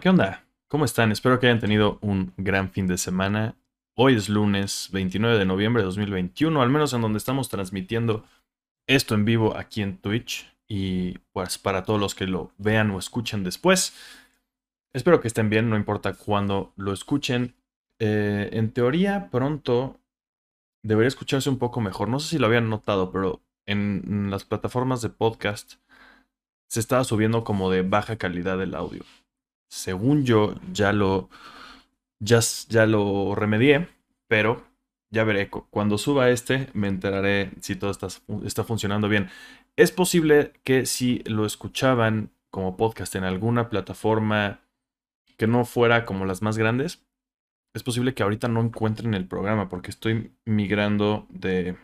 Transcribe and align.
¿Qué 0.00 0.08
onda? 0.08 0.46
¿Cómo 0.68 0.86
están? 0.86 1.12
Espero 1.12 1.38
que 1.38 1.46
hayan 1.46 1.60
tenido 1.60 1.98
un 2.00 2.32
gran 2.38 2.70
fin 2.70 2.86
de 2.86 2.96
semana. 2.96 3.54
Hoy 3.94 4.14
es 4.14 4.30
lunes 4.30 4.88
29 4.92 5.36
de 5.38 5.44
noviembre 5.44 5.82
de 5.82 5.84
2021, 5.84 6.62
al 6.62 6.70
menos 6.70 6.94
en 6.94 7.02
donde 7.02 7.18
estamos 7.18 7.50
transmitiendo 7.50 8.24
esto 8.86 9.14
en 9.14 9.26
vivo 9.26 9.58
aquí 9.58 9.82
en 9.82 9.98
Twitch. 9.98 10.50
Y 10.66 11.18
pues 11.32 11.58
para 11.58 11.84
todos 11.84 12.00
los 12.00 12.14
que 12.14 12.26
lo 12.26 12.50
vean 12.56 12.90
o 12.92 12.98
escuchen 12.98 13.44
después, 13.44 13.94
espero 14.94 15.20
que 15.20 15.28
estén 15.28 15.50
bien, 15.50 15.68
no 15.68 15.76
importa 15.76 16.14
cuándo 16.14 16.72
lo 16.76 16.94
escuchen. 16.94 17.54
Eh, 17.98 18.48
en 18.54 18.72
teoría, 18.72 19.28
pronto 19.30 20.00
debería 20.82 21.08
escucharse 21.08 21.50
un 21.50 21.58
poco 21.58 21.82
mejor. 21.82 22.08
No 22.08 22.20
sé 22.20 22.28
si 22.30 22.38
lo 22.38 22.46
habían 22.46 22.70
notado, 22.70 23.12
pero 23.12 23.42
en 23.66 24.30
las 24.30 24.46
plataformas 24.46 25.02
de 25.02 25.10
podcast 25.10 25.74
se 26.70 26.80
estaba 26.80 27.04
subiendo 27.04 27.44
como 27.44 27.70
de 27.70 27.82
baja 27.82 28.16
calidad 28.16 28.62
el 28.62 28.74
audio 28.74 29.04
según 29.70 30.24
yo, 30.24 30.54
ya 30.72 30.92
lo, 30.92 31.30
ya, 32.18 32.40
ya 32.68 32.86
lo 32.86 33.34
remedié, 33.34 33.88
pero 34.28 34.64
ya 35.10 35.24
veré. 35.24 35.48
Cuando 35.48 35.96
suba 35.96 36.28
este, 36.30 36.68
me 36.74 36.88
enteraré 36.88 37.52
si 37.60 37.76
todo 37.76 37.90
está, 37.90 38.08
está 38.44 38.64
funcionando 38.64 39.08
bien. 39.08 39.30
Es 39.76 39.92
posible 39.92 40.52
que 40.64 40.86
si 40.86 41.20
lo 41.24 41.46
escuchaban 41.46 42.32
como 42.50 42.76
podcast 42.76 43.14
en 43.14 43.24
alguna 43.24 43.70
plataforma 43.70 44.60
que 45.36 45.46
no 45.46 45.64
fuera 45.64 46.04
como 46.04 46.26
las 46.26 46.42
más 46.42 46.58
grandes, 46.58 47.04
es 47.72 47.84
posible 47.84 48.12
que 48.14 48.24
ahorita 48.24 48.48
no 48.48 48.60
encuentren 48.60 49.14
el 49.14 49.26
programa 49.26 49.68
porque 49.68 49.90
estoy 49.90 50.32
migrando 50.44 51.26
de, 51.30 51.76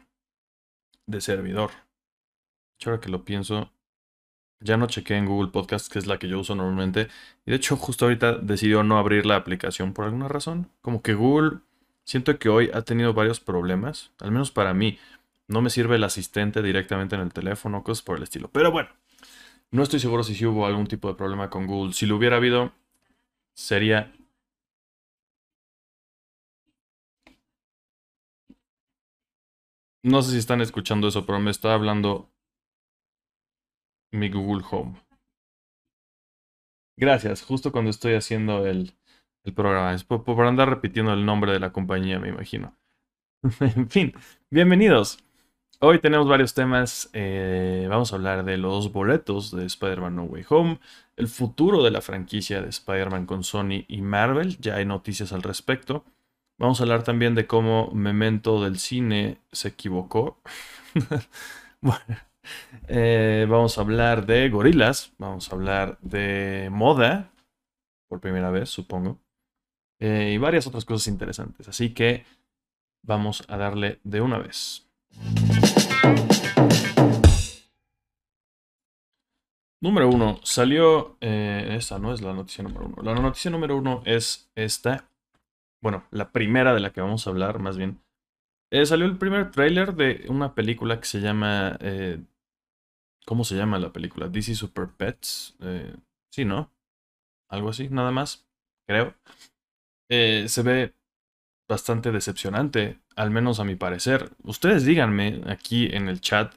de 1.07 1.21
servidor. 1.21 1.71
Ahora 2.85 3.01
que 3.01 3.09
lo 3.09 3.25
pienso, 3.25 3.73
ya 4.61 4.77
no 4.77 4.87
chequé 4.87 5.17
en 5.17 5.27
Google 5.27 5.51
Podcast, 5.51 5.93
que 5.93 5.99
es 5.99 6.07
la 6.07 6.19
que 6.19 6.29
yo 6.29 6.41
uso 6.41 6.55
normalmente. 6.55 7.09
Y 7.45 7.51
de 7.51 7.57
hecho, 7.57 7.77
justo 7.77 8.07
ahorita 8.07 8.39
decidió 8.39 8.83
no 8.83 8.99
abrir 8.99 9.27
la 9.27 9.37
aplicación 9.37 9.93
por 9.93 10.05
alguna 10.05 10.29
razón. 10.29 10.71
Como 10.81 11.03
que 11.03 11.15
Google, 11.15 11.61
siento 12.05 12.39
que 12.39 12.49
hoy 12.49 12.71
ha 12.73 12.83
tenido 12.83 13.15
varios 13.15 13.41
problemas, 13.41 14.13
al 14.21 14.33
menos 14.33 14.51
para 14.51 14.75
mí. 14.75 14.99
No 15.49 15.63
me 15.63 15.71
sirve 15.71 15.97
el 15.97 16.05
asistente 16.05 16.63
directamente 16.63 17.15
en 17.15 17.23
el 17.23 17.33
teléfono, 17.33 17.85
cosas 17.85 18.03
por 18.03 18.17
el 18.17 18.23
estilo. 18.25 18.49
Pero 18.53 18.73
bueno, 18.73 18.89
no 19.71 19.83
estoy 19.83 20.01
seguro 20.01 20.23
si 20.25 20.45
hubo 20.47 20.67
algún 20.67 20.87
tipo 20.87 21.09
de 21.09 21.15
problema 21.15 21.51
con 21.51 21.67
Google. 21.67 21.93
Si 21.93 22.07
lo 22.07 22.17
hubiera 22.17 22.37
habido, 22.37 22.73
sería... 23.55 24.13
No 30.03 30.23
sé 30.23 30.33
si 30.33 30.39
están 30.39 30.61
escuchando 30.61 31.09
eso, 31.09 31.27
pero 31.27 31.41
me 31.41 31.51
está 31.51 31.75
hablando 31.75 32.31
mi 34.17 34.31
Google 34.31 34.65
Home. 34.71 34.95
Gracias, 36.99 37.43
justo 37.43 37.73
cuando 37.73 37.91
estoy 37.91 38.15
haciendo 38.15 38.67
el, 38.67 38.95
programa. 39.55 39.95
Es 39.95 40.05
por, 40.05 40.47
andar 40.47 40.69
repitiendo 40.71 41.13
el 41.13 41.25
nombre 41.25 41.53
de 41.53 41.61
la 41.61 41.73
compañía, 41.73 42.19
me 42.19 42.31
imagino. 42.31 42.75
en 43.61 43.89
fin, 43.91 44.15
bienvenidos. 44.51 45.19
Hoy 45.79 46.01
tenemos 46.01 46.27
varios 46.27 46.55
temas. 46.55 47.11
Eh, 47.13 47.87
vamos 47.89 48.13
a 48.13 48.17
hablar 48.17 48.45
de 48.45 48.57
los 48.57 48.93
boletos 48.93 49.55
de 49.55 49.67
Spider-Man 49.67 50.17
No 50.17 50.25
Way 50.25 50.47
Home, 50.49 50.81
el 51.17 51.29
futuro 51.29 51.83
de 51.85 51.91
la 51.91 52.01
franquicia 52.01 52.63
de 52.63 52.71
Spider-Man 52.71 53.27
con 53.27 53.45
Sony 53.45 53.85
y 53.87 54.01
Marvel. 54.01 54.57
Ya 54.59 54.77
hay 54.77 54.87
noticias 54.87 55.33
al 55.33 55.43
respecto. 55.43 56.05
Vamos 56.59 56.81
a 56.81 56.85
hablar 56.85 57.03
también 57.05 57.35
de 57.35 57.47
cómo 57.47 57.91
Memento 57.93 58.65
del 58.65 58.79
cine 58.79 59.39
se 59.53 59.69
equivocó. 59.69 60.41
bueno, 61.83 62.17
eh, 62.89 63.47
vamos 63.49 63.79
a 63.79 63.81
hablar 63.81 64.27
de 64.27 64.49
gorilas, 64.51 65.13
vamos 65.19 65.51
a 65.51 65.55
hablar 65.55 65.99
de 66.01 66.69
moda, 66.71 67.31
por 68.09 68.21
primera 68.21 68.51
vez, 68.51 68.71
supongo, 68.71 69.19
eh, 69.99 70.33
y 70.35 70.39
varias 70.39 70.67
otras 70.67 70.85
cosas 70.85 71.09
interesantes. 71.09 71.69
Así 71.69 71.95
que 71.95 72.25
vamos 73.03 73.45
a 73.49 73.57
darle 73.57 74.01
de 74.05 74.21
una 74.21 74.39
vez. 74.39 74.87
Número 79.81 80.09
uno, 80.09 80.41
salió. 80.43 81.17
Eh, 81.21 81.75
esta 81.79 81.99
no 81.99 82.13
es 82.13 82.21
la 82.21 82.33
noticia 82.33 82.65
número 82.65 82.87
uno. 82.87 83.03
La 83.03 83.15
noticia 83.15 83.51
número 83.51 83.77
uno 83.77 84.03
es 84.05 84.51
esta. 84.55 85.09
Bueno, 85.83 86.05
la 86.11 86.33
primera 86.33 86.75
de 86.75 86.81
la 86.81 86.91
que 86.91 87.01
vamos 87.01 87.27
a 87.27 87.31
hablar, 87.31 87.59
más 87.59 87.77
bien. 87.77 88.01
salió 88.85 89.07
el 89.07 89.19
primer 89.19 89.51
tráiler 89.51 89.95
de 89.95 90.27
una 90.29 90.55
película 90.55 90.99
que 90.99 91.07
se 91.07 91.21
llama 91.21 91.79
¿Cómo 93.27 93.43
se 93.43 93.57
llama 93.57 93.79
la 93.81 93.93
película? 93.93 94.29
DC 94.29 94.55
Super 94.55 94.89
Pets. 94.89 95.57
Eh, 95.61 95.97
sí, 96.31 96.45
¿no? 96.45 96.71
Algo 97.51 97.71
así, 97.71 97.89
nada 97.89 98.13
más, 98.13 98.47
creo. 98.87 99.15
Eh, 100.09 100.47
se 100.49 100.63
ve 100.63 100.95
bastante 101.69 102.13
decepcionante, 102.13 103.01
al 103.17 103.33
menos 103.33 103.59
a 103.59 103.65
mi 103.65 103.75
parecer. 103.75 104.31
Ustedes 104.45 104.85
díganme 104.85 105.43
aquí 105.47 105.87
en 105.87 106.09
el 106.09 106.21
chat 106.21 106.55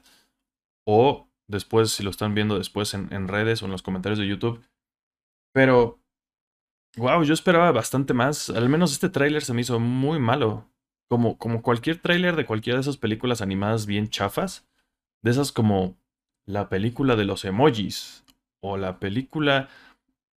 o 0.86 1.28
después, 1.48 1.90
si 1.90 2.04
lo 2.04 2.10
están 2.10 2.34
viendo 2.34 2.56
después 2.56 2.94
en, 2.94 3.12
en 3.12 3.26
redes 3.26 3.62
o 3.62 3.66
en 3.66 3.72
los 3.72 3.82
comentarios 3.82 4.20
de 4.20 4.28
YouTube. 4.28 4.62
Pero, 5.52 6.00
wow, 6.96 7.24
yo 7.24 7.34
esperaba 7.34 7.72
bastante 7.72 8.14
más. 8.14 8.48
Al 8.48 8.68
menos 8.68 8.92
este 8.92 9.08
tráiler 9.08 9.42
se 9.42 9.54
me 9.54 9.62
hizo 9.62 9.80
muy 9.80 10.20
malo. 10.20 10.70
Como, 11.08 11.36
como 11.36 11.62
cualquier 11.62 11.98
tráiler 11.98 12.36
de 12.36 12.46
cualquiera 12.46 12.76
de 12.76 12.82
esas 12.82 12.96
películas 12.96 13.42
animadas 13.42 13.86
bien 13.86 14.08
chafas. 14.08 14.68
De 15.22 15.32
esas 15.32 15.50
como 15.50 15.99
la 16.50 16.68
película 16.68 17.16
de 17.16 17.24
los 17.24 17.44
emojis 17.44 18.24
o 18.60 18.76
la 18.76 18.98
película 18.98 19.68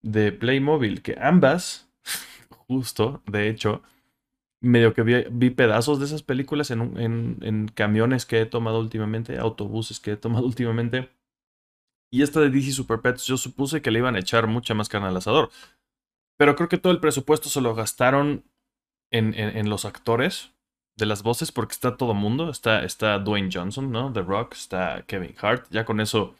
de 0.02 0.32
Playmobil, 0.32 1.02
que 1.02 1.16
ambas, 1.20 1.90
justo, 2.66 3.22
de 3.26 3.48
hecho, 3.48 3.82
medio 4.60 4.94
que 4.94 5.02
vi, 5.02 5.50
pedazos 5.50 5.98
de 5.98 6.06
esas 6.06 6.22
películas 6.22 6.70
en, 6.70 6.96
en, 7.42 7.68
camiones 7.68 8.26
que 8.26 8.40
he 8.40 8.46
tomado 8.46 8.78
últimamente, 8.78 9.38
autobuses 9.38 10.00
que 10.00 10.12
he 10.12 10.16
tomado 10.16 10.46
últimamente. 10.52 11.10
Y 12.10 12.22
esta 12.22 12.40
de 12.40 12.50
DC 12.50 12.72
Super 12.72 13.00
Pets, 13.00 13.24
yo 13.24 13.36
supuse 13.36 13.80
que 13.80 13.90
le 13.90 13.98
iban 13.98 14.16
a 14.16 14.20
echar 14.20 14.46
mucha 14.46 14.74
más 14.74 14.88
carne 14.88 15.08
al 15.08 15.16
asador. 15.16 15.50
Pero 16.36 16.56
creo 16.56 16.68
que 16.68 16.78
todo 16.78 16.92
el 16.92 17.00
presupuesto 17.00 17.48
se 17.48 17.62
lo 17.62 17.74
gastaron 17.74 18.44
en, 19.10 19.34
en 19.34 19.70
los 19.70 19.84
actores 19.84 20.52
de 21.02 21.06
las 21.06 21.24
voces 21.24 21.50
porque 21.50 21.72
está 21.72 21.96
todo 21.96 22.14
mundo. 22.14 22.48
Está, 22.48 22.84
está 22.84 23.18
Dwayne 23.18 23.50
Johnson, 23.52 23.90
¿no? 23.90 24.12
The 24.12 24.22
Rock, 24.22 24.54
está 24.54 25.02
Kevin 25.06 25.34
Hart. 25.40 25.66
Ya 25.70 25.84
con 25.84 26.00
eso 26.00 26.36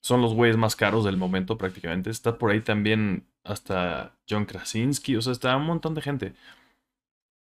son 0.00 0.22
los 0.22 0.32
güeyes 0.32 0.56
más 0.56 0.74
caros 0.74 1.04
del 1.04 1.18
momento 1.18 1.58
prácticamente. 1.58 2.08
Está 2.08 2.38
por 2.38 2.50
ahí 2.50 2.62
también 2.62 3.26
hasta 3.44 4.16
John 4.28 4.46
Krasinski. 4.46 5.16
O 5.16 5.22
sea, 5.22 5.32
está 5.32 5.54
un 5.54 5.66
montón 5.66 5.94
de 5.94 6.00
gente. 6.00 6.32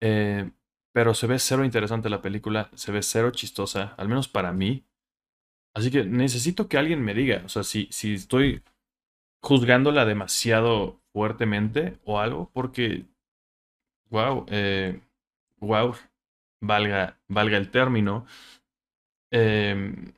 Eh, 0.00 0.50
pero 0.92 1.14
se 1.14 1.28
ve 1.28 1.38
cero 1.38 1.64
interesante 1.64 2.10
la 2.10 2.20
película. 2.20 2.68
Se 2.74 2.90
ve 2.90 3.02
cero 3.02 3.30
chistosa. 3.30 3.94
Al 3.96 4.08
menos 4.08 4.26
para 4.26 4.52
mí. 4.52 4.84
Así 5.72 5.92
que 5.92 6.04
necesito 6.04 6.68
que 6.68 6.78
alguien 6.78 7.00
me 7.00 7.14
diga. 7.14 7.42
O 7.44 7.48
sea, 7.48 7.62
si, 7.62 7.86
si 7.92 8.14
estoy 8.14 8.64
juzgándola 9.40 10.04
demasiado 10.04 11.00
fuertemente 11.12 11.98
o 12.04 12.18
algo. 12.18 12.50
Porque... 12.52 13.04
Wow. 14.10 14.46
Eh, 14.48 15.00
wow 15.60 15.94
valga, 16.60 17.18
valga 17.28 17.56
el 17.56 17.70
término, 17.70 18.26
em, 19.30 20.12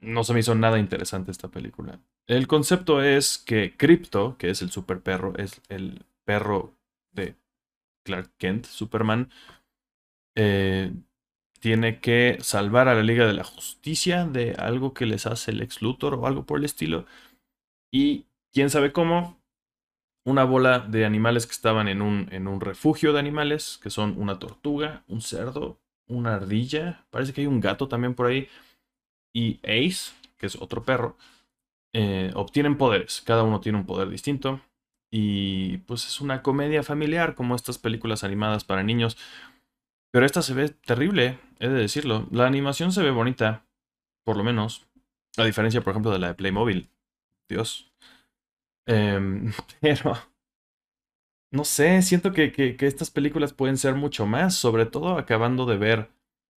no 0.00 0.24
se 0.24 0.32
me 0.32 0.40
hizo 0.40 0.54
nada 0.54 0.78
interesante 0.78 1.30
esta 1.30 1.48
película. 1.48 2.00
El 2.26 2.46
concepto 2.46 3.02
es 3.02 3.38
que 3.38 3.76
Crypto, 3.76 4.36
que 4.38 4.50
es 4.50 4.62
el 4.62 4.70
super 4.70 5.00
perro, 5.00 5.34
es 5.36 5.60
el 5.68 6.04
perro 6.24 6.74
de 7.12 7.36
Clark 8.04 8.30
Kent, 8.38 8.66
Superman, 8.66 9.30
eh, 10.36 10.92
tiene 11.60 12.00
que 12.00 12.38
salvar 12.40 12.88
a 12.88 12.94
la 12.94 13.02
Liga 13.02 13.26
de 13.26 13.34
la 13.34 13.44
Justicia 13.44 14.24
de 14.26 14.52
algo 14.54 14.94
que 14.94 15.06
les 15.06 15.26
hace 15.26 15.50
el 15.50 15.60
ex 15.60 15.82
Luthor 15.82 16.14
o 16.14 16.26
algo 16.26 16.46
por 16.46 16.58
el 16.58 16.64
estilo. 16.64 17.06
Y 17.92 18.26
quién 18.52 18.70
sabe 18.70 18.92
cómo, 18.92 19.39
una 20.24 20.44
bola 20.44 20.80
de 20.80 21.04
animales 21.04 21.46
que 21.46 21.52
estaban 21.52 21.88
en 21.88 22.02
un, 22.02 22.28
en 22.30 22.46
un 22.46 22.60
refugio 22.60 23.12
de 23.12 23.18
animales, 23.18 23.78
que 23.82 23.90
son 23.90 24.14
una 24.18 24.38
tortuga, 24.38 25.02
un 25.08 25.20
cerdo, 25.20 25.78
una 26.06 26.34
ardilla, 26.34 27.06
parece 27.10 27.32
que 27.32 27.42
hay 27.42 27.46
un 27.46 27.60
gato 27.60 27.88
también 27.88 28.14
por 28.14 28.26
ahí, 28.26 28.48
y 29.32 29.60
Ace, 29.62 30.12
que 30.36 30.46
es 30.46 30.56
otro 30.56 30.82
perro, 30.82 31.16
eh, 31.92 32.30
obtienen 32.34 32.76
poderes, 32.76 33.22
cada 33.24 33.42
uno 33.42 33.60
tiene 33.60 33.78
un 33.78 33.86
poder 33.86 34.08
distinto, 34.08 34.60
y 35.10 35.78
pues 35.78 36.06
es 36.06 36.20
una 36.20 36.42
comedia 36.42 36.82
familiar 36.82 37.34
como 37.34 37.56
estas 37.56 37.78
películas 37.78 38.22
animadas 38.22 38.64
para 38.64 38.82
niños, 38.82 39.16
pero 40.12 40.26
esta 40.26 40.42
se 40.42 40.54
ve 40.54 40.68
terrible, 40.68 41.38
he 41.58 41.68
de 41.68 41.80
decirlo, 41.80 42.28
la 42.30 42.46
animación 42.46 42.92
se 42.92 43.02
ve 43.02 43.10
bonita, 43.10 43.64
por 44.24 44.36
lo 44.36 44.44
menos, 44.44 44.86
a 45.36 45.44
diferencia 45.44 45.80
por 45.80 45.92
ejemplo 45.92 46.12
de 46.12 46.18
la 46.18 46.28
de 46.28 46.34
Playmobil, 46.34 46.90
Dios, 47.48 47.92
Em, 48.90 49.52
pero, 49.80 50.16
no 51.52 51.64
sé, 51.64 52.02
siento 52.02 52.32
que, 52.32 52.52
que, 52.52 52.76
estas 52.86 53.10
películas 53.10 53.52
pueden 53.52 53.76
ser 53.76 53.94
mucho 53.94 54.26
más, 54.26 54.54
sobre 54.54 54.86
todo 54.86 55.16
acabando 55.18 55.64
de 55.66 55.76
ver 55.78 56.10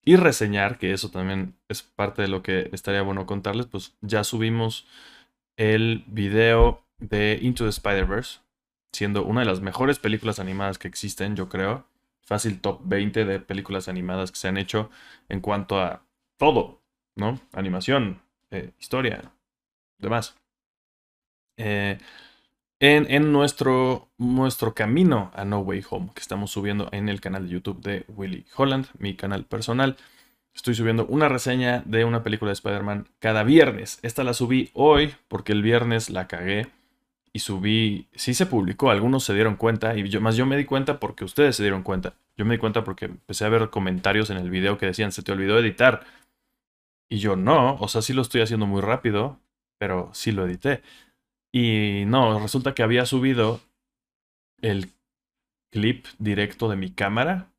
y 0.06 0.16
reseñar, 0.16 0.78
que 0.80 0.94
eso 0.94 1.10
también 1.12 1.56
es 1.70 1.84
parte 1.84 2.22
de 2.24 2.28
lo 2.28 2.44
que 2.44 2.70
estaría 2.74 3.02
bueno 3.04 3.26
contarles, 3.26 3.68
pues 3.68 3.96
ya 4.02 4.24
subimos 4.24 4.88
el 5.58 6.04
video 6.08 6.84
de 7.00 7.40
Into 7.42 7.66
the 7.66 7.70
Spider-Verse, 7.70 8.40
siendo 8.94 9.24
una 9.26 9.42
de 9.42 9.48
las 9.48 9.62
mejores 9.62 10.00
películas 10.00 10.40
animadas 10.40 10.78
que 10.80 10.88
existen, 10.88 11.36
yo 11.36 11.50
creo. 11.50 11.88
Fácil 12.26 12.62
top 12.62 12.82
20 12.86 13.26
de 13.26 13.40
películas 13.40 13.88
animadas 13.90 14.32
que 14.32 14.40
se 14.40 14.48
han 14.48 14.58
hecho 14.58 14.90
en 15.30 15.42
cuanto 15.42 15.80
a 15.80 16.06
todo, 16.38 16.82
¿no? 17.16 17.40
Animación, 17.54 18.22
eh, 18.52 18.72
historia, 18.80 19.34
demás. 20.00 20.38
Eh, 21.58 21.98
en, 22.80 23.32
nuestro, 23.32 24.10
nuestro 24.18 24.74
camino 24.74 25.32
a 25.36 25.46
No 25.46 25.60
Way 25.60 25.86
Home, 25.90 26.10
que 26.14 26.20
estamos 26.20 26.52
subiendo 26.52 26.90
en 26.92 27.08
el 27.08 27.22
canal 27.22 27.46
de 27.46 27.54
YouTube 27.54 27.82
de 27.82 28.04
Willy 28.10 28.46
Holland, 28.56 28.88
mi 28.98 29.16
canal 29.16 29.46
personal. 29.46 29.96
Estoy 30.54 30.76
subiendo 30.76 31.06
una 31.06 31.30
reseña 31.30 31.82
de 31.86 32.04
una 32.04 32.24
película 32.24 32.50
de 32.50 32.54
Spider-Man 32.54 33.08
cada 33.20 33.44
viernes. 33.44 34.00
Esta 34.02 34.26
la 34.26 34.34
subí 34.34 34.70
hoy 34.74 35.16
porque 35.30 35.54
el 35.54 35.62
viernes 35.64 36.10
la 36.10 36.28
cagué 36.28 36.68
y 37.32 37.40
subí, 37.40 38.08
sí 38.16 38.34
se 38.34 38.46
publicó, 38.46 38.92
algunos 38.92 39.24
se 39.24 39.34
dieron 39.34 39.56
cuenta 39.56 39.98
y 39.98 40.08
yo 40.10 40.22
más 40.22 40.36
yo 40.36 40.46
me 40.46 40.58
di 40.58 40.66
cuenta 40.66 41.00
porque 41.00 41.24
ustedes 41.24 41.56
se 41.56 41.64
dieron 41.64 41.84
cuenta. 41.84 42.16
Yo 42.36 42.46
me 42.46 42.56
di 42.56 42.60
cuenta 42.60 42.84
porque 42.84 43.06
empecé 43.06 43.46
a 43.46 43.50
ver 43.50 43.70
comentarios 43.70 44.30
en 44.30 44.38
el 44.38 44.50
video 44.50 44.78
que 44.78 44.88
decían, 44.88 45.12
se 45.12 45.24
te 45.24 45.32
olvidó 45.32 45.58
editar. 45.58 46.06
Y 47.10 47.20
yo 47.20 47.36
no, 47.36 47.76
o 47.80 47.88
sea, 47.88 48.02
sí 48.02 48.12
lo 48.12 48.22
estoy 48.22 48.42
haciendo 48.42 48.66
muy 48.66 48.82
rápido, 48.82 49.40
pero 49.78 50.10
sí 50.14 50.32
lo 50.32 50.46
edité. 50.46 50.82
Y 51.54 52.06
no, 52.08 52.40
resulta 52.40 52.74
que 52.74 52.82
había 52.82 53.06
subido 53.06 53.62
el 54.62 54.90
clip 55.72 56.08
directo 56.18 56.68
de 56.68 56.76
mi 56.76 56.90
cámara 56.90 57.52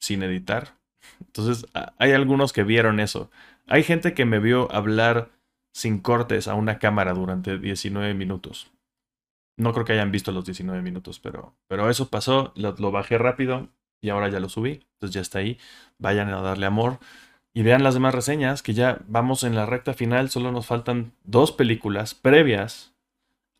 sin 0.00 0.22
editar. 0.22 0.74
Entonces, 1.20 1.66
hay 1.98 2.12
algunos 2.12 2.52
que 2.52 2.64
vieron 2.64 2.98
eso. 2.98 3.30
Hay 3.66 3.84
gente 3.84 4.14
que 4.14 4.24
me 4.24 4.40
vio 4.40 4.70
hablar 4.72 5.30
sin 5.72 6.00
cortes 6.00 6.48
a 6.48 6.54
una 6.54 6.78
cámara 6.80 7.14
durante 7.14 7.56
19 7.58 8.14
minutos. 8.14 8.72
No 9.56 9.72
creo 9.72 9.84
que 9.84 9.92
hayan 9.92 10.10
visto 10.10 10.32
los 10.32 10.44
19 10.44 10.82
minutos, 10.82 11.20
pero, 11.20 11.54
pero 11.68 11.88
eso 11.88 12.08
pasó, 12.08 12.52
lo, 12.56 12.90
bajé 12.90 13.18
rápido 13.18 13.68
y 14.02 14.08
ahora 14.08 14.28
ya 14.28 14.40
lo 14.40 14.48
subí. 14.48 14.84
Entonces 14.94 15.14
ya 15.14 15.20
está 15.20 15.38
ahí. 15.38 15.58
Vayan 15.98 16.30
a 16.30 16.40
darle 16.40 16.66
amor. 16.66 16.98
Y 17.52 17.62
vean 17.62 17.82
las 17.82 17.94
demás 17.94 18.14
reseñas, 18.14 18.62
que 18.62 18.74
ya 18.74 19.00
vamos 19.06 19.44
en 19.44 19.54
la 19.54 19.66
recta 19.66 19.94
final. 19.94 20.30
Solo 20.30 20.50
nos 20.50 20.66
faltan 20.66 21.12
dos 21.24 21.52
películas 21.52 22.14
previas 22.14 22.90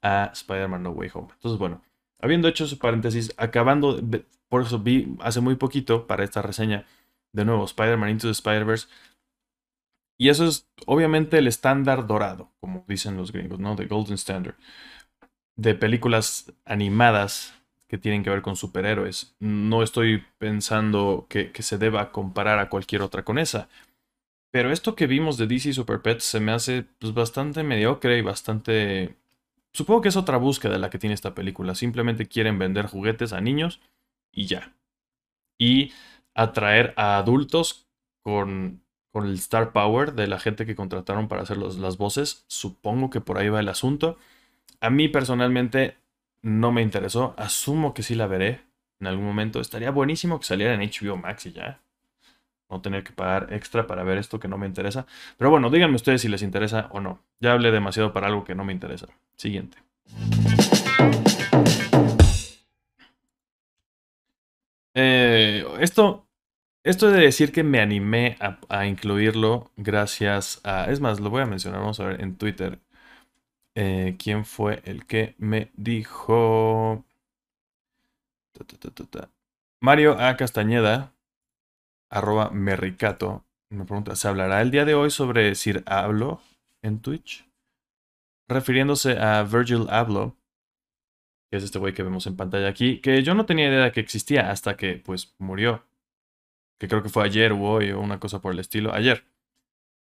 a 0.02 0.30
Spider-Man 0.32 0.82
No 0.82 0.90
Way 0.90 1.10
Home. 1.14 1.28
Entonces, 1.32 1.58
bueno, 1.58 1.82
habiendo 2.20 2.48
hecho 2.48 2.64
ese 2.64 2.76
paréntesis, 2.76 3.34
acabando, 3.36 4.00
por 4.48 4.62
eso 4.62 4.78
vi 4.78 5.16
hace 5.20 5.40
muy 5.40 5.56
poquito 5.56 6.06
para 6.06 6.24
esta 6.24 6.42
reseña 6.42 6.86
de 7.32 7.44
nuevo 7.44 7.64
Spider-Man 7.64 8.10
Into 8.10 8.26
the 8.26 8.32
Spider-Verse. 8.32 8.88
Y 10.18 10.28
eso 10.28 10.46
es 10.46 10.68
obviamente 10.86 11.38
el 11.38 11.46
estándar 11.46 12.06
dorado, 12.06 12.50
como 12.60 12.84
dicen 12.86 13.16
los 13.16 13.32
gringos, 13.32 13.58
¿no? 13.58 13.74
The 13.74 13.86
Golden 13.86 14.14
Standard 14.14 14.56
de 15.60 15.74
películas 15.74 16.52
animadas 16.64 17.54
que 17.86 17.98
tienen 17.98 18.22
que 18.22 18.30
ver 18.30 18.40
con 18.40 18.56
superhéroes. 18.56 19.34
No 19.40 19.82
estoy 19.82 20.24
pensando 20.38 21.26
que, 21.28 21.52
se 21.60 21.76
deba 21.76 22.12
comparar 22.12 22.58
a 22.58 22.70
cualquier 22.70 23.02
otra 23.02 23.24
con 23.24 23.38
esa. 23.38 23.68
Pero 24.50 24.72
esto 24.72 24.94
que 24.96 25.06
vimos 25.06 25.36
de 25.36 25.46
DC 25.46 25.74
Super 25.74 26.00
Pets 26.00 26.24
se 26.24 26.40
me 26.40 26.52
hace 26.52 26.84
pues, 26.98 27.12
bastante 27.12 27.62
mediocre 27.62 28.16
y 28.18 28.22
bastante... 28.22 29.16
Supongo 29.72 30.00
que 30.00 30.08
es 30.08 30.16
otra 30.16 30.36
búsqueda 30.36 30.78
la 30.78 30.90
que 30.90 30.98
tiene 30.98 31.14
esta 31.14 31.34
película. 31.34 31.74
Simplemente 31.74 32.26
quieren 32.26 32.58
vender 32.58 32.86
juguetes 32.86 33.32
a 33.32 33.40
niños 33.40 33.80
y 34.32 34.46
ya. 34.46 34.72
Y 35.58 35.92
atraer 36.34 36.94
a 36.96 37.18
adultos 37.18 37.86
con, 38.22 38.82
con 39.12 39.26
el 39.26 39.34
star 39.34 39.72
power 39.72 40.14
de 40.14 40.26
la 40.26 40.38
gente 40.38 40.66
que 40.66 40.74
contrataron 40.74 41.28
para 41.28 41.42
hacer 41.42 41.58
las 41.58 41.98
voces. 41.98 42.44
Supongo 42.48 43.10
que 43.10 43.20
por 43.20 43.38
ahí 43.38 43.48
va 43.48 43.60
el 43.60 43.68
asunto. 43.68 44.18
A 44.80 44.90
mí 44.90 45.08
personalmente 45.08 45.96
no 46.42 46.72
me 46.72 46.82
interesó. 46.82 47.34
Asumo 47.36 47.94
que 47.94 48.02
sí 48.02 48.14
la 48.14 48.26
veré 48.26 48.62
en 49.00 49.06
algún 49.06 49.24
momento. 49.24 49.60
Estaría 49.60 49.90
buenísimo 49.90 50.38
que 50.38 50.46
saliera 50.46 50.74
en 50.74 50.80
HBO 50.80 51.16
Max 51.16 51.46
y 51.46 51.52
ya. 51.52 51.80
No 52.70 52.80
tener 52.80 53.02
que 53.02 53.12
pagar 53.12 53.52
extra 53.52 53.86
para 53.86 54.04
ver 54.04 54.18
esto 54.18 54.38
que 54.38 54.48
no 54.48 54.56
me 54.56 54.66
interesa. 54.66 55.06
Pero 55.36 55.50
bueno, 55.50 55.70
díganme 55.70 55.96
ustedes 55.96 56.22
si 56.22 56.28
les 56.28 56.42
interesa 56.42 56.88
o 56.92 57.00
no. 57.00 57.20
Ya 57.40 57.52
hablé 57.52 57.72
demasiado 57.72 58.12
para 58.12 58.28
algo 58.28 58.44
que 58.44 58.54
no 58.54 58.64
me 58.64 58.72
interesa. 58.72 59.08
Siguiente. 59.40 59.78
Eh, 64.92 65.64
esto, 65.80 66.28
esto 66.84 67.10
de 67.10 67.22
decir 67.22 67.50
que 67.50 67.62
me 67.62 67.80
animé 67.80 68.36
a, 68.68 68.84
incluirlo 68.84 69.70
gracias 69.78 70.60
a... 70.62 70.90
Es 70.90 71.00
más, 71.00 71.20
lo 71.20 71.30
voy 71.30 71.40
a 71.40 71.46
mencionar, 71.46 71.80
vamos 71.80 72.00
a 72.00 72.04
ver 72.04 72.20
en 72.20 72.36
Twitter. 72.36 72.80
Eh, 73.74 74.16
¿Quién 74.22 74.44
fue 74.44 74.82
el 74.84 75.06
que 75.06 75.36
me 75.38 75.70
dijo? 75.74 77.06
Mario 79.80 80.20
A. 80.20 80.36
Castañeda, 80.36 81.14
arroba 82.10 82.50
merricato, 82.50 83.46
me 83.70 83.86
pregunta, 83.86 84.16
¿se 84.16 84.28
hablará 84.28 84.60
el 84.60 84.70
día 84.70 84.84
de 84.84 84.94
hoy 84.94 85.08
sobre 85.08 85.54
Sir 85.54 85.82
Hablo 85.86 86.42
en 86.82 87.00
Twitch? 87.00 87.49
Refiriéndose 88.50 89.16
a 89.16 89.44
Virgil 89.44 89.86
Abloh, 89.88 90.36
que 91.50 91.58
es 91.58 91.62
este 91.62 91.78
güey 91.78 91.94
que 91.94 92.02
vemos 92.02 92.26
en 92.26 92.36
pantalla 92.36 92.68
aquí, 92.68 93.00
que 93.00 93.22
yo 93.22 93.34
no 93.34 93.46
tenía 93.46 93.68
idea 93.68 93.84
de 93.84 93.92
que 93.92 94.00
existía 94.00 94.50
hasta 94.50 94.76
que, 94.76 94.96
pues, 94.96 95.34
murió. 95.38 95.86
Que 96.80 96.88
creo 96.88 97.02
que 97.02 97.10
fue 97.10 97.24
ayer 97.24 97.52
o 97.52 97.60
hoy 97.60 97.92
o 97.92 98.00
una 98.00 98.18
cosa 98.18 98.40
por 98.40 98.52
el 98.52 98.58
estilo. 98.58 98.92
Ayer. 98.92 99.24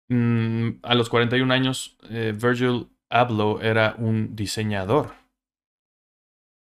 Mm, 0.09 0.81
a 0.83 0.95
los 0.95 1.09
41 1.09 1.55
años, 1.55 1.97
eh, 2.11 2.35
Virgil 2.37 2.89
Abloh 3.09 3.63
era 3.63 3.95
un 3.97 4.37
diseñador. 4.37 5.15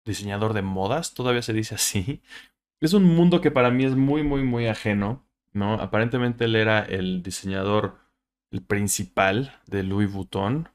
Diseñador 0.06 0.54
de 0.54 0.62
modas, 0.62 1.16
todavía 1.16 1.42
se 1.42 1.54
dice 1.54 1.76
así. 1.76 2.22
Es 2.82 2.94
un 2.94 3.04
mundo 3.04 3.42
que 3.42 3.50
para 3.50 3.72
mí 3.72 3.86
es 3.86 3.96
muy, 3.96 4.24
muy, 4.24 4.44
muy 4.44 4.68
ajeno, 4.68 5.26
¿no? 5.54 5.74
Aparentemente 5.76 6.46
él 6.46 6.56
era 6.56 6.84
el 6.84 7.24
diseñador, 7.24 7.98
principal 8.68 9.60
de 9.66 9.82
Louis 9.82 10.12
Vuitton. 10.12 10.70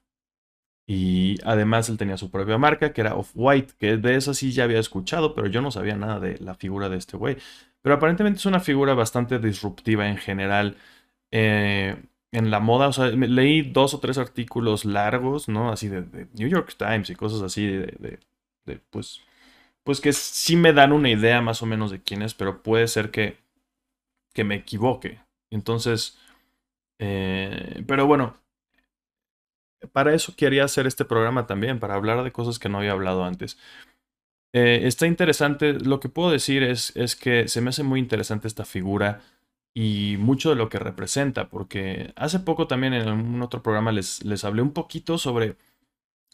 Y 0.91 1.37
además 1.45 1.91
él 1.91 1.99
tenía 1.99 2.17
su 2.17 2.31
propia 2.31 2.57
marca, 2.57 2.95
que 2.95 3.03
era 3.03 3.15
Off-White, 3.15 3.75
que 3.79 3.99
de 3.99 4.17
eso 4.17 4.33
sí 4.33 4.53
ya 4.53 4.65
había 4.65 4.79
escuchado, 4.81 5.35
pero 5.35 5.47
yo 5.47 5.61
no 5.61 5.71
sabía 5.71 5.97
nada 5.97 6.19
de 6.19 6.39
la 6.39 6.55
figura 6.55 6.89
de 6.89 6.97
este 6.97 7.19
güey. 7.19 7.37
Pero 7.83 7.97
aparentemente 7.97 8.39
es 8.39 8.47
una 8.47 8.59
figura 8.59 8.95
bastante 8.95 9.39
disruptiva 9.39 10.09
en 10.09 10.17
general. 10.17 10.79
Eh, 11.31 11.95
en 12.33 12.51
la 12.51 12.61
moda, 12.61 12.89
o 12.89 12.93
sea, 12.95 13.09
leí 13.09 13.61
dos 13.63 13.93
o 13.93 14.01
tres 14.01 14.17
artículos 14.17 14.87
largos, 14.87 15.49
¿no? 15.49 15.71
Así 15.71 15.89
de, 15.89 16.29
New 16.35 16.49
York 16.49 16.75
Times 16.79 17.11
y 17.11 17.15
cosas 17.15 17.43
así 17.43 17.67
de, 17.67 18.19
de, 18.65 18.81
pues, 18.91 19.21
pues 19.85 20.01
que 20.01 20.15
sí 20.15 20.57
me 20.57 20.73
dan 20.73 20.93
una 20.93 21.11
idea 21.11 21.43
más 21.43 21.63
o 21.63 21.67
menos 21.67 21.91
de 21.91 22.03
quién 22.03 22.23
es, 22.23 22.33
pero 22.33 22.63
puede 22.63 22.89
ser 22.89 23.11
que, 23.11 23.37
que 24.35 24.45
me 24.45 24.55
equivoque. 24.57 25.21
Entonces, 25.51 26.19
eh, 26.99 27.85
pero 27.87 28.07
bueno, 28.07 28.37
para 29.93 30.15
eso 30.15 30.35
quería 30.37 30.65
hacer 30.65 30.87
este 30.87 31.05
programa 31.05 31.47
también, 31.47 31.79
para 31.81 31.95
hablar 31.95 32.25
de 32.25 32.33
cosas 32.33 32.59
que 32.59 32.69
no 32.69 32.79
había 32.79 32.93
hablado 32.93 33.25
antes. 33.25 33.59
Eh, 34.53 34.81
está 34.85 35.07
interesante, 35.07 35.75
lo 35.75 36.01
que 36.01 36.09
puedo 36.09 36.31
decir 36.31 36.63
es, 36.63 36.97
es 36.97 37.17
que 37.17 37.49
se 37.49 37.61
me 37.61 37.71
hace 37.71 37.83
muy 37.83 38.01
interesante 38.01 38.49
esta 38.49 38.65
figura 38.65 39.21
y 39.75 40.17
mucho 40.19 40.51
de 40.51 40.57
lo 40.57 40.69
que 40.69 40.79
representa, 40.79 41.49
porque 41.51 42.13
hace 42.17 42.41
poco 42.41 42.67
también 42.67 42.95
en 42.95 43.09
un 43.09 43.43
otro 43.43 43.63
programa 43.63 43.93
les, 43.93 44.25
les 44.25 44.45
hablé 44.45 44.63
un 44.63 44.73
poquito 44.73 45.19
sobre 45.19 45.57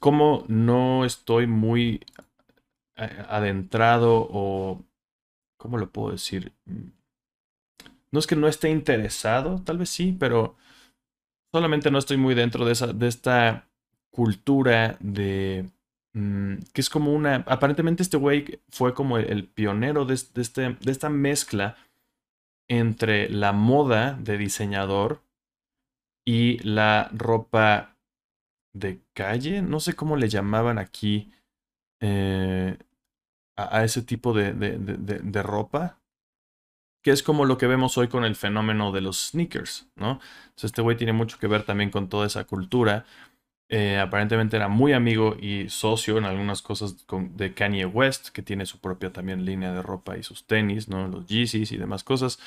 cómo 0.01 0.45
no 0.49 1.05
estoy 1.05 1.47
muy 1.47 2.01
adentrado 2.97 4.29
o, 4.31 4.85
¿cómo 5.57 5.79
lo 5.79 5.91
puedo 5.91 6.13
decir? 6.13 6.53
Mm, 6.67 6.91
no 8.13 8.19
es 8.19 8.27
que 8.27 8.37
no 8.37 8.47
esté 8.47 8.71
interesado, 8.71 9.61
tal 9.65 9.79
vez 9.79 9.91
sí, 9.91 10.17
pero 10.19 10.57
solamente 11.55 11.93
no 11.93 11.99
estoy 11.99 12.17
muy 12.17 12.35
dentro 12.35 12.65
de, 12.65 12.73
esa, 12.73 12.89
de 12.89 13.07
esta 13.07 13.69
cultura 14.11 14.97
de... 14.99 15.71
Mm, 16.13 16.57
que 16.73 16.81
es 16.81 16.91
como 16.91 17.13
una... 17.13 17.45
Aparentemente 17.47 18.03
este 18.03 18.17
güey 18.17 18.59
fue 18.71 18.93
como 18.93 19.19
el, 19.19 19.47
pionero 19.47 20.05
de, 20.05 20.19
de, 20.35 20.43
este, 20.43 20.63
de 20.81 20.91
esta 20.91 21.11
mezcla 21.11 21.77
entre 22.69 23.29
la 23.29 23.53
moda 23.53 24.19
de 24.21 24.37
diseñador 24.37 25.23
y 26.27 26.59
la 26.65 27.09
ropa 27.13 27.99
de 28.73 28.99
calle, 29.13 29.63
no 29.63 29.79
sé 29.79 29.95
cómo 29.95 30.17
le 30.17 30.29
llamaban 30.29 30.81
aquí 30.81 31.31
eh, 32.01 32.77
a, 33.57 33.85
ese 33.85 34.03
tipo 34.03 34.33
de, 34.33 34.55
de, 34.55 35.43
ropa, 35.45 36.01
que 37.05 37.13
es 37.13 37.23
como 37.23 37.45
lo 37.45 37.59
que 37.59 37.69
vemos 37.69 37.97
hoy 37.99 38.09
con 38.09 38.25
el 38.25 38.35
fenómeno 38.35 38.91
de 38.91 39.03
los 39.03 39.29
sneakers, 39.31 39.87
¿no? 39.95 40.21
Entonces 40.47 40.65
este 40.65 40.83
güey 40.83 40.97
tiene 40.97 41.13
mucho 41.13 41.39
que 41.39 41.47
ver 41.47 41.63
también 41.65 41.91
con 41.91 42.09
toda 42.09 42.27
esa 42.27 42.45
cultura 42.45 43.07
eh, 43.71 43.99
aparentemente 43.99 44.57
era 44.57 44.69
muy 44.69 44.93
amigo 44.93 45.37
y 45.41 45.69
socio 45.71 46.19
en 46.19 46.25
algunas 46.25 46.63
cosas 46.63 47.07
de 47.09 47.55
Kanye 47.55 47.87
West, 47.87 48.29
que 48.29 48.43
tiene 48.43 48.67
su 48.67 48.79
propia 48.79 49.13
también 49.13 49.45
línea 49.45 49.73
de 49.73 49.83
ropa 49.83 50.17
y 50.19 50.23
sus 50.23 50.47
tenis, 50.47 50.89
¿no? 50.89 51.09
Los 51.09 51.27
Yeezys 51.27 51.73
y 51.73 51.77
demás 51.79 52.05
cosas. 52.05 52.39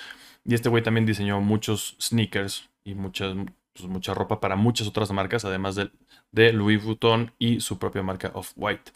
Y 0.45 0.53
este 0.53 0.69
güey 0.69 0.83
también 0.83 1.05
diseñó 1.05 1.41
muchos 1.41 1.97
sneakers 2.01 2.69
y 2.83 2.95
muchas, 2.95 3.35
pues, 3.73 3.89
mucha 3.89 4.13
ropa 4.13 4.39
para 4.39 4.55
muchas 4.55 4.87
otras 4.87 5.11
marcas, 5.11 5.43
además 5.43 5.75
de, 5.75 5.91
de 6.31 6.53
Louis 6.53 6.83
Vuitton 6.83 7.33
y 7.39 7.61
su 7.61 7.79
propia 7.79 8.03
marca 8.03 8.31
Off-White. 8.33 8.91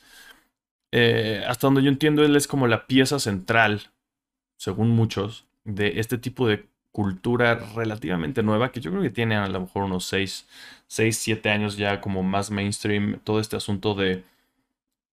eh, 0.91 1.43
hasta 1.47 1.67
donde 1.67 1.83
yo 1.83 1.89
entiendo, 1.89 2.23
él 2.23 2.35
es 2.35 2.47
como 2.47 2.67
la 2.67 2.87
pieza 2.87 3.19
central, 3.19 3.91
según 4.57 4.89
muchos, 4.89 5.45
de 5.63 5.99
este 5.99 6.17
tipo 6.17 6.47
de 6.47 6.65
cultura 6.91 7.55
relativamente 7.75 8.43
nueva, 8.43 8.71
que 8.71 8.81
yo 8.81 8.91
creo 8.91 9.03
que 9.03 9.09
tiene 9.09 9.35
a 9.35 9.47
lo 9.47 9.61
mejor 9.61 9.83
unos 9.83 10.05
6, 10.05 10.47
6 10.87 11.17
7 11.17 11.49
años 11.49 11.77
ya 11.77 12.01
como 12.01 12.23
más 12.23 12.51
mainstream, 12.51 13.19
todo 13.23 13.39
este 13.39 13.55
asunto 13.55 13.95
de, 13.95 14.23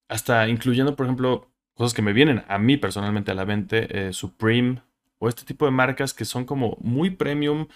hasta 0.08 0.48
incluyendo, 0.48 0.96
por 0.96 1.06
ejemplo, 1.06 1.48
cosas 1.74 1.94
que 1.94 2.02
me 2.02 2.12
vienen 2.12 2.44
a 2.48 2.58
mí 2.58 2.76
personalmente 2.76 3.30
a 3.30 3.34
la 3.34 3.46
mente, 3.46 4.08
eh, 4.08 4.12
Supreme, 4.12 4.82
o 5.18 5.28
este 5.28 5.44
tipo 5.44 5.64
de 5.64 5.70
marcas 5.70 6.14
que 6.14 6.24
son 6.24 6.44
como 6.44 6.76
muy 6.80 7.10
premium, 7.10 7.68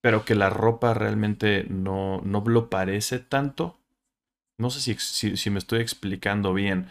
pero 0.00 0.24
que 0.24 0.34
la 0.34 0.50
ropa 0.50 0.94
realmente 0.94 1.66
no, 1.68 2.20
no 2.24 2.42
lo 2.46 2.70
parece 2.70 3.18
tanto. 3.18 3.78
No 4.58 4.70
sé 4.70 4.80
si, 4.80 5.36
si, 5.36 5.50
me 5.50 5.58
estoy 5.58 5.80
explicando 5.80 6.54
bien, 6.54 6.88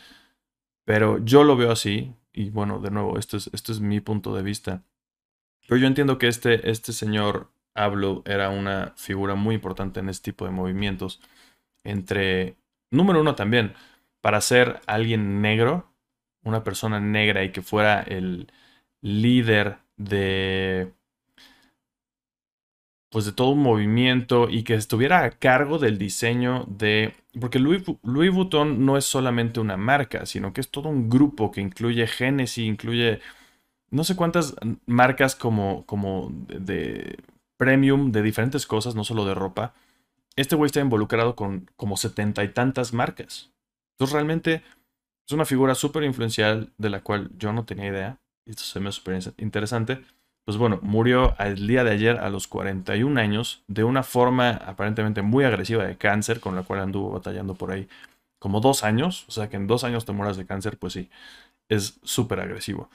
pero 0.86 1.24
yo 1.24 1.44
lo 1.44 1.56
veo 1.56 1.72
así. 1.72 2.14
Y 2.34 2.50
bueno, 2.50 2.80
de 2.80 2.92
nuevo, 2.92 3.18
esto 3.18 3.38
es, 3.38 3.50
esto 3.54 3.72
es 3.72 3.80
mi 3.80 4.02
punto 4.02 4.36
de 4.36 4.44
vista. 4.44 4.84
Pero 5.68 5.80
yo 5.82 5.88
entiendo 5.88 6.18
que 6.18 6.28
este, 6.28 6.70
este 6.70 6.94
señor 6.94 7.50
Hablo 7.74 8.24
era 8.26 8.50
una 8.50 8.94
figura 8.96 9.36
muy 9.36 9.56
importante 9.56 10.00
en 10.00 10.10
este 10.10 10.32
tipo 10.32 10.46
de 10.46 10.52
movimientos. 10.52 11.22
Entre, 11.84 12.56
número 12.90 13.22
uno 13.22 13.36
también, 13.36 13.74
para 14.22 14.42
ser 14.42 14.80
alguien 14.88 15.42
negro, 15.42 15.92
una 16.44 16.64
persona 16.64 17.00
negra 17.00 17.44
y 17.44 17.52
que 17.52 17.62
fuera 17.62 18.02
el 18.02 18.52
líder 19.02 19.78
de 19.98 20.94
pues 23.16 23.24
de 23.24 23.32
todo 23.32 23.52
un 23.52 23.62
movimiento 23.62 24.50
y 24.50 24.64
que 24.64 24.74
estuviera 24.74 25.24
a 25.24 25.30
cargo 25.32 25.80
del 25.80 25.98
diseño 25.98 26.66
de... 26.68 27.14
Porque 27.40 27.60
Louis, 27.60 27.82
Louis, 28.04 28.30
Vuitton 28.30 28.86
no 28.86 28.98
es 28.98 29.06
solamente 29.06 29.62
una 29.62 29.78
marca, 29.78 30.26
sino 30.26 30.52
que 30.52 30.60
es 30.60 30.70
todo 30.70 30.90
un 30.90 31.10
grupo 31.10 31.50
que 31.50 31.62
incluye 31.62 32.08
Genesis, 32.08 32.66
incluye 32.66 33.22
no 33.96 34.04
sé 34.04 34.16
cuántas 34.16 34.56
marcas 34.86 35.36
como, 35.36 35.86
como 35.86 36.30
de, 36.48 37.18
premium 37.58 38.12
de 38.12 38.22
diferentes 38.22 38.68
cosas, 38.68 38.94
no 38.96 39.04
solo 39.04 39.26
de 39.26 39.34
ropa. 39.34 39.74
Este 40.36 40.56
güey 40.56 40.68
está 40.68 40.82
involucrado 40.82 41.36
con 41.36 41.70
como 41.78 41.96
setenta 41.96 42.44
y 42.44 42.50
tantas 42.50 42.94
marcas. 42.94 43.52
Entonces 43.94 44.14
realmente 44.14 44.64
es 45.26 45.32
una 45.32 45.46
figura 45.46 45.76
súper 45.76 46.04
influencial 46.04 46.74
de 46.78 46.90
la 46.90 47.02
cual 47.02 47.32
yo 47.38 47.54
no 47.54 47.64
tenía 47.64 47.88
idea. 47.88 48.18
Esto 48.46 48.64
se 48.64 48.82
me 48.82 48.92
súper 48.92 49.20
interesante. 49.38 50.02
Pues 50.44 50.58
bueno, 50.58 50.80
murió 50.82 51.34
el 51.40 51.66
día 51.66 51.84
de 51.86 51.92
ayer 51.92 52.20
a 52.20 52.30
los 52.30 52.48
41 52.48 53.20
años 53.20 53.64
de 53.68 53.86
una 53.86 54.04
forma 54.04 54.52
aparentemente 54.52 55.22
muy 55.22 55.46
agresiva 55.46 55.86
de 55.86 55.98
cáncer, 55.98 56.42
con 56.42 56.56
la 56.56 56.64
cual 56.64 56.82
anduvo 56.82 57.12
batallando 57.12 57.56
por 57.56 57.72
ahí 57.72 57.88
como 58.40 58.60
dos 58.60 58.84
años. 58.84 59.26
O 59.30 59.32
sea 59.32 59.50
que 59.50 59.56
en 59.56 59.68
dos 59.68 59.86
años 59.86 60.06
te 60.06 60.12
mueras 60.12 60.36
de 60.36 60.46
cáncer, 60.46 60.78
pues 60.78 60.94
sí, 60.94 61.10
es 61.70 61.98
súper 62.04 62.42
agresivo. 62.42 62.90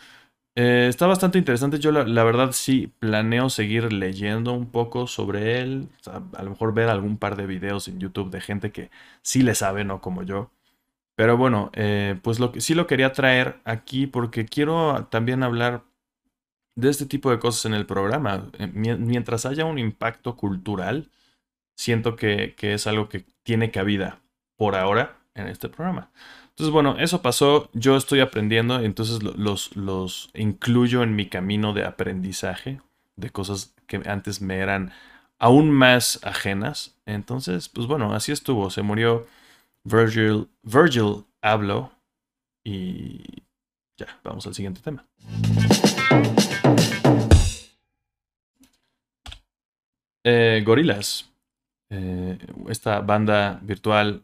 Eh, 0.56 0.86
está 0.88 1.06
bastante 1.06 1.38
interesante. 1.38 1.78
Yo 1.78 1.92
la, 1.92 2.24
verdad 2.24 2.52
sí 2.52 2.92
planeo 2.98 3.50
seguir 3.50 3.92
leyendo 3.92 4.52
un 4.52 4.70
poco 4.70 5.06
sobre 5.06 5.60
él. 5.60 5.88
a 6.06 6.42
lo 6.42 6.50
mejor 6.50 6.74
ver 6.74 6.88
algún 6.88 7.18
par 7.18 7.36
de 7.36 7.46
videos 7.46 7.88
en 7.88 8.00
YouTube 8.00 8.30
de 8.30 8.40
gente 8.40 8.72
que 8.72 8.90
sí 9.22 9.42
le 9.42 9.54
sabe, 9.54 9.84
no 9.84 10.00
como 10.00 10.22
yo. 10.22 10.50
Pero 11.16 11.36
bueno, 11.36 11.70
eh, 11.74 12.18
pues 12.22 12.40
lo 12.40 12.52
sí 12.60 12.74
lo 12.74 12.86
quería 12.86 13.12
traer 13.12 13.60
aquí 13.64 14.06
porque 14.06 14.46
quiero 14.46 15.06
también 15.10 15.42
hablar 15.42 15.84
de 16.76 16.90
este 16.90 17.06
tipo 17.06 17.30
de 17.30 17.38
cosas 17.40 17.66
en 17.66 17.74
el 17.74 17.86
programa. 17.86 18.50
Eh, 18.58 18.68
mientras 18.68 19.46
haya 19.46 19.64
un 19.66 19.78
impacto 19.78 20.36
cultural, 20.36 21.10
siento 21.76 22.16
que 22.16 22.54
es 22.60 22.86
algo 22.86 23.08
que 23.08 23.24
tiene 23.44 23.70
cabida 23.70 24.20
por 24.56 24.76
ahora 24.76 25.18
en 25.34 25.48
este 25.48 25.68
programa. 25.68 26.10
Entonces, 26.50 26.72
bueno, 26.72 26.96
eso 26.98 27.22
pasó, 27.22 27.70
yo 27.72 27.96
estoy 27.96 28.20
aprendiendo, 28.20 28.80
entonces 28.80 29.22
los, 29.22 29.74
los 29.76 30.30
incluyo 30.34 31.02
en 31.02 31.16
mi 31.16 31.26
camino 31.26 31.72
de 31.72 31.84
aprendizaje 31.84 32.80
de 33.16 33.30
cosas 33.30 33.74
que 33.86 34.02
antes 34.06 34.40
me 34.40 34.58
eran 34.58 34.92
aún 35.38 35.70
más 35.70 36.20
ajenas. 36.22 36.96
Entonces, 37.06 37.68
pues 37.68 37.86
bueno, 37.86 38.14
así 38.14 38.32
estuvo. 38.32 38.70
Se 38.70 38.82
murió 38.82 39.26
Virgil, 39.84 40.48
Virgil 40.62 41.24
Abloh 41.42 41.90
y 42.64 43.42
ya, 43.96 44.06
vamos 44.22 44.46
al 44.46 44.54
siguiente 44.54 44.80
tema. 44.80 45.06
Eh, 50.24 50.62
Gorilas, 50.64 51.32
eh, 51.90 52.38
esta 52.68 53.00
banda 53.00 53.58
virtual 53.62 54.22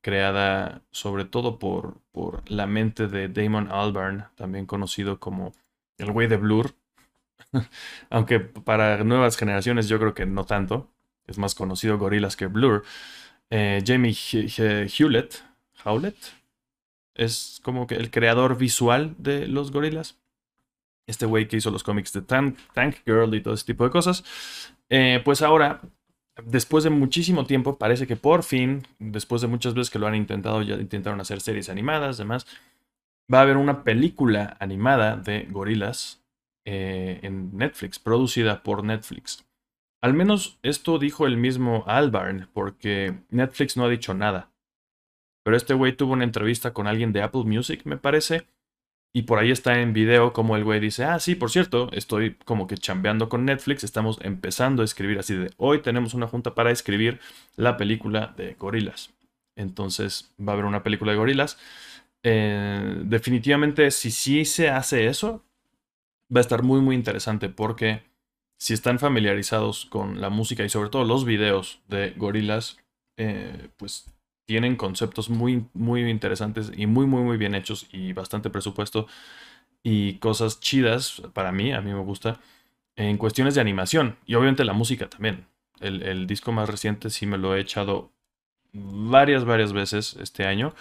creada 0.00 0.82
sobre 0.90 1.24
todo 1.24 1.58
por, 1.58 1.98
por 2.12 2.48
la 2.50 2.66
mente 2.66 3.08
de 3.08 3.28
Damon 3.28 3.70
Albarn, 3.70 4.26
también 4.36 4.66
conocido 4.66 5.18
como 5.18 5.54
el 5.98 6.12
güey 6.12 6.28
de 6.28 6.36
Blur. 6.36 6.74
Aunque 8.10 8.40
para 8.40 9.04
nuevas 9.04 9.36
generaciones 9.36 9.88
yo 9.88 9.98
creo 9.98 10.14
que 10.14 10.26
no 10.26 10.44
tanto. 10.44 10.88
Es 11.26 11.38
más 11.38 11.54
conocido 11.54 11.98
Gorillaz 11.98 12.36
que 12.36 12.46
Blur. 12.46 12.84
Eh, 13.50 13.82
Jamie 13.86 14.14
Hewlett, 14.14 15.42
Howlett 15.84 16.16
es 17.14 17.60
como 17.62 17.86
que 17.86 17.96
el 17.96 18.10
creador 18.10 18.56
visual 18.56 19.14
de 19.18 19.46
los 19.46 19.72
Gorillaz. 19.72 20.16
Este 21.06 21.26
güey 21.26 21.48
que 21.48 21.56
hizo 21.56 21.70
los 21.70 21.82
cómics 21.82 22.12
de 22.12 22.22
Tank, 22.22 22.56
Tank 22.74 22.96
Girl 23.04 23.34
y 23.34 23.42
todo 23.42 23.54
ese 23.54 23.66
tipo 23.66 23.84
de 23.84 23.90
cosas. 23.90 24.24
Eh, 24.88 25.20
pues 25.24 25.42
ahora 25.42 25.80
después 26.44 26.84
de 26.84 26.90
muchísimo 26.90 27.46
tiempo, 27.46 27.78
parece 27.78 28.06
que 28.06 28.16
por 28.16 28.42
fin, 28.42 28.86
después 28.98 29.42
de 29.42 29.48
muchas 29.48 29.74
veces 29.74 29.90
que 29.90 29.98
lo 29.98 30.06
han 30.06 30.14
intentado, 30.14 30.62
ya 30.62 30.76
intentaron 30.76 31.20
hacer 31.20 31.40
series 31.40 31.68
animadas, 31.68 32.18
demás, 32.18 32.46
va 33.32 33.38
a 33.38 33.42
haber 33.42 33.56
una 33.56 33.84
película 33.84 34.56
animada 34.60 35.16
de 35.16 35.46
gorilas 35.50 36.22
eh, 36.64 37.20
en 37.22 37.56
Netflix, 37.56 37.98
producida 37.98 38.62
por 38.62 38.84
Netflix. 38.84 39.44
Al 40.00 40.14
menos 40.14 40.58
esto 40.62 40.98
dijo 40.98 41.26
el 41.26 41.36
mismo 41.36 41.84
Albarn, 41.86 42.48
porque 42.52 43.14
Netflix 43.30 43.76
no 43.76 43.84
ha 43.84 43.88
dicho 43.88 44.14
nada. 44.14 44.50
Pero 45.44 45.56
este 45.56 45.74
güey 45.74 45.96
tuvo 45.96 46.12
una 46.12 46.24
entrevista 46.24 46.72
con 46.72 46.86
alguien 46.86 47.12
de 47.12 47.22
Apple 47.22 47.44
Music, 47.44 47.82
me 47.84 47.96
parece, 47.96 48.46
y 49.12 49.22
por 49.22 49.38
ahí 49.38 49.50
está 49.50 49.80
en 49.80 49.92
video 49.92 50.32
como 50.32 50.56
el 50.56 50.64
güey 50.64 50.80
dice, 50.80 51.04
ah, 51.04 51.18
sí, 51.18 51.34
por 51.34 51.50
cierto, 51.50 51.90
estoy 51.92 52.34
como 52.44 52.66
que 52.66 52.76
chambeando 52.76 53.28
con 53.28 53.44
Netflix, 53.44 53.84
estamos 53.84 54.18
empezando 54.22 54.82
a 54.82 54.84
escribir 54.84 55.18
así 55.18 55.34
de, 55.34 55.50
hoy 55.56 55.80
tenemos 55.80 56.14
una 56.14 56.26
junta 56.26 56.54
para 56.54 56.70
escribir 56.70 57.20
la 57.56 57.76
película 57.76 58.34
de 58.36 58.54
gorilas. 58.54 59.10
Entonces 59.56 60.32
va 60.38 60.52
a 60.52 60.54
haber 60.54 60.66
una 60.66 60.82
película 60.82 61.12
de 61.12 61.18
gorilas. 61.18 61.58
Eh, 62.22 63.00
definitivamente, 63.04 63.90
si 63.90 64.10
sí 64.10 64.44
se 64.44 64.68
hace 64.68 65.06
eso, 65.06 65.42
va 66.34 66.40
a 66.40 66.42
estar 66.42 66.62
muy, 66.62 66.80
muy 66.80 66.94
interesante 66.94 67.48
porque 67.48 68.02
si 68.58 68.74
están 68.74 68.98
familiarizados 68.98 69.86
con 69.86 70.20
la 70.20 70.30
música 70.30 70.64
y 70.64 70.68
sobre 70.68 70.90
todo 70.90 71.04
los 71.04 71.24
videos 71.24 71.80
de 71.88 72.10
gorilas, 72.16 72.78
eh, 73.16 73.68
pues 73.76 74.06
tienen 74.48 74.76
conceptos 74.76 75.28
muy, 75.28 75.66
muy 75.74 76.08
interesantes 76.08 76.72
y 76.74 76.86
muy, 76.86 77.04
muy, 77.04 77.22
muy 77.22 77.36
bien 77.36 77.54
hechos 77.54 77.86
y 77.92 78.14
bastante 78.14 78.48
presupuesto 78.48 79.06
y 79.82 80.14
cosas 80.14 80.58
chidas 80.58 81.20
para 81.34 81.52
mí, 81.52 81.70
a 81.74 81.82
mí 81.82 81.92
me 81.92 82.00
gusta, 82.00 82.40
en 82.96 83.18
cuestiones 83.18 83.54
de 83.54 83.60
animación 83.60 84.16
y 84.24 84.36
obviamente 84.36 84.64
la 84.64 84.72
música 84.72 85.10
también. 85.10 85.46
El, 85.80 86.02
el 86.02 86.26
disco 86.26 86.50
más 86.50 86.66
reciente 86.66 87.10
sí 87.10 87.26
me 87.26 87.36
lo 87.36 87.54
he 87.54 87.60
echado 87.60 88.10
varias, 88.72 89.44
varias 89.44 89.74
veces 89.74 90.16
este 90.18 90.46
año 90.46 90.74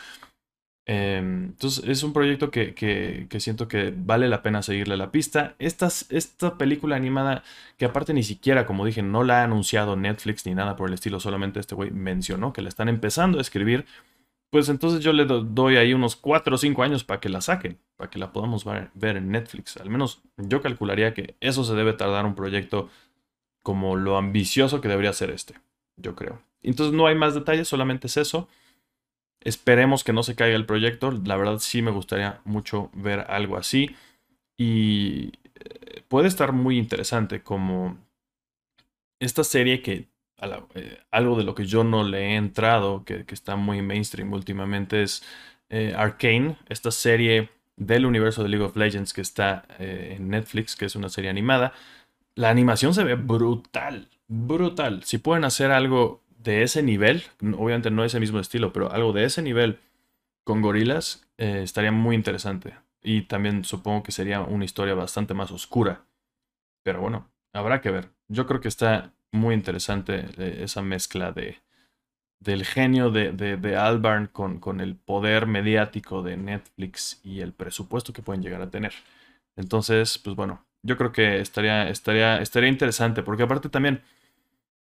entonces 0.89 1.84
es 1.86 2.01
un 2.03 2.13
proyecto 2.13 2.50
que, 2.50 3.27
siento 3.39 3.67
que 3.67 3.94
vale 3.96 4.29
la 4.29 4.41
pena 4.41 4.63
seguirle 4.63 4.96
la 4.96 5.12
pista. 5.12 5.56
Esta, 5.60 5.88
esta 5.88 6.58
película 6.58 6.96
animada, 6.96 7.44
que 7.77 7.84
aparte 7.84 8.13
ni 8.13 8.24
siquiera, 8.24 8.65
como 8.65 8.86
dije, 8.86 9.01
no 9.01 9.25
la 9.25 9.41
ha 9.41 9.44
anunciado 9.44 9.98
Netflix 9.98 10.46
ni 10.46 10.56
nada 10.56 10.77
por 10.77 10.88
el 10.88 10.94
estilo, 10.94 11.20
solamente 11.20 11.60
este 11.60 11.75
güey 11.75 11.91
mencionó 11.91 12.53
que 12.53 12.62
la 12.62 12.70
están 12.70 12.88
empezando 12.88 13.38
a 13.38 13.41
escribir, 13.41 13.86
pues 14.50 14.70
entonces 14.70 15.01
yo 15.01 15.12
le 15.12 15.25
doy 15.25 15.75
ahí 15.75 15.94
unos 15.94 16.15
4 16.15 16.56
o 16.56 16.58
5 16.58 16.82
años 16.82 17.03
para 17.03 17.20
que 17.20 17.27
la 17.27 17.41
saquen, 17.41 17.77
para 17.98 18.10
que 18.10 18.17
la 18.17 18.32
podamos 18.32 18.63
ver 18.94 19.17
en 19.17 19.29
Netflix. 19.29 19.75
Al 19.75 19.89
menos 19.89 20.22
yo 20.38 20.62
calcularía 20.62 21.13
que 21.13 21.36
eso 21.41 21.65
se 21.65 21.75
debe 21.75 21.91
tardar 21.94 22.25
un 22.25 22.34
proyecto 22.34 22.89
como 23.62 23.98
lo 23.98 24.17
ambicioso 24.17 24.79
que 24.79 24.88
debería 24.88 25.12
ser 25.12 25.32
este, 25.32 25.56
yo 25.98 26.15
creo. 26.15 26.41
Entonces 26.63 26.96
no 26.96 27.08
hay 27.08 27.15
más 27.15 27.34
detalles, 27.34 27.67
solamente 27.67 28.08
es 28.08 28.15
eso. 28.15 28.48
Esperemos 29.47 30.03
que 30.03 30.11
no 30.11 30.23
se 30.23 30.35
caiga 30.35 30.57
el 30.57 30.65
proyecto. 30.65 31.09
La 31.23 31.37
verdad 31.37 31.59
sí 31.59 31.81
me 31.81 31.91
gustaría 31.91 32.41
mucho 32.43 32.89
ver 32.93 33.21
algo 33.29 33.55
así. 33.55 33.95
Y 34.57 35.31
eh, 35.55 36.03
puede 36.09 36.27
estar 36.27 36.51
muy 36.51 36.77
interesante 36.77 37.41
como 37.41 37.97
esta 39.21 39.45
serie 39.45 39.81
que 39.81 40.09
eh, 40.75 40.99
algo 41.11 41.37
de 41.37 41.45
lo 41.45 41.55
que 41.55 41.65
yo 41.65 41.85
no 41.85 42.03
le 42.03 42.33
he 42.33 42.35
entrado, 42.35 43.05
que, 43.05 43.23
está 43.29 43.55
muy 43.55 43.81
mainstream 43.81 44.33
últimamente, 44.33 45.01
es 45.01 45.23
eh, 45.69 45.93
Arcane, 45.95 46.57
esta 46.67 46.91
serie 46.91 47.49
del 47.77 48.05
universo 48.05 48.43
de 48.43 48.49
League 48.49 48.65
of 48.65 48.75
Legends 48.75 49.13
que 49.13 49.21
está 49.21 49.63
en 49.79 50.27
Netflix, 50.27 50.75
que 50.75 50.87
es 50.87 50.95
una 50.97 51.07
serie 51.07 51.29
animada. 51.29 51.71
La 52.35 52.49
animación 52.49 52.93
se 52.93 53.05
ve 53.05 53.15
brutal, 53.15 54.09
brutal. 54.27 55.05
Si 55.05 55.19
pueden 55.19 55.45
hacer 55.45 55.71
algo 55.71 56.26
de 56.47 56.63
ese 56.63 56.81
nivel, 56.81 57.23
obviamente 57.57 57.91
no 57.91 58.05
ese 58.05 58.21
mismo 58.21 58.39
estilo, 58.39 58.71
pero 58.71 58.89
algo 58.89 59.11
de 59.11 59.25
ese 59.25 59.41
nivel 59.41 59.79
con 60.45 60.61
gorilas 60.61 61.27
eh, 61.37 61.59
estaría 61.61 61.91
muy 61.91 62.15
interesante. 62.15 62.73
Y 63.03 63.23
también 63.23 63.65
supongo 63.65 64.01
que 64.01 64.13
sería 64.13 64.39
una 64.39 64.63
historia 64.63 64.95
bastante 64.95 65.33
más 65.33 65.51
oscura. 65.51 66.05
Pero 66.83 67.01
bueno, 67.01 67.29
habrá 67.51 67.81
que 67.81 67.91
ver. 67.91 68.11
Yo 68.29 68.47
creo 68.47 68.61
que 68.61 68.69
está 68.69 69.13
muy 69.33 69.55
interesante 69.55 70.25
eh, 70.37 70.59
esa 70.63 70.81
mezcla 70.81 71.33
de, 71.33 71.57
del 72.39 72.63
genio 72.63 73.11
de, 73.11 73.33
de, 73.33 73.75
Albarn 73.75 74.27
con, 74.27 74.59
con, 74.59 74.79
el 74.79 74.95
poder 74.95 75.47
mediático 75.47 76.23
de 76.23 76.37
Netflix 76.37 77.19
y 77.25 77.41
el 77.41 77.51
presupuesto 77.51 78.13
que 78.13 78.21
pueden 78.21 78.41
llegar 78.41 78.61
a 78.61 78.69
tener. 78.69 78.93
Entonces, 79.57 80.17
pues 80.17 80.37
bueno, 80.37 80.65
yo 80.81 80.95
creo 80.95 81.11
que 81.11 81.41
estaría, 81.41 81.89
estaría, 81.89 82.41
estaría 82.41 82.69
interesante, 82.69 83.21
porque 83.21 83.43
aparte 83.43 83.67
también 83.67 84.01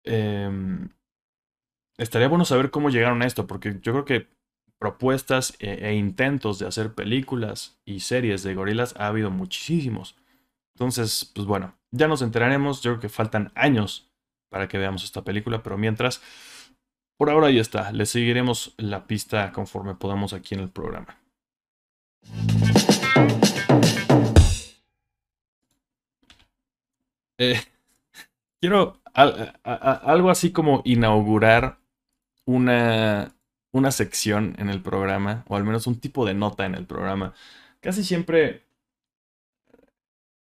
em, 0.05 0.91
estaría 2.01 2.29
bueno 2.29 2.45
saber 2.45 2.71
cómo 2.71 2.89
llegaron 2.89 3.23
a 3.23 3.27
esto, 3.27 3.47
porque 3.47 3.79
yo 3.83 3.93
creo 3.93 4.05
que 4.05 4.29
propuestas 4.79 5.55
e, 5.59 5.87
e, 5.87 5.95
intentos 5.95 6.59
de 6.59 6.67
hacer 6.67 6.95
películas 6.95 7.79
y 7.85 8.01
series 8.01 8.43
de 8.43 8.55
gorilas 8.55 8.95
ha 8.97 9.09
habido 9.09 9.31
muchísimos. 9.31 10.17
Entonces, 10.75 11.31
pues 11.35 11.47
bueno, 11.47 11.79
ya 11.91 12.09
nos 12.09 12.23
enteraremos, 12.23 12.81
yo 12.81 12.93
creo 12.93 13.01
que 13.01 13.09
faltan 13.11 13.53
años 13.55 14.11
para 14.49 14.67
que 14.67 14.79
veamos 14.79 15.05
esta 15.05 15.23
película, 15.23 15.63
pero 15.63 15.77
mientras, 15.77 16.23
por 17.19 17.29
ahora 17.29 17.51
ya 17.51 17.61
está, 17.61 17.93
le 17.93 18.07
seguiremos 18.07 18.75
la 18.79 19.07
pista 19.07 19.53
conforme 19.53 19.95
podamos 19.95 20.33
aquí 20.33 20.55
en 20.55 20.63
el 20.63 20.71
programa. 20.71 21.19
Eh, 27.37 27.61
quiero 28.61 29.01
algo 29.13 30.31
así 30.31 30.51
como 30.53 30.81
inaugurar 30.85 31.80
una, 32.51 33.35
una 33.73 33.91
sección 33.91 34.55
en 34.59 34.71
el 34.71 34.83
programa, 34.83 35.45
o 35.49 35.57
al 35.57 35.65
menos 35.65 35.87
un 35.87 36.01
tipo 36.01 36.27
de 36.27 36.35
nota 36.35 36.67
en 36.67 36.75
el 36.75 36.87
programa. 36.87 37.35
Casi 37.81 38.05
siempre 38.05 38.65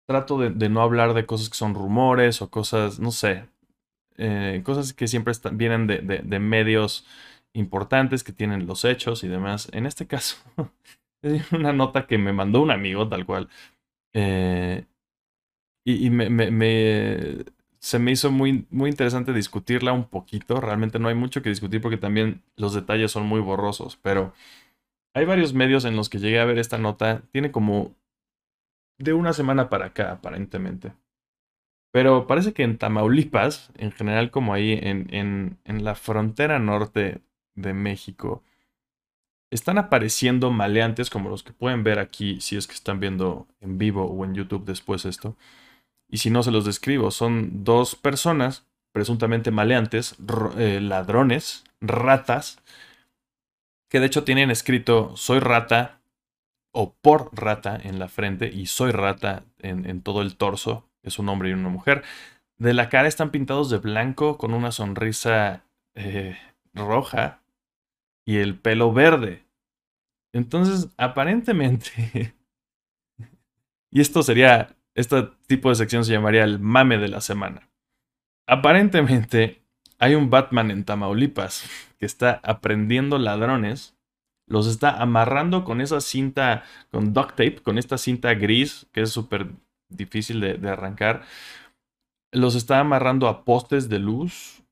trato 0.08 0.38
de, 0.38 0.70
no 0.70 0.82
hablar 0.82 1.14
de 1.14 1.26
cosas 1.26 1.50
que 1.50 1.58
son 1.58 1.74
rumores 1.74 2.42
o 2.42 2.50
cosas, 2.50 3.00
no 3.00 3.12
sé, 3.12 3.48
eh, 4.18 4.62
cosas 4.64 4.94
que 4.94 5.08
siempre 5.08 5.34
vienen 5.54 5.88
de, 5.88 6.40
medios 6.40 7.06
importantes 7.54 8.24
que 8.24 8.34
tienen 8.34 8.68
los 8.68 8.86
hechos 8.86 9.24
y 9.24 9.28
demás. 9.28 9.70
En 9.74 9.86
este 9.86 10.08
caso, 10.08 10.38
es 11.24 11.52
una 11.52 11.74
nota 11.74 12.08
que 12.08 12.18
me 12.18 12.34
mandó 12.34 12.62
un 12.62 12.72
amigo, 12.72 13.08
tal 13.10 13.26
cual. 13.26 13.50
Eh, 14.14 14.86
y, 15.88 16.10
me, 16.10 16.30
se 17.86 18.00
me 18.00 18.12
hizo 18.12 18.32
muy, 18.32 18.66
muy 18.72 18.90
interesante 18.90 19.32
discutirla 19.32 19.94
un 19.94 20.06
poquito. 20.06 20.60
Realmente 20.60 20.98
no 20.98 21.08
hay 21.08 21.14
mucho 21.14 21.44
que 21.44 21.50
discutir 21.50 21.82
porque 21.82 21.98
también 21.98 22.42
los 22.56 22.74
detalles 22.74 23.12
son 23.12 23.28
muy 23.28 23.40
borrosos. 23.42 23.96
Pero 24.02 24.34
hay 25.14 25.26
varios 25.26 25.54
medios 25.54 25.86
en 25.86 25.96
los 25.96 26.10
que 26.10 26.18
llegué 26.18 26.40
a 26.40 26.46
ver 26.46 26.58
esta 26.58 26.80
nota. 26.80 27.22
Tiene 27.32 27.52
como 27.52 27.94
de 28.98 29.14
una 29.14 29.34
semana 29.34 29.70
para 29.70 29.86
acá, 29.86 30.14
aparentemente. 30.14 30.94
Pero 31.92 32.26
parece 32.26 32.54
que 32.54 32.64
en 32.64 32.80
Tamaulipas, 32.80 33.72
en 33.76 33.92
general 33.92 34.32
como 34.32 34.56
ahí 34.56 34.72
en, 34.82 35.14
en, 35.14 35.60
en 35.64 35.84
la 35.84 35.94
frontera 35.94 36.58
norte 36.58 37.22
de 37.54 37.74
México, 37.76 38.42
están 39.52 39.78
apareciendo 39.78 40.50
maleantes 40.50 41.12
como 41.12 41.30
los 41.30 41.44
que 41.44 41.54
pueden 41.54 41.84
ver 41.84 42.00
aquí 42.00 42.42
si 42.42 42.58
es 42.58 42.66
que 42.66 42.74
están 42.74 43.00
viendo 43.00 43.46
en 43.62 43.78
vivo 43.78 44.06
o 44.06 44.26
en 44.26 44.34
YouTube 44.34 44.66
después 44.66 45.06
esto. 45.06 45.38
Y 46.10 46.18
si 46.18 46.30
no 46.30 46.44
se 46.44 46.52
los 46.52 46.66
describo, 46.66 47.12
son 47.12 47.64
dos 47.64 47.96
personas 47.96 48.66
presuntamente 48.92 49.52
maleantes, 49.52 50.16
eh, 50.58 50.80
ladrones, 50.82 51.66
ratas, 51.82 52.62
que 53.90 54.00
de 54.00 54.06
hecho 54.06 54.24
tienen 54.24 54.52
escrito 54.52 55.18
soy 55.18 55.40
rata 55.40 56.00
o 56.72 56.94
por 56.94 57.30
rata 57.34 57.78
en 57.82 58.00
la 58.00 58.08
frente 58.08 58.48
y 58.48 58.66
soy 58.66 58.92
rata 58.92 59.44
en, 59.60 60.02
todo 60.02 60.22
el 60.22 60.36
torso, 60.36 60.90
es 61.04 61.20
un 61.20 61.30
hombre 61.30 61.50
y 61.50 61.54
una 61.54 61.70
mujer. 61.70 62.04
De 62.58 62.74
la 62.74 62.90
cara 62.90 63.08
están 63.08 63.32
pintados 63.32 63.70
de 63.70 63.78
blanco 63.78 64.38
con 64.38 64.54
una 64.54 64.72
sonrisa 64.72 65.64
eh, 65.96 66.38
roja 66.74 67.42
y 68.26 68.38
el 68.38 68.58
pelo 68.58 68.92
verde. 68.92 69.46
Entonces, 70.34 70.90
aparentemente, 70.98 72.36
y 73.92 74.02
esto 74.02 74.24
sería, 74.24 74.76
este 74.96 75.30
tipo 75.48 75.70
de 75.70 75.76
sección 75.76 76.04
se 76.04 76.14
llamaría 76.14 76.44
el 76.44 76.60
mame 76.60 76.98
de 76.98 77.10
la 77.10 77.22
semana. 77.22 77.70
Aparentemente, 78.48 79.62
hay 80.00 80.16
un 80.16 80.30
Batman 80.30 80.72
en 80.72 80.84
Tamaulipas 80.84 81.70
que 82.00 82.06
está 82.06 82.40
aprendiendo 82.44 83.18
ladrones 83.18 83.96
los 84.48 84.68
está 84.68 85.02
amarrando 85.02 85.64
con 85.64 85.82
esa 85.82 86.02
cinta, 86.02 86.64
con 86.92 87.14
duct 87.14 87.32
tape, 87.32 87.62
con 87.62 87.78
esta 87.78 87.98
cinta 87.98 88.34
gris 88.36 88.88
que 88.92 89.02
es 89.02 89.10
súper 89.10 89.50
difícil 89.90 90.40
de, 90.40 90.70
arrancar. 90.70 91.24
Los 92.32 92.56
está 92.56 92.80
amarrando 92.80 93.28
a 93.28 93.44
postes 93.44 93.90
de 93.90 94.00
luz 94.00 94.64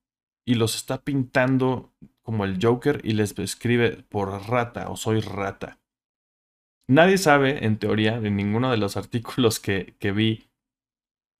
y 0.46 0.56
los 0.56 0.76
está 0.76 1.02
pintando 1.02 1.92
como 2.22 2.46
el 2.46 2.60
Joker 2.62 3.02
y 3.04 3.14
les 3.14 3.38
escribe 3.40 4.04
por 4.10 4.48
rata 4.48 4.90
o 4.90 4.96
soy 4.96 5.22
rata. 5.22 5.80
Nadie 6.88 7.18
sabe, 7.18 7.66
en 7.66 7.78
teoría, 7.78 8.16
en 8.16 8.36
ninguno 8.36 8.72
de 8.72 8.78
los 8.78 8.98
artículos 8.98 9.60
que, 9.60 9.96
que 10.00 10.12
vi, 10.12 10.50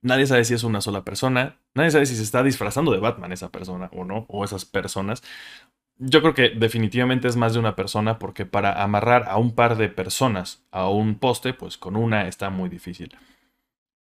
nadie 0.02 0.26
sabe 0.26 0.46
si 0.46 0.54
es 0.54 0.64
una 0.64 0.82
sola 0.82 1.04
persona, 1.04 1.60
nadie 1.74 1.92
sabe 1.92 2.06
si 2.06 2.16
se 2.16 2.24
está 2.24 2.44
disfrazando 2.44 2.92
de 2.92 3.00
Batman 3.00 3.32
esa 3.32 3.52
persona 3.52 3.90
o 3.94 4.06
no, 4.06 4.26
o 4.30 4.46
esas 4.46 4.66
personas, 4.66 5.22
yo 5.98 6.22
creo 6.22 6.34
que 6.34 6.50
definitivamente 6.50 7.28
es 7.28 7.36
más 7.36 7.54
de 7.54 7.60
una 7.60 7.76
persona 7.76 8.20
porque 8.20 8.46
para 8.46 8.82
amarrar 8.84 9.26
a 9.28 9.38
un 9.38 9.54
par 9.54 9.78
de 9.78 9.90
personas 9.90 10.64
a 10.72 10.90
un 10.90 11.16
poste, 11.16 11.54
pues 11.54 11.78
con 11.78 11.96
una 11.96 12.28
está 12.28 12.50
muy 12.50 12.70
difícil. 12.70 13.16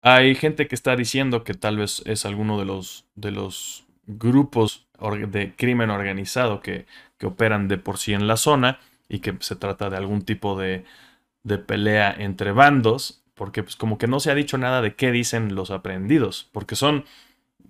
Hay 0.02 0.34
gente 0.34 0.66
que 0.66 0.74
está 0.74 0.96
diciendo 0.96 1.44
que 1.44 1.54
tal 1.54 1.76
vez 1.76 2.02
es 2.06 2.24
alguno 2.26 2.58
de 2.58 2.64
los, 2.64 3.06
de 3.14 3.30
los 3.30 3.84
grupos 4.06 4.86
de 5.28 5.54
crimen 5.56 5.90
organizado 5.90 6.60
que, 6.60 6.86
que 7.18 7.26
operan 7.26 7.68
de 7.68 7.78
por 7.78 7.98
sí 7.98 8.12
en 8.14 8.26
la 8.26 8.36
zona 8.36 8.80
y 9.08 9.20
que 9.20 9.36
se 9.40 9.54
trata 9.54 9.90
de 9.90 9.96
algún 9.96 10.22
tipo 10.22 10.58
de, 10.58 10.84
de 11.44 11.58
pelea 11.58 12.14
entre 12.16 12.52
bandos, 12.52 13.22
porque 13.34 13.62
pues 13.62 13.76
como 13.76 13.98
que 13.98 14.06
no 14.06 14.20
se 14.20 14.30
ha 14.30 14.34
dicho 14.34 14.58
nada 14.58 14.82
de 14.82 14.94
qué 14.94 15.10
dicen 15.10 15.54
los 15.54 15.70
aprendidos, 15.70 16.48
porque 16.52 16.76
son 16.76 17.04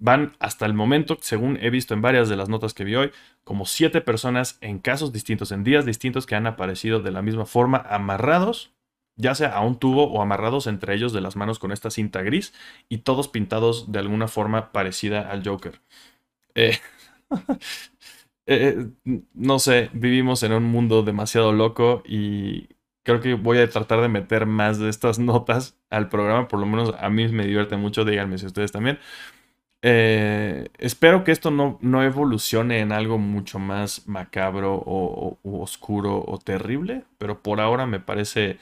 van 0.03 0.37
hasta 0.41 0.67
el 0.67 0.75
momento, 0.75 1.17
según 1.21 1.59
he 1.61 1.71
visto 1.71 1.95
en 1.95 2.03
varias 2.03 2.29
de 2.29 2.37
las 2.37 2.49
notas 2.49 2.75
que 2.75 2.83
vi 2.83 2.97
hoy, 2.97 3.13
como 3.45 3.67
siete 3.67 4.01
personas 4.01 4.59
en 4.61 4.81
casos 4.81 5.13
distintos, 5.13 5.53
en 5.53 5.63
días 5.63 5.87
distintos 5.87 6.27
que 6.27 6.35
han 6.35 6.49
aparecido 6.49 7.01
de 7.01 7.13
la 7.13 7.23
misma 7.23 7.47
forma, 7.47 7.79
amarrados, 7.89 8.73
ya 9.17 9.37
sea 9.37 9.51
a 9.51 9.61
un 9.61 9.79
tubo 9.79 10.11
o 10.11 10.21
amarrados 10.21 10.67
entre 10.67 10.95
ellos 10.95 11.13
de 11.13 11.21
las 11.21 11.37
manos 11.37 11.61
con 11.61 11.71
esta 11.71 11.91
cinta 11.91 12.23
gris 12.23 12.53
y 12.89 12.99
todos 12.99 13.29
pintados 13.29 13.93
de 13.93 14.01
alguna 14.01 14.27
forma 14.27 14.73
parecida 14.73 15.31
al 15.31 15.47
Joker. 15.47 15.81
Eh, 16.57 16.79
eh, 18.47 18.89
no 19.35 19.61
sé, 19.61 19.91
vivimos 19.93 20.43
en 20.43 20.53
un 20.53 20.65
mundo 20.65 21.05
demasiado 21.05 21.53
loco 21.53 22.03
y 22.05 22.71
creo 23.03 23.21
que 23.21 23.35
voy 23.35 23.59
a 23.59 23.69
tratar 23.69 24.01
de 24.01 24.09
meter 24.09 24.47
más 24.47 24.79
de 24.79 24.89
estas 24.89 25.19
notas 25.19 25.77
al 25.91 26.09
programa, 26.09 26.49
por 26.49 26.61
lo 26.61 26.67
menos 26.67 26.95
a 26.99 27.11
mí 27.11 27.29
me 27.29 27.47
divierte 27.47 27.77
mucho, 27.77 28.05
díganme 28.05 28.39
si 28.39 28.47
ustedes 28.47 28.73
también. 28.73 28.99
Eh, 29.85 30.69
espero 30.79 31.25
que 31.25 31.33
esto 31.33 31.51
no, 31.51 31.79
no, 31.83 32.05
evolucione 32.05 32.79
en 32.81 32.93
algo 32.93 33.19
mucho 33.19 33.59
más 33.59 34.07
macabro 34.07 34.75
o, 34.87 35.39
oscuro 35.43 36.25
o 36.25 36.39
terrible, 36.39 37.05
pero 37.19 37.43
por 37.43 37.61
ahora 37.61 37.85
me 37.87 37.99
parece 37.99 38.59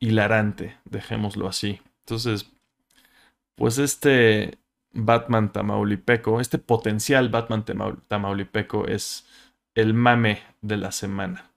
hilarante, 0.00 0.76
dejémoslo 0.84 1.46
así. 1.46 1.80
Entonces, 2.00 2.50
pues 3.54 3.78
este 3.78 4.58
Batman 4.92 5.52
Tamaulipeco, 5.52 6.40
este 6.40 6.58
potencial 6.58 7.28
Batman 7.28 7.64
Tamaulipeco 8.08 8.88
es 8.88 9.26
el 9.76 9.94
mame 9.94 10.42
de 10.60 10.76
la 10.76 10.90
semana. 10.90 11.52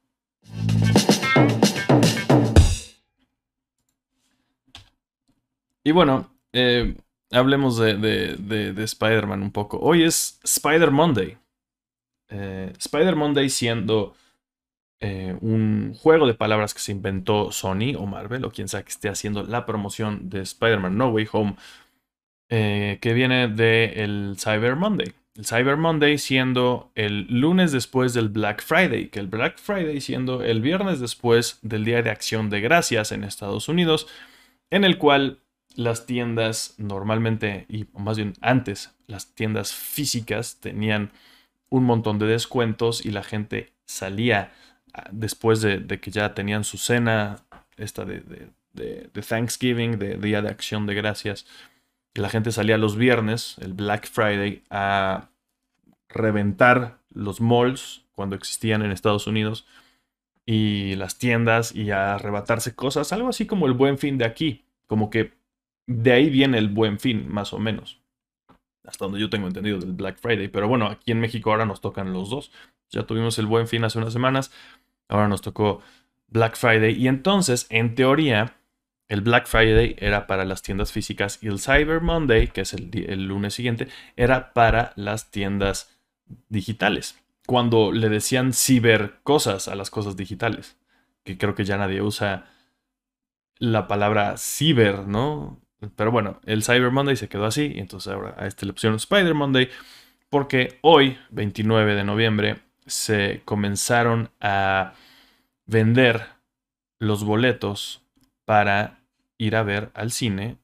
Y 5.88 5.92
bueno, 5.92 6.36
eh, 6.52 6.96
hablemos 7.32 7.78
de, 7.78 7.96
de, 7.96 8.84
Spider-Man 8.84 9.44
un 9.44 9.52
poco. 9.52 9.78
Hoy 9.78 10.02
es 10.02 10.40
Spider 10.44 10.90
Monday. 10.90 11.38
Eh, 12.30 12.74
Spider 12.80 13.16
Monday 13.16 13.50
siendo 13.52 14.16
eh, 15.00 15.38
un 15.42 15.94
juego 15.94 16.26
de 16.26 16.34
palabras 16.34 16.74
que 16.74 16.80
se 16.80 16.92
inventó 16.92 17.52
Sony 17.52 17.94
o 17.96 18.08
Marvel 18.08 18.46
o 18.46 18.52
quien 18.52 18.68
sea 18.68 18.82
que 18.82 18.90
esté 18.90 19.10
haciendo 19.10 19.44
la 19.44 19.68
promoción 19.68 20.28
de 20.28 20.42
Spider-Man 20.42 20.98
No 20.98 21.10
Way 21.10 21.28
Home, 21.32 21.56
que 22.50 23.14
viene 23.14 23.48
del 23.48 24.38
Cyber 24.40 24.76
Monday. 24.76 25.14
El 25.36 25.46
Cyber 25.46 25.78
Monday 25.78 26.18
siendo 26.18 26.92
el 26.96 27.28
lunes 27.30 27.72
después 27.72 28.16
del 28.16 28.30
Black 28.30 28.64
Friday, 28.64 29.10
que 29.10 29.20
el 29.20 29.28
Black 29.28 29.60
Friday 29.60 30.02
siendo 30.02 30.42
el 30.42 30.62
viernes 30.62 31.00
después 31.00 31.60
del 31.62 31.86
Día 31.86 32.02
de 32.02 32.10
Acción 32.10 32.50
de 32.50 32.62
Gracias 32.62 33.12
en 33.12 33.24
Estados 33.24 33.70
Unidos, 33.70 34.08
en 34.72 34.84
el 34.84 34.98
cual 34.98 35.42
las 35.76 36.06
tiendas 36.06 36.76
normalmente, 36.78 37.66
y 37.70 37.86
más 37.98 38.18
bien 38.18 38.34
antes, 38.42 38.96
las 39.08 39.34
tiendas 39.36 39.74
físicas 39.74 40.60
tenían 40.60 41.12
un 41.70 41.84
montón 41.84 42.20
de 42.20 42.28
descuentos 42.28 43.06
y 43.06 43.12
la 43.12 43.24
gente 43.24 43.74
salía 43.86 44.54
después 45.12 45.62
de, 45.62 45.86
que 46.00 46.12
ya 46.12 46.34
tenían 46.34 46.64
su 46.64 46.78
cena, 46.78 47.38
esta 47.78 48.06
de, 48.06 48.50
de, 48.74 49.22
Thanksgiving, 49.22 50.00
de 50.00 50.18
Día 50.18 50.42
de 50.42 50.50
Acción 50.50 50.86
de 50.86 50.96
Gracias, 50.96 51.46
la 52.14 52.30
gente 52.30 52.52
salía 52.52 52.78
los 52.78 52.96
viernes, 52.96 53.58
el 53.60 53.74
Black 53.74 54.08
Friday, 54.08 54.64
a 54.70 55.30
reventar 56.08 57.00
los 57.10 57.42
malls 57.42 58.06
cuando 58.14 58.36
existían 58.36 58.82
en 58.82 58.92
Estados 58.92 59.28
Unidos 59.28 59.66
y 60.46 60.96
las 60.96 61.18
tiendas 61.18 61.76
y 61.76 61.92
a 61.92 62.16
arrebatarse 62.16 62.76
cosas, 62.76 63.12
algo 63.12 63.30
así 63.30 63.46
como 63.46 63.66
el 63.66 63.74
buen 63.74 63.98
fin 63.98 64.18
de 64.18 64.26
aquí, 64.26 64.64
como 64.88 65.10
que 65.10 65.34
de 65.88 66.12
ahí 66.12 66.30
viene 66.30 66.58
el 66.58 66.70
buen 66.70 67.00
fin, 67.00 67.28
más 67.30 67.54
o 67.54 67.60
menos. 67.60 68.02
Hasta 68.84 69.06
donde 69.06 69.20
yo 69.20 69.30
tengo 69.30 69.48
entendido 69.48 69.80
del 69.80 69.94
Black 69.94 70.18
Friday. 70.20 70.48
Pero 70.48 70.68
bueno, 70.68 70.88
aquí 70.88 71.12
en 71.12 71.20
México 71.20 71.52
ahora 71.52 71.66
nos 71.66 71.82
tocan 71.82 72.14
los 72.14 72.30
dos. 72.30 72.52
Ya 72.90 73.04
tuvimos 73.04 73.38
el 73.40 73.48
buen 73.48 73.68
fin 73.68 73.84
hace 73.84 73.98
unas 73.98 74.14
semanas. 74.14 74.52
Ahora 75.08 75.28
nos 75.28 75.42
tocó 75.42 75.82
Black 76.28 76.56
Friday. 76.56 76.94
Y 76.94 77.08
entonces, 77.08 77.68
en 77.70 77.96
teoría, 77.96 78.58
el 79.08 79.22
Black 79.22 79.48
Friday 79.48 79.96
era 80.00 80.28
para 80.28 80.46
las 80.46 80.62
tiendas 80.62 80.92
físicas 80.92 81.40
y 81.42 81.48
el 81.48 81.60
Cyber 81.60 82.02
Monday, 82.02 82.48
que 82.48 82.62
es 82.62 82.74
el, 82.74 82.90
el 83.08 83.28
lunes 83.28 83.54
siguiente, 83.54 83.88
era 84.16 84.54
para 84.54 84.94
las 84.96 85.32
tiendas 85.32 85.96
digitales. 86.50 87.20
Cuando 87.46 87.92
le 87.92 88.10
decían 88.10 88.54
ciber 88.54 89.20
cosas 89.24 89.68
a 89.68 89.76
las 89.76 89.90
cosas 89.90 90.16
digitales. 90.16 90.78
Que 91.24 91.38
creo 91.38 91.56
que 91.56 91.66
ya 91.66 91.78
nadie 91.78 92.02
usa 92.02 92.46
la 93.58 93.88
palabra 93.88 94.38
ciber, 94.38 95.08
¿no? 95.08 95.60
Pero 95.96 96.12
bueno, 96.12 96.40
el 96.46 96.64
Cyber 96.64 96.92
Monday 96.92 97.16
se 97.16 97.30
quedó 97.30 97.46
así 97.46 97.74
y 97.76 97.80
entonces 97.80 98.12
ahora 98.14 98.36
a 98.38 98.48
esta 98.48 98.66
la 98.66 98.72
opción 98.72 98.96
Spider 98.96 99.34
Monday 99.34 99.70
porque 100.30 100.80
hoy, 100.82 101.18
29 101.30 101.96
de 101.96 102.04
noviembre, 102.04 102.62
se 102.86 103.42
comenzaron 103.46 104.32
a 104.42 104.94
vender 105.66 106.28
los 107.00 107.24
boletos 107.24 108.04
para 108.46 109.00
ir 109.38 109.56
a 109.56 109.64
ver 109.64 109.92
al 109.94 110.12
cine 110.12 110.58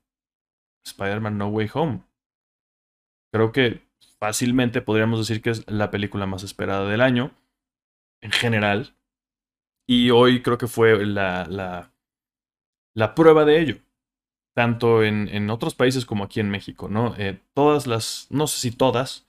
Spider-Man 0.83 1.37
No 1.37 1.47
Way 1.47 1.69
Home. 1.73 2.03
Creo 3.31 3.51
que 3.51 3.81
fácilmente 4.19 4.81
podríamos 4.81 5.19
decir 5.19 5.41
que 5.41 5.51
es 5.51 5.69
la 5.71 5.89
película 5.89 6.25
más 6.25 6.43
esperada 6.43 6.87
del 6.89 7.01
año, 7.01 7.31
en 8.19 8.31
general. 8.31 8.93
Y 9.87 10.09
hoy 10.09 10.41
creo 10.41 10.57
que 10.57 10.67
fue 10.67 11.05
la, 11.05 11.45
la, 11.45 11.91
la 12.93 13.15
prueba 13.15 13.45
de 13.45 13.61
ello 13.61 13.77
tanto 14.53 15.03
en, 15.03 15.49
otros 15.49 15.75
países 15.75 16.05
como 16.05 16.23
aquí 16.23 16.39
en 16.39 16.49
México, 16.49 16.89
¿no? 16.89 17.15
Eh, 17.17 17.39
todas 17.53 17.87
las, 17.87 18.27
no 18.29 18.47
sé 18.47 18.59
si 18.59 18.71
todas, 18.71 19.27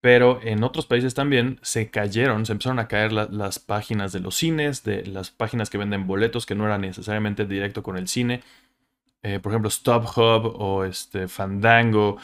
pero 0.00 0.40
en 0.42 0.64
otros 0.64 0.86
países 0.86 1.14
también 1.14 1.60
se 1.62 1.90
cayeron, 1.90 2.44
se 2.44 2.52
empezaron 2.52 2.80
a 2.80 2.88
caer 2.88 3.12
las 3.12 3.58
páginas 3.60 4.12
de 4.12 4.20
los 4.20 4.34
cines, 4.34 4.82
de 4.82 5.06
las 5.06 5.30
páginas 5.30 5.70
que 5.70 5.78
venden 5.78 6.08
boletos 6.08 6.44
que 6.44 6.56
no 6.56 6.66
eran 6.66 6.80
necesariamente 6.80 7.46
directo 7.46 7.84
con 7.84 7.96
el 7.96 8.08
cine. 8.08 8.42
Eh, 9.22 9.38
por 9.38 9.52
ejemplo, 9.52 9.70
StubHub 9.70 10.56
o 10.58 10.84
este, 10.84 11.28
Fandango. 11.28 12.18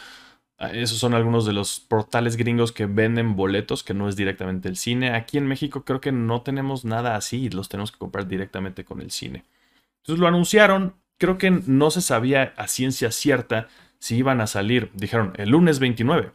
Ah, 0.59 0.71
esos 0.73 0.99
son 0.99 1.15
algunos 1.15 1.47
de 1.47 1.53
los 1.53 1.79
portales 1.79 2.37
gringos 2.37 2.73
que 2.73 2.87
venden 2.87 3.37
boletos 3.37 3.85
que 3.85 3.95
no 3.95 4.09
es 4.09 4.17
directamente 4.17 4.69
el 4.69 4.77
cine. 4.77 5.11
Aquí 5.15 5.39
en 5.39 5.47
México 5.47 5.85
creo 5.85 6.01
que 6.01 6.11
no 6.11 6.43
tenemos 6.43 6.85
nada 6.85 7.15
así, 7.15 7.49
los 7.51 7.69
tenemos 7.69 7.93
que 7.93 7.99
comprar 7.99 8.27
directamente 8.27 8.85
con 8.85 9.01
el 9.01 9.13
cine. 9.13 9.45
Entonces 9.99 10.21
lo 10.21 10.27
anunciaron, 10.27 10.95
creo 11.19 11.37
que 11.37 11.51
no 11.51 11.91
se 11.91 12.01
sabía 12.01 12.55
a 12.57 12.69
ciencia 12.69 13.11
cierta 13.11 13.69
si 13.99 14.17
iban 14.17 14.41
a 14.41 14.47
salir, 14.47 14.91
dijeron, 14.95 15.33
el 15.37 15.51
lunes 15.51 15.81
29, 15.81 16.33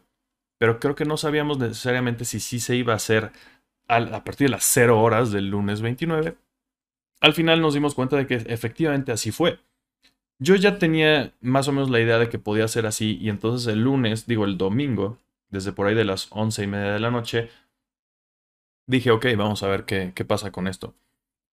pero 0.59 0.79
creo 0.79 0.95
que 0.95 1.05
no 1.05 1.17
sabíamos 1.17 1.57
necesariamente 1.57 2.25
si 2.25 2.39
sí 2.39 2.59
se 2.59 2.75
iba 2.75 2.93
a 2.93 2.97
hacer 2.97 3.31
a, 3.87 4.23
partir 4.23 4.47
de 4.47 4.51
las 4.51 4.65
0 4.65 5.01
horas 5.01 5.31
del 5.31 5.49
lunes 5.49 5.81
29. 5.81 6.35
Al 7.21 7.33
final 7.33 7.61
nos 7.61 7.73
dimos 7.73 7.95
cuenta 7.95 8.17
de 8.17 8.27
que 8.27 8.35
efectivamente 8.35 9.11
así 9.11 9.31
fue. 9.31 9.59
Yo 10.39 10.55
ya 10.55 10.77
tenía 10.77 11.33
más 11.41 11.67
o 11.67 11.71
menos 11.71 11.89
la 11.89 12.01
idea 12.01 12.19
de 12.19 12.27
que 12.27 12.39
podía 12.39 12.67
ser 12.67 12.85
así 12.85 13.17
y 13.21 13.29
entonces 13.29 13.67
el 13.67 13.81
lunes, 13.81 14.25
digo 14.27 14.45
el 14.45 14.57
domingo, 14.57 15.17
desde 15.49 15.71
por 15.71 15.87
ahí 15.87 15.95
de 15.95 16.05
las 16.05 16.27
once 16.31 16.63
y 16.63 16.67
media 16.67 16.93
de 16.93 16.99
la 16.99 17.11
noche, 17.11 17.49
dije, 18.87 19.11
ok, 19.11 19.27
vamos 19.37 19.63
a 19.63 19.67
ver 19.67 19.85
qué, 19.85 20.11
qué 20.13 20.25
pasa 20.25 20.51
con 20.51 20.67
esto. 20.67 20.95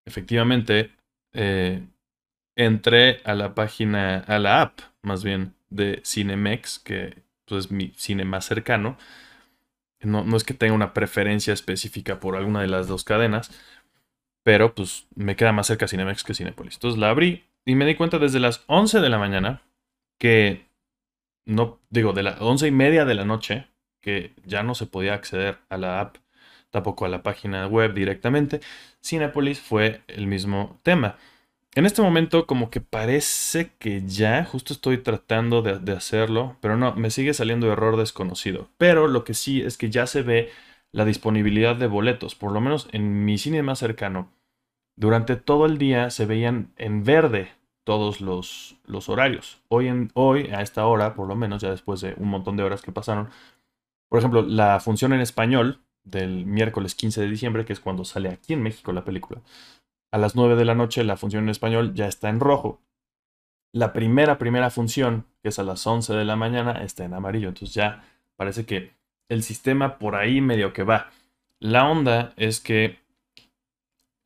Efectivamente, 0.06 0.92
eh, 1.32 1.86
entré 2.56 3.20
a 3.24 3.34
la 3.34 3.54
página, 3.54 4.18
a 4.18 4.38
la 4.38 4.62
app 4.62 4.80
más 5.02 5.24
bien 5.24 5.54
de 5.70 6.02
Cinemex, 6.04 6.78
que 6.78 7.22
pues, 7.46 7.66
es 7.66 7.70
mi 7.70 7.92
cine 7.96 8.24
más 8.24 8.44
cercano. 8.44 8.96
No, 10.00 10.24
no, 10.24 10.36
es 10.36 10.44
que 10.44 10.54
tenga 10.54 10.74
una 10.74 10.94
preferencia 10.94 11.52
específica 11.52 12.20
por 12.20 12.36
alguna 12.36 12.62
de 12.62 12.68
las 12.68 12.88
dos 12.88 13.04
cadenas, 13.04 13.50
pero 14.42 14.74
pues 14.74 15.06
me 15.14 15.36
queda 15.36 15.52
más 15.52 15.66
cerca 15.66 15.88
Cinemex 15.88 16.24
que 16.24 16.34
Cinepolis. 16.34 16.74
Entonces 16.74 16.98
la 16.98 17.10
abrí 17.10 17.44
y 17.66 17.74
me 17.74 17.84
di 17.84 17.94
cuenta 17.94 18.18
desde 18.18 18.40
las 18.40 18.64
11 18.66 19.00
de 19.00 19.08
la 19.10 19.18
mañana 19.18 19.62
que 20.18 20.66
no, 21.46 21.80
digo, 21.90 22.12
de 22.12 22.22
las 22.22 22.40
11 22.40 22.68
y 22.68 22.70
media 22.70 23.04
de 23.04 23.14
la 23.14 23.24
noche, 23.24 23.66
que 24.00 24.32
ya 24.44 24.62
no 24.62 24.74
se 24.74 24.86
podía 24.86 25.14
acceder 25.14 25.58
a 25.68 25.76
la 25.76 26.00
app, 26.00 26.16
tampoco 26.70 27.04
a 27.04 27.08
la 27.08 27.22
página 27.22 27.66
web 27.66 27.94
directamente. 27.94 28.60
Cinepolis 29.02 29.60
fue 29.60 30.02
el 30.06 30.26
mismo 30.26 30.78
tema. 30.82 31.16
En 31.76 31.86
este 31.86 32.02
momento 32.02 32.46
como 32.46 32.68
que 32.68 32.80
parece 32.80 33.70
que 33.78 34.02
ya, 34.04 34.44
justo 34.44 34.72
estoy 34.72 34.98
tratando 34.98 35.62
de, 35.62 35.92
hacerlo, 35.92 36.56
pero 36.60 36.76
no, 36.76 36.96
me 36.96 37.10
sigue 37.10 37.32
saliendo 37.32 37.70
error 37.72 37.96
desconocido. 37.96 38.68
Pero 38.76 39.06
lo 39.06 39.22
que 39.22 39.34
sí 39.34 39.62
es 39.62 39.78
que 39.78 39.88
ya 39.88 40.06
se 40.08 40.22
ve 40.22 40.50
la 40.90 41.04
disponibilidad 41.04 41.76
de 41.76 41.86
boletos, 41.86 42.34
por 42.34 42.50
lo 42.50 42.60
menos 42.60 42.88
en 42.90 43.24
mi 43.24 43.38
cine 43.38 43.62
más 43.62 43.78
cercano. 43.78 44.32
Durante 44.96 45.36
todo 45.36 45.66
el 45.66 45.78
día 45.78 46.10
se 46.10 46.26
veían 46.26 46.72
en 46.76 47.04
verde 47.04 47.52
todos 47.84 48.20
los, 48.20 48.76
los 48.84 49.08
horarios. 49.08 49.62
Hoy, 49.68 49.86
en, 49.86 50.10
hoy, 50.14 50.48
a 50.48 50.62
esta 50.62 50.86
hora, 50.86 51.14
por 51.14 51.28
lo 51.28 51.36
menos, 51.36 51.62
ya 51.62 51.70
después 51.70 52.00
de 52.00 52.14
un 52.18 52.28
montón 52.28 52.56
de 52.56 52.64
horas 52.64 52.82
que 52.82 52.90
pasaron, 52.90 53.30
por 54.08 54.18
ejemplo, 54.18 54.42
la 54.42 54.80
función 54.80 55.12
en 55.12 55.20
español 55.20 55.80
del 56.02 56.46
miércoles 56.46 56.96
15 56.96 57.20
de 57.20 57.30
diciembre, 57.30 57.64
que 57.64 57.72
es 57.72 57.80
cuando 57.80 58.04
sale 58.04 58.28
aquí 58.28 58.54
en 58.54 58.62
México 58.62 58.92
la 58.92 59.04
película, 59.04 59.40
a 60.10 60.18
las 60.18 60.34
9 60.34 60.56
de 60.56 60.64
la 60.64 60.74
noche 60.74 61.04
la 61.04 61.16
función 61.16 61.44
en 61.44 61.50
español 61.50 61.94
ya 61.94 62.06
está 62.06 62.28
en 62.28 62.40
rojo. 62.40 62.80
La 63.72 63.92
primera, 63.92 64.38
primera 64.38 64.70
función, 64.70 65.26
que 65.42 65.50
es 65.50 65.58
a 65.58 65.62
las 65.62 65.86
11 65.86 66.14
de 66.14 66.24
la 66.24 66.36
mañana, 66.36 66.82
está 66.82 67.04
en 67.04 67.14
amarillo. 67.14 67.48
Entonces 67.48 67.74
ya 67.74 68.04
parece 68.36 68.66
que 68.66 68.92
el 69.28 69.42
sistema 69.42 69.98
por 69.98 70.16
ahí 70.16 70.40
medio 70.40 70.72
que 70.72 70.82
va. 70.82 71.10
La 71.60 71.88
onda 71.88 72.32
es 72.36 72.60
que 72.60 72.98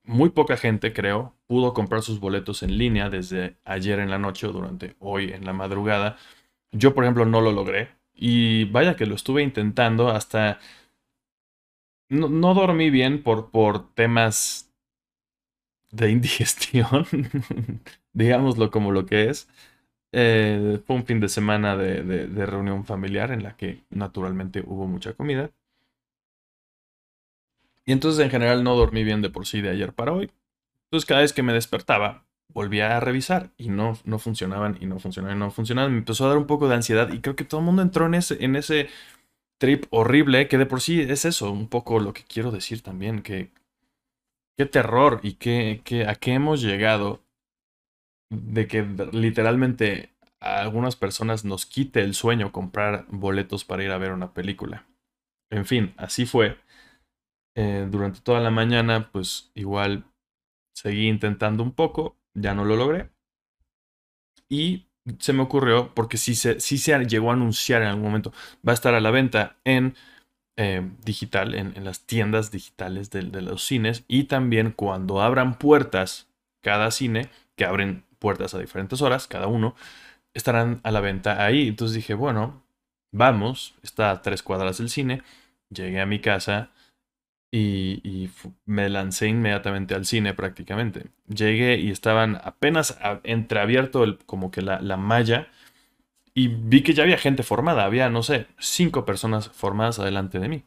muy 0.05 0.31
poca 0.31 0.57
gente, 0.57 0.92
creo, 0.92 1.35
pudo 1.47 1.75
comprar 1.75 2.03
sus 2.03 2.20
boletos 2.20 2.62
en 2.62 2.79
línea 2.79 3.11
desde 3.11 3.57
ayer 3.64 3.99
en 3.99 4.11
la 4.11 4.18
noche 4.18 4.47
o 4.47 4.53
durante 4.53 4.97
hoy 4.99 5.33
en 5.33 5.44
la 5.44 5.53
madrugada. 5.53 6.16
Yo, 6.73 6.94
por 6.94 7.05
ejemplo, 7.05 7.27
no 7.27 7.40
lo 7.40 7.53
logré. 7.53 7.90
Y 8.14 8.64
vaya 8.66 8.97
que 8.97 9.07
lo 9.07 9.14
estuve 9.14 9.42
intentando 9.42 10.09
hasta... 10.09 10.59
No, 12.09 12.29
no 12.29 12.55
dormí 12.55 12.90
bien 12.90 13.23
por, 13.23 13.51
por 13.51 13.92
temas 13.94 14.63
de 15.94 16.11
indigestión, 16.11 17.07
digámoslo 18.12 18.70
como 18.70 18.92
lo 18.92 19.07
que 19.07 19.30
es. 19.30 19.48
Eh, 20.12 20.80
fue 20.87 20.96
un 20.96 21.04
fin 21.04 21.20
de 21.20 21.28
semana 21.28 21.76
de, 21.76 22.02
de, 22.04 22.46
reunión 22.46 22.85
familiar 22.85 23.33
en 23.33 23.42
la 23.42 23.57
que 23.57 23.83
naturalmente 23.90 24.62
hubo 24.64 24.87
mucha 24.87 25.12
comida. 25.14 25.50
Y 27.85 27.92
entonces 27.92 28.24
en 28.24 28.30
general 28.30 28.62
no 28.62 28.76
dormí 28.76 29.02
bien 29.04 29.22
de 29.22 29.30
por 29.30 29.46
sí 29.46 29.61
de 29.61 29.70
ayer 29.70 29.92
para 29.92 30.12
hoy. 30.12 30.30
Entonces 30.85 31.07
cada 31.07 31.20
vez 31.22 31.33
que 31.33 31.42
me 31.42 31.52
despertaba, 31.52 32.24
volvía 32.48 32.96
a 32.96 33.00
revisar 33.00 33.50
y 33.57 33.68
no, 33.68 33.98
no 34.04 34.18
funcionaban 34.18 34.78
y 34.80 34.87
no 34.87 35.00
funcionaban 35.00 35.37
y 35.37 35.40
no 35.40 35.50
funcionaban. 35.50 35.92
Me 35.92 35.98
empezó 35.98 36.26
a 36.26 36.28
dar 36.28 36.38
un 36.38 36.46
poco 36.46 36.68
de 36.68 36.76
ansiedad 36.76 37.12
y 37.12 37.20
creo 37.20 37.35
que 37.37 37.44
todo 37.44 37.61
el 37.61 37.66
mundo 37.66 37.83
entró 37.83 38.07
en 38.07 38.14
ese, 38.14 38.42
en 38.44 38.57
ese 38.57 38.88
trip 39.59 39.87
horrible 39.90 40.48
que 40.48 40.59
de 40.59 40.66
por 40.66 40.80
sí 40.80 41.00
es 41.00 41.24
eso, 41.24 41.50
un 41.50 41.68
poco 41.68 41.98
lo 41.98 42.12
que 42.12 42.22
quiero 42.24 42.52
decir 42.52 42.83
también, 42.83 43.22
que 43.22 43.50
qué 44.57 44.67
terror 44.67 45.21
y 45.23 45.35
qué, 45.35 46.07
a 46.09 46.14
qué 46.14 46.33
hemos 46.33 46.62
llegado 46.62 47.23
de 48.31 48.67
que 48.67 48.83
literalmente 49.12 50.14
a 50.40 50.61
algunas 50.61 50.97
personas 50.97 51.45
nos 51.45 51.67
quite 51.67 52.03
el 52.03 52.14
sueño 52.14 52.53
comprar 52.53 53.07
boletos 53.09 53.64
para 53.64 53.85
ir 53.85 53.90
a 53.90 53.99
ver 53.99 54.12
una 54.12 54.35
película. 54.35 54.87
En 55.51 55.64
fin, 55.67 55.95
así 55.97 56.27
fue. 56.27 56.59
Eh, 57.57 57.87
durante 57.90 58.21
toda 58.21 58.40
la 58.40 58.51
mañana, 58.51 59.11
pues 59.12 59.51
igual 59.55 60.05
seguí 60.75 61.09
intentando 61.09 61.62
un 61.62 61.73
poco, 61.73 62.17
ya 62.35 62.55
no 62.55 62.64
lo 62.64 62.77
logré. 62.77 63.11
Y 64.51 64.88
se 65.19 65.33
me 65.33 65.43
ocurrió, 65.43 65.95
porque 65.95 66.17
sí 66.17 66.35
se, 66.35 66.61
sí 66.61 66.79
se 66.79 66.99
llegó 67.07 67.31
a 67.31 67.35
anunciar 67.35 67.83
en 67.83 67.88
algún 67.88 68.05
momento, 68.05 68.33
va 68.67 68.73
a 68.73 68.75
estar 68.75 68.95
a 68.95 69.01
la 69.01 69.11
venta 69.11 69.59
en 69.64 69.95
eh, 70.57 70.88
digital, 71.05 71.55
en, 71.55 71.85
las 71.85 72.03
tiendas 72.07 72.51
digitales 72.53 73.11
de, 73.11 73.23
los 73.23 73.64
cines 73.64 74.05
y 74.07 74.25
también 74.25 74.71
cuando 74.71 75.21
abran 75.21 75.59
puertas 75.59 76.29
cada 76.62 76.90
cine, 76.90 77.29
que 77.57 77.64
abren 77.64 78.05
puertas 78.21 78.55
a 78.55 78.59
diferentes 78.59 79.03
horas, 79.03 79.27
cada 79.27 79.49
uno, 79.49 79.75
estarán 80.33 80.81
a 80.85 80.90
la 80.90 81.01
venta 81.01 81.45
ahí. 81.45 81.69
Entonces 81.69 81.97
dije, 81.97 82.14
bueno, 82.14 82.62
vamos, 83.12 83.75
está 83.83 84.11
a 84.11 84.23
tres 84.23 84.43
cuadras 84.43 84.79
del 84.79 84.90
cine, 84.90 85.23
llegué 85.71 86.01
a 86.01 86.07
mi 86.07 86.21
casa 86.21 86.71
y, 87.51 88.31
me 88.64 88.88
lancé 88.88 89.29
inmediatamente 89.29 89.95
al 89.95 90.07
cine 90.07 90.35
prácticamente. 90.35 91.07
Llegué 91.29 91.79
y 91.79 91.90
estaban 91.90 92.40
apenas 92.43 92.99
entreabierto 93.25 94.05
como 94.27 94.51
que 94.51 94.62
la 94.62 94.97
malla 94.97 95.49
y 96.35 96.49
vi 96.49 96.83
que 96.83 96.94
ya 96.94 97.05
había 97.05 97.18
gente 97.18 97.42
formada, 97.42 97.85
había, 97.85 98.11
no 98.11 98.23
sé, 98.23 98.47
cinco 98.59 99.05
personas 99.05 99.49
formadas 99.51 99.99
adelante 99.99 100.38
de 100.40 100.49
mí. 100.49 100.64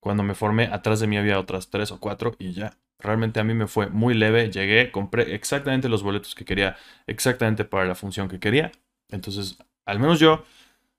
Cuando 0.00 0.22
me 0.22 0.34
formé, 0.34 0.66
atrás 0.66 1.00
de 1.00 1.06
mí 1.06 1.16
había 1.18 1.40
otras 1.40 1.70
tres 1.70 1.92
o 1.92 2.00
cuatro 2.00 2.34
y 2.38 2.52
ya. 2.52 2.78
Realmente 2.98 3.40
a 3.40 3.44
mí 3.44 3.54
me 3.54 3.66
fue 3.66 3.88
muy 3.88 4.14
leve, 4.14 4.50
llegué, 4.50 4.90
compré 4.90 5.34
exactamente 5.34 5.88
los 5.88 6.02
boletos 6.02 6.34
que 6.34 6.44
quería, 6.44 6.76
exactamente 7.06 7.64
para 7.64 7.84
la 7.86 7.94
función 7.94 8.28
que 8.28 8.40
quería. 8.40 8.72
Entonces, 9.10 9.58
al 9.84 10.00
menos 10.00 10.20
yo 10.20 10.44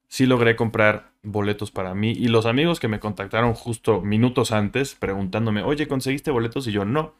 sí 0.07 0.25
logré 0.25 0.55
comprar 0.55 1.11
boletos 1.23 1.71
para 1.71 1.95
mí 1.95 2.11
y 2.11 2.27
los 2.27 2.45
amigos 2.45 2.79
que 2.79 2.87
me 2.87 2.99
contactaron 2.99 3.53
justo 3.53 4.01
minutos 4.01 4.51
antes 4.51 4.95
preguntándome, 4.95 5.63
oye, 5.63 5.87
¿conseguiste 5.87 6.31
boletos? 6.31 6.67
Y 6.67 6.71
yo 6.71 6.85
no. 6.85 7.15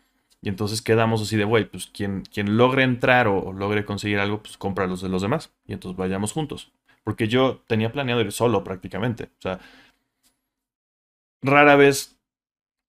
Y 0.46 0.50
entonces 0.50 0.84
quedamos 0.84 1.24
así 1.24 1.38
de, 1.38 1.44
güey, 1.44 1.66
pues 1.66 1.88
quien, 1.88 2.22
quien 2.22 2.56
logre 2.56 2.84
entrar 2.84 3.28
o, 3.28 3.52
logre 3.52 3.84
conseguir 3.84 4.20
algo, 4.20 4.44
pues 4.44 4.58
compra 4.58 4.86
los 4.86 5.02
de 5.02 5.10
los 5.10 5.24
demás. 5.24 5.52
Y 5.66 5.74
entonces 5.74 5.98
vayamos 5.98 6.34
juntos. 6.34 6.72
Porque 7.04 7.28
yo 7.28 7.64
tenía 7.66 7.92
planeado 7.92 8.22
ir 8.22 8.32
solo 8.32 8.64
prácticamente. 8.64 9.24
O 9.40 9.42
sea, 9.42 9.60
rara 11.42 11.76
vez 11.76 12.20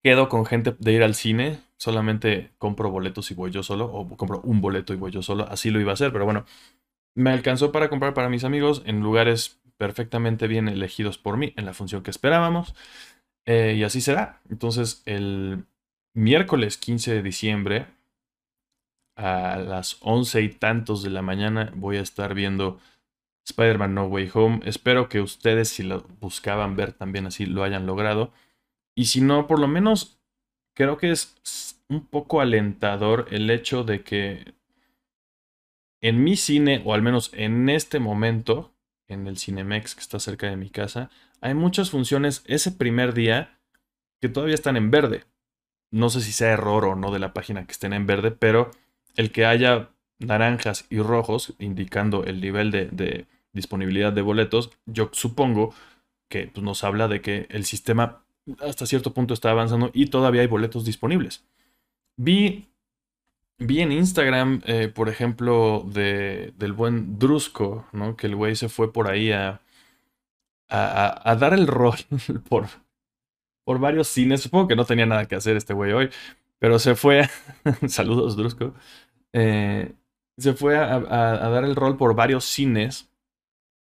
quedo 0.03 0.29
con 0.29 0.45
gente 0.45 0.77
de 0.79 0.93
ir 0.93 1.03
al 1.03 1.15
cine. 1.15 1.61
Solamente 1.79 2.51
compro 2.59 2.91
boletos 2.91 3.31
y 3.31 3.35
voy 3.35 3.51
yo 3.51 3.63
solo. 3.63 3.87
O 3.87 4.07
compro 4.19 4.43
un 4.43 4.61
boleto 4.61 4.93
y 4.93 4.97
voy 4.97 5.11
yo 5.11 5.23
solo. 5.23 5.47
Así 5.49 5.71
lo 5.71 5.81
iba 5.81 5.93
a 5.93 5.95
hacer. 5.95 6.13
Pero 6.13 6.27
bueno, 6.27 6.45
me 7.15 7.31
alcanzó 7.31 7.73
para 7.73 7.89
comprar 7.89 8.13
para 8.13 8.29
mis 8.29 8.45
amigos 8.45 8.83
en 8.85 9.01
lugares 9.01 9.63
perfectamente 9.79 10.47
bien 10.47 10.69
elegidos 10.69 11.17
por 11.17 11.39
mí, 11.39 11.55
en 11.57 11.65
la 11.65 11.73
función 11.73 12.03
que 12.03 12.11
esperábamos. 12.11 12.75
Eh, 13.47 13.77
y 13.79 13.83
así 13.83 14.03
será. 14.03 14.43
Entonces, 14.51 15.03
el 15.07 15.65
miércoles 16.17 16.79
15 16.79 17.15
de 17.15 17.23
diciembre, 17.23 17.87
a 19.17 19.57
las 19.57 19.99
once 20.01 20.43
y 20.43 20.49
tantos 20.49 21.03
de 21.03 21.11
la 21.11 21.23
mañana, 21.23 21.73
voy 21.75 21.99
a 21.99 22.01
estar 22.01 22.35
viendo 22.35 22.81
Spider-Man 23.47 23.95
No 23.95 24.07
Way 24.07 24.31
Home. 24.35 24.61
Espero 24.65 25.09
que 25.09 25.21
ustedes, 25.21 25.69
si 25.69 25.83
lo 25.83 26.03
buscaban 26.21 26.75
ver 26.75 26.93
también 26.93 27.27
así, 27.27 27.47
lo 27.47 27.63
hayan 27.63 27.87
logrado. 27.87 28.33
Y 28.95 29.07
si 29.07 29.21
no, 29.21 29.47
por 29.47 29.59
lo 29.59 29.69
menos 29.69 30.19
creo 30.75 30.97
que 30.97 31.11
es 31.11 31.83
un 31.89 32.07
poco 32.07 32.41
alentador 32.41 33.27
el 33.31 33.51
hecho 33.51 33.85
de 33.85 34.03
que 34.03 34.55
en 36.01 36.25
mi 36.25 36.37
cine, 36.37 36.83
o 36.85 36.95
al 36.95 37.03
menos 37.03 37.31
en 37.35 37.69
este 37.69 38.01
momento, 38.01 38.75
en 39.07 39.27
el 39.27 39.39
Cinemex 39.39 39.95
que 39.95 40.01
está 40.01 40.19
cerca 40.19 40.49
de 40.49 40.57
mi 40.57 40.71
casa, 40.71 41.11
hay 41.41 41.55
muchas 41.55 41.91
funciones 41.91 42.43
ese 42.47 42.73
primer 42.73 43.15
día 43.15 43.59
que 44.21 44.29
todavía 44.29 44.55
están 44.55 44.77
en 44.77 44.91
verde. 44.91 45.25
No 45.91 46.11
sé 46.11 46.21
si 46.21 46.33
sea 46.33 46.53
error 46.53 46.85
o 46.85 46.97
no 46.97 47.11
de 47.11 47.19
la 47.19 47.33
página 47.33 47.67
que 47.67 47.73
estén 47.73 47.93
en 47.93 48.07
verde, 48.07 48.31
pero 48.31 48.71
el 49.17 49.33
que 49.33 49.47
haya 49.47 49.91
naranjas 50.19 50.87
y 50.91 51.01
rojos 51.01 51.55
indicando 51.59 52.25
el 52.25 52.41
nivel 52.41 52.71
de, 52.71 53.27
disponibilidad 53.53 54.13
de 54.13 54.23
boletos, 54.23 54.71
yo 54.85 55.09
supongo 55.13 55.75
que 56.29 56.49
pues, 56.49 56.63
nos 56.63 56.85
habla 56.85 57.09
de 57.09 57.23
que 57.23 57.47
el 57.51 57.65
sistema 57.65 58.23
hasta 58.61 58.87
cierto 58.87 59.15
punto 59.15 59.35
está 59.35 59.51
avanzando 59.51 59.91
y 59.95 60.07
todavía 60.07 60.43
hay 60.43 60.47
boletos 60.47 60.85
disponibles. 60.85 61.45
Vi 62.17 62.69
Vi 63.59 63.81
en 63.81 63.91
Instagram, 63.91 64.61
eh, 64.67 64.89
por 64.89 65.09
ejemplo, 65.09 65.83
de, 65.87 66.53
del 66.59 66.75
buen 66.75 67.19
Drusco, 67.19 67.87
¿no? 67.93 68.15
Que 68.17 68.27
el 68.27 68.37
güey 68.37 68.55
se 68.55 68.69
fue 68.69 68.93
por 68.93 69.09
ahí 69.09 69.33
a, 69.33 69.63
a, 70.69 71.37
dar 71.37 71.55
el 71.55 71.67
rol 71.67 71.97
por, 72.49 72.67
por 73.67 73.81
varios 73.81 74.09
cines. 74.09 74.43
Supongo 74.43 74.69
que 74.69 74.77
no 74.77 74.87
tenía 74.87 75.07
nada 75.07 75.27
que 75.27 75.35
hacer 75.35 75.57
este 75.57 75.75
güey 75.75 75.93
hoy, 75.93 76.11
pero 76.59 76.79
se 76.79 76.95
fue. 76.95 77.29
saludos, 77.89 78.37
Drusco. 78.37 78.75
Eh, 79.33 79.93
se 80.39 80.55
fue 80.55 80.79
a, 80.79 81.01
dar 81.01 81.65
el 81.65 81.75
rol 81.77 81.97
por 81.97 82.15
varios 82.15 82.45
cines 82.45 83.11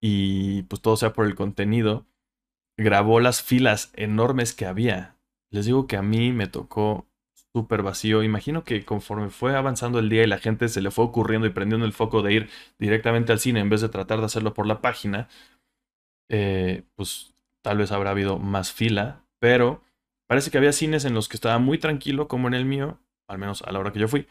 y 0.00 0.62
pues 0.64 0.80
todo 0.80 0.96
sea 0.96 1.12
por 1.12 1.26
el 1.26 1.34
contenido. 1.34 2.06
Grabó 2.78 3.20
las 3.20 3.42
filas 3.42 3.92
enormes 3.94 4.54
que 4.54 4.66
había. 4.66 5.16
Les 5.50 5.66
digo 5.66 5.86
que 5.86 5.96
a 5.96 6.02
mí 6.02 6.32
me 6.32 6.46
tocó 6.46 7.06
súper 7.52 7.82
vacío. 7.82 8.22
Imagino 8.22 8.64
que 8.64 8.84
conforme 8.86 9.28
fue 9.28 9.54
avanzando 9.54 9.98
el 9.98 10.08
día 10.08 10.24
y 10.24 10.28
la 10.28 10.38
gente 10.38 10.68
se 10.68 10.80
le 10.80 10.90
fue 10.90 11.04
ocurriendo 11.04 11.46
y 11.46 11.50
prendiendo 11.50 11.84
el 11.84 11.92
foco 11.92 12.22
de 12.22 12.32
ir 12.32 12.50
directamente 12.78 13.32
al 13.32 13.40
cine 13.40 13.60
en 13.60 13.68
vez 13.68 13.82
de 13.82 13.90
tratar 13.90 14.20
de 14.20 14.26
hacerlo 14.26 14.54
por 14.54 14.66
la 14.66 14.80
página, 14.80 15.28
eh, 16.30 16.84
pues 16.94 17.34
tal 17.62 17.78
vez 17.78 17.92
habrá 17.92 18.10
habido 18.10 18.38
más 18.38 18.72
fila, 18.72 19.24
pero 19.38 19.82
parece 20.26 20.50
que 20.50 20.58
había 20.58 20.72
cines 20.72 21.04
en 21.04 21.14
los 21.14 21.28
que 21.28 21.36
estaba 21.36 21.58
muy 21.58 21.78
tranquilo 21.78 22.28
como 22.28 22.48
en 22.48 22.54
el 22.54 22.64
mío, 22.64 22.98
al 23.28 23.38
menos 23.38 23.62
a 23.62 23.72
la 23.72 23.78
hora 23.78 23.92
que 23.92 24.00
yo 24.00 24.08
fui, 24.08 24.26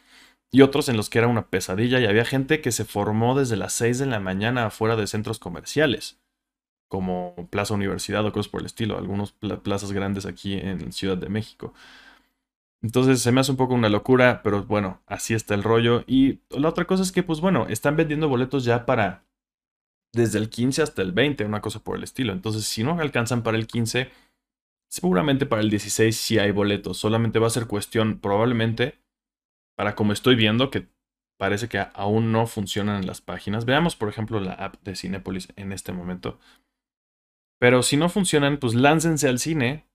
y 0.52 0.62
otros 0.62 0.90
en 0.90 0.98
los 0.98 1.10
que 1.10 1.20
era 1.20 1.28
una 1.28 1.48
pesadilla 1.48 2.00
y 2.00 2.06
había 2.06 2.26
gente 2.26 2.62
que 2.62 2.72
se 2.72 2.86
formó 2.86 3.38
desde 3.38 3.58
las 3.58 3.74
6 3.74 4.00
de 4.00 4.06
la 4.06 4.20
mañana 4.20 4.68
afuera 4.68 4.96
de 4.96 5.08
centros 5.08 5.40
comerciales 5.40 6.20
como 6.88 7.36
Plaza 7.50 7.74
Universidad 7.74 8.26
o 8.26 8.32
cosas 8.32 8.50
por 8.50 8.62
el 8.62 8.66
estilo, 8.66 8.98
algunos 8.98 9.34
plazas 9.34 9.92
grandes 9.92 10.26
aquí 10.26 10.54
en 10.54 10.92
Ciudad 10.94 11.18
de 11.18 11.30
México. 11.30 11.74
Entonces 12.82 13.22
se 13.22 13.32
me 13.32 13.42
hace 13.42 13.52
un 13.52 13.58
poco 13.58 13.74
una 13.74 13.90
locura, 13.90 14.42
pero 14.44 14.64
bueno, 14.64 15.02
así 15.06 15.34
está 15.34 15.56
el 15.56 15.64
rollo. 15.64 16.04
Y 16.08 16.40
la 16.50 16.70
otra 16.70 16.86
cosa 16.86 17.04
es 17.04 17.12
que, 17.12 17.24
pues 17.24 17.42
bueno, 17.42 17.66
están 17.70 17.96
vendiendo 17.96 18.30
boletos 18.30 18.64
ya 18.64 18.86
para 18.86 19.26
desde 20.14 20.40
el 20.40 20.50
15 20.50 20.82
hasta 20.84 21.02
el 21.02 21.12
20, 21.12 21.44
una 21.46 21.62
cosa 21.62 21.80
por 21.80 21.98
el 21.98 22.04
estilo. 22.04 22.34
Entonces, 22.34 22.66
si 22.66 22.84
no 22.84 23.00
alcanzan 23.00 23.44
para 23.44 23.58
el 23.58 23.68
15, 23.68 24.10
seguramente 24.90 25.46
para 25.46 25.62
el 25.62 25.70
16 25.70 26.16
sí 26.16 26.40
hay 26.40 26.52
boletos. 26.52 26.98
Solamente 26.98 27.40
va 27.40 27.48
a 27.48 27.52
ser 27.52 27.68
cuestión, 27.68 28.20
probablemente, 28.20 29.00
para 29.78 29.96
como 29.96 30.14
estoy 30.14 30.36
viendo, 30.36 30.70
que 30.70 30.88
parece 31.40 31.70
que 31.70 31.86
aún 31.94 32.32
no 32.32 32.48
funcionan 32.48 33.06
las 33.06 33.22
páginas. 33.22 33.66
Veamos, 33.66 33.96
por 33.96 34.10
ejemplo, 34.10 34.40
la 34.40 34.54
app 34.54 34.76
de 34.84 34.96
Cinepolis 34.96 35.50
en 35.56 35.72
este 35.72 35.92
momento. 35.92 36.40
Pero 37.60 37.84
si 37.84 37.98
no 37.98 38.10
funcionan, 38.10 38.58
pues 38.58 38.76
láncense 38.76 39.28
al 39.28 39.40
cine, 39.40 39.88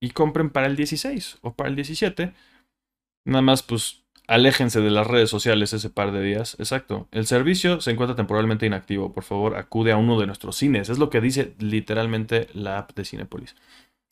y 0.00 0.10
compren 0.10 0.50
para 0.50 0.66
el 0.66 0.76
16 0.76 1.38
o 1.42 1.54
para 1.54 1.68
el 1.68 1.76
17. 1.76 2.32
Nada 3.26 3.42
más, 3.42 3.62
pues, 3.62 4.02
aléjense 4.26 4.80
de 4.80 4.90
las 4.90 5.06
redes 5.06 5.28
sociales 5.28 5.72
ese 5.72 5.90
par 5.90 6.12
de 6.12 6.22
días. 6.22 6.56
Exacto. 6.58 7.08
El 7.12 7.26
servicio 7.26 7.80
se 7.80 7.90
encuentra 7.90 8.16
temporalmente 8.16 8.66
inactivo. 8.66 9.12
Por 9.12 9.24
favor, 9.24 9.56
acude 9.56 9.92
a 9.92 9.98
uno 9.98 10.18
de 10.18 10.26
nuestros 10.26 10.56
cines. 10.56 10.88
Es 10.88 10.98
lo 10.98 11.10
que 11.10 11.20
dice 11.20 11.54
literalmente 11.58 12.48
la 12.54 12.78
app 12.78 12.92
de 12.94 13.04
Cinepolis. 13.04 13.54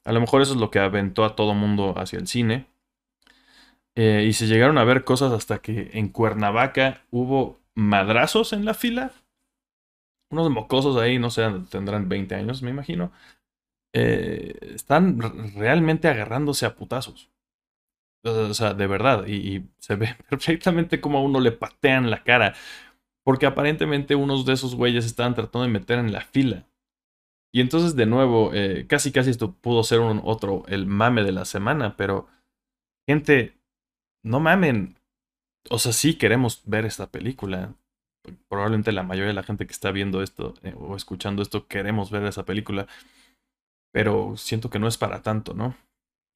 A 0.09 0.12
lo 0.12 0.21
mejor 0.21 0.40
eso 0.40 0.55
es 0.55 0.59
lo 0.59 0.71
que 0.71 0.79
aventó 0.79 1.23
a 1.23 1.37
todo 1.37 1.53
mundo 1.53 1.92
hacia 1.99 2.18
el 2.18 2.27
cine. 2.27 2.66
Eh, 3.94 4.25
y 4.27 4.33
se 4.33 4.47
llegaron 4.47 4.79
a 4.79 4.85
ver 4.85 5.05
cosas 5.05 5.33
hasta 5.33 5.59
que 5.59 5.90
en 5.92 6.09
Cuernavaca 6.09 7.03
hubo 7.11 7.61
madrazos 7.75 8.55
en 8.55 8.64
la 8.64 8.73
fila. 8.73 9.12
Unos 10.31 10.49
mocosos 10.49 10.97
ahí, 10.97 11.18
no 11.18 11.29
sé, 11.29 11.47
tendrán 11.68 12.09
20 12.09 12.35
años, 12.37 12.62
me 12.62 12.71
imagino. 12.71 13.12
Eh, 13.92 14.57
están 14.75 15.21
realmente 15.55 16.09
agarrándose 16.09 16.64
a 16.64 16.75
putazos. 16.75 17.29
O 18.25 18.55
sea, 18.55 18.73
de 18.73 18.87
verdad. 18.87 19.27
Y, 19.27 19.68
se 19.79 19.97
ve 19.97 20.16
perfectamente 20.31 21.03
como 21.03 21.18
a 21.18 21.23
uno 21.23 21.38
le 21.38 21.53
patean 21.53 22.09
la 22.11 22.25
cara. 22.25 22.55
Porque 23.25 23.44
aparentemente 23.44 24.14
unos 24.14 24.47
de 24.47 24.55
esos 24.55 24.75
güeyes 24.75 25.05
estaban 25.05 25.35
tratando 25.35 25.66
de 25.66 25.73
meter 25.73 25.99
en 25.99 26.12
la 26.12 26.23
fila. 26.23 26.64
Y 27.53 27.61
entonces, 27.61 27.97
de 27.97 28.07
nuevo, 28.07 28.53
eh, 28.53 28.87
casi 28.89 29.13
casi 29.13 29.31
esto 29.31 29.53
pudo 29.53 29.83
ser 29.83 30.01
un 30.01 30.21
otro, 30.25 30.65
el 30.69 30.87
mame 30.87 31.23
de 31.23 31.33
la 31.33 31.45
semana. 31.45 31.97
Pero, 31.97 32.29
gente, 33.09 33.55
no 34.25 34.41
mamen. 34.41 34.97
O 35.71 35.79
sea, 35.79 35.93
sí 35.93 36.15
queremos 36.15 36.63
ver 36.67 36.85
esta 36.85 37.11
película. 37.11 37.75
Probablemente 38.49 38.93
la 38.93 39.03
mayoría 39.03 39.29
de 39.29 39.35
la 39.35 39.43
gente 39.43 39.67
que 39.67 39.73
está 39.73 39.91
viendo 39.91 40.23
esto 40.23 40.55
eh, 40.63 40.75
o 40.77 40.97
escuchando 40.97 41.41
esto 41.41 41.67
queremos 41.67 42.11
ver 42.11 42.25
esa 42.25 42.45
película 42.45 42.87
pero 43.93 44.37
siento 44.37 44.71
que 44.71 44.79
no 44.79 44.89
es 44.89 44.99
para 44.99 45.23
tanto, 45.23 45.55
¿no? 45.55 45.75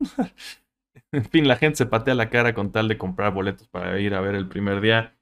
en 1.12 1.24
fin, 1.24 1.48
la 1.48 1.56
gente 1.56 1.76
se 1.76 1.86
patea 1.86 2.14
la 2.14 2.30
cara 2.30 2.54
con 2.54 2.72
tal 2.72 2.88
de 2.88 2.98
comprar 2.98 3.32
boletos 3.32 3.68
para 3.68 3.98
ir 4.00 4.14
a 4.14 4.20
ver 4.20 4.34
el 4.34 4.48
primer 4.48 4.80
día. 4.80 5.16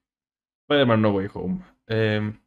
Spider-Man 0.69 1.03
No 1.03 1.11
Way 1.11 1.29
Home. 1.35 1.63
Em, 1.87 2.41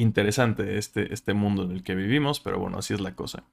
interesante 0.00 0.78
este, 0.78 1.12
este 1.12 1.34
mundo 1.34 1.64
en 1.64 1.72
el 1.72 1.82
que 1.82 1.94
vivimos, 1.94 2.40
pero 2.40 2.58
bueno, 2.58 2.78
así 2.78 2.94
es 2.94 3.00
la 3.00 3.14
cosa. 3.14 3.44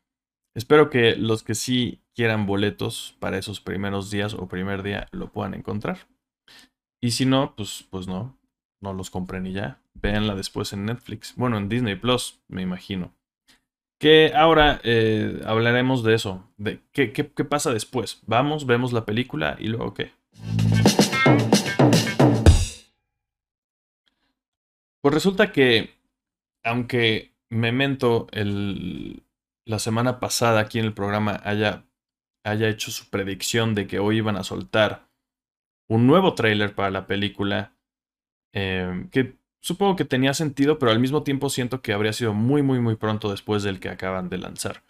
Espero 0.53 0.89
que 0.89 1.15
los 1.15 1.43
que 1.43 1.55
sí 1.55 2.01
quieran 2.13 2.45
boletos 2.45 3.17
para 3.19 3.37
esos 3.37 3.59
primeros 3.59 4.09
días 4.09 4.33
o 4.33 4.47
primer 4.47 4.83
día 4.83 5.07
lo 5.11 5.31
puedan 5.31 5.53
encontrar. 5.53 6.07
Y 7.01 7.11
si 7.11 7.25
no, 7.25 7.55
pues, 7.55 7.85
pues 7.89 8.07
no, 8.07 8.37
no 8.79 8.93
los 8.93 9.09
compren 9.09 9.45
y 9.47 9.53
ya. 9.53 9.81
Véanla 9.95 10.35
después 10.35 10.71
en 10.71 10.85
Netflix. 10.85 11.35
Bueno, 11.35 11.57
en 11.57 11.67
Disney 11.67 11.95
Plus, 11.95 12.39
me 12.47 12.61
imagino. 12.61 13.13
Que 13.99 14.33
ahora 14.35 14.79
eh, 14.83 15.41
hablaremos 15.45 16.03
de 16.03 16.13
eso, 16.13 16.47
de 16.57 16.81
qué, 16.91 17.11
qué, 17.11 17.23
pasa 17.23 17.73
después. 17.73 18.21
Vamos, 18.25 18.65
vemos 18.65 18.93
la 18.93 19.05
película 19.05 19.57
y 19.59 19.67
luego 19.67 19.93
qué. 19.93 20.11
Pues 25.01 25.13
resulta 25.13 25.51
que, 25.51 25.95
aunque 26.65 27.33
Memento 27.49 28.27
el, 28.31 29.23
la 29.65 29.79
semana 29.79 30.19
pasada 30.19 30.59
aquí 30.59 30.79
en 30.79 30.85
el 30.85 30.93
programa 30.93 31.39
haya 31.45 31.85
haya 32.45 32.69
hecho 32.69 32.91
su 32.91 33.09
predicción 33.09 33.75
de 33.75 33.87
que 33.87 33.99
hoy 33.99 34.17
iban 34.17 34.37
a 34.37 34.43
soltar 34.43 35.07
un 35.89 36.07
nuevo 36.07 36.35
tráiler 36.35 36.75
para 36.75 36.91
la 36.91 37.07
película, 37.07 37.73
em, 38.53 39.09
que 39.09 39.37
supongo 39.61 39.95
que 39.95 40.05
tenía 40.05 40.33
sentido, 40.33 40.77
pero 40.77 40.91
al 40.91 40.99
mismo 40.99 41.23
tiempo 41.23 41.49
siento 41.49 41.81
que 41.81 41.91
habría 41.91 42.13
sido 42.13 42.33
muy, 42.33 42.61
muy, 42.61 42.79
muy 42.79 42.95
pronto 42.95 43.31
después 43.31 43.63
del 43.63 43.79
que 43.79 43.89
acaban 43.89 44.29
de 44.29 44.37
lanzar. 44.37 44.83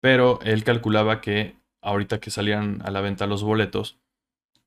Pero 0.00 0.40
él 0.42 0.62
calculaba 0.62 1.20
que 1.20 1.56
ahorita 1.82 2.20
que 2.20 2.30
salían 2.30 2.80
a 2.84 2.90
la 2.90 3.00
venta 3.00 3.26
los 3.26 3.42
boletos, 3.42 3.98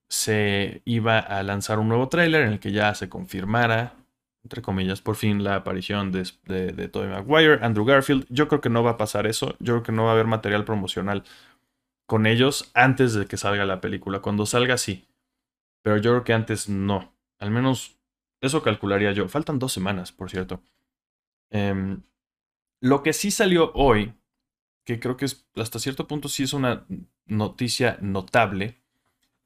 se 0.09 0.81
iba 0.85 1.19
a 1.19 1.41
lanzar 1.43 1.79
un 1.79 1.87
nuevo 1.87 2.09
tráiler 2.09 2.41
en 2.43 2.53
el 2.53 2.59
que 2.59 2.71
ya 2.71 2.93
se 2.95 3.09
confirmara, 3.09 3.93
entre 4.43 4.61
comillas, 4.61 5.01
por 5.01 5.15
fin 5.15 5.43
la 5.43 5.55
aparición 5.55 6.11
de, 6.11 6.27
de, 6.45 6.71
de 6.71 6.87
Tobey 6.87 7.09
Maguire, 7.09 7.59
Andrew 7.61 7.85
Garfield. 7.85 8.25
Yo 8.29 8.47
creo 8.47 8.61
que 8.61 8.69
no 8.69 8.83
va 8.83 8.91
a 8.91 8.97
pasar 8.97 9.27
eso. 9.27 9.55
Yo 9.59 9.73
creo 9.73 9.83
que 9.83 9.91
no 9.91 10.05
va 10.05 10.11
a 10.11 10.13
haber 10.13 10.27
material 10.27 10.65
promocional 10.65 11.23
con 12.05 12.25
ellos 12.25 12.71
antes 12.73 13.13
de 13.13 13.25
que 13.27 13.37
salga 13.37 13.65
la 13.65 13.81
película. 13.81 14.19
Cuando 14.19 14.45
salga, 14.45 14.77
sí. 14.77 15.07
Pero 15.83 15.97
yo 15.97 16.11
creo 16.11 16.23
que 16.23 16.33
antes 16.33 16.69
no. 16.69 17.13
Al 17.37 17.51
menos 17.51 17.97
eso 18.41 18.63
calcularía 18.63 19.11
yo. 19.11 19.27
Faltan 19.27 19.59
dos 19.59 19.73
semanas, 19.73 20.11
por 20.11 20.29
cierto. 20.29 20.61
Em, 21.51 22.01
lo 22.81 23.03
que 23.03 23.13
sí 23.13 23.31
salió 23.31 23.71
hoy, 23.73 24.13
que 24.85 24.99
creo 24.99 25.17
que 25.17 25.25
es, 25.25 25.47
hasta 25.55 25.79
cierto 25.79 26.07
punto 26.07 26.29
sí 26.29 26.43
es 26.43 26.53
una 26.53 26.85
noticia 27.25 27.97
notable, 28.01 28.79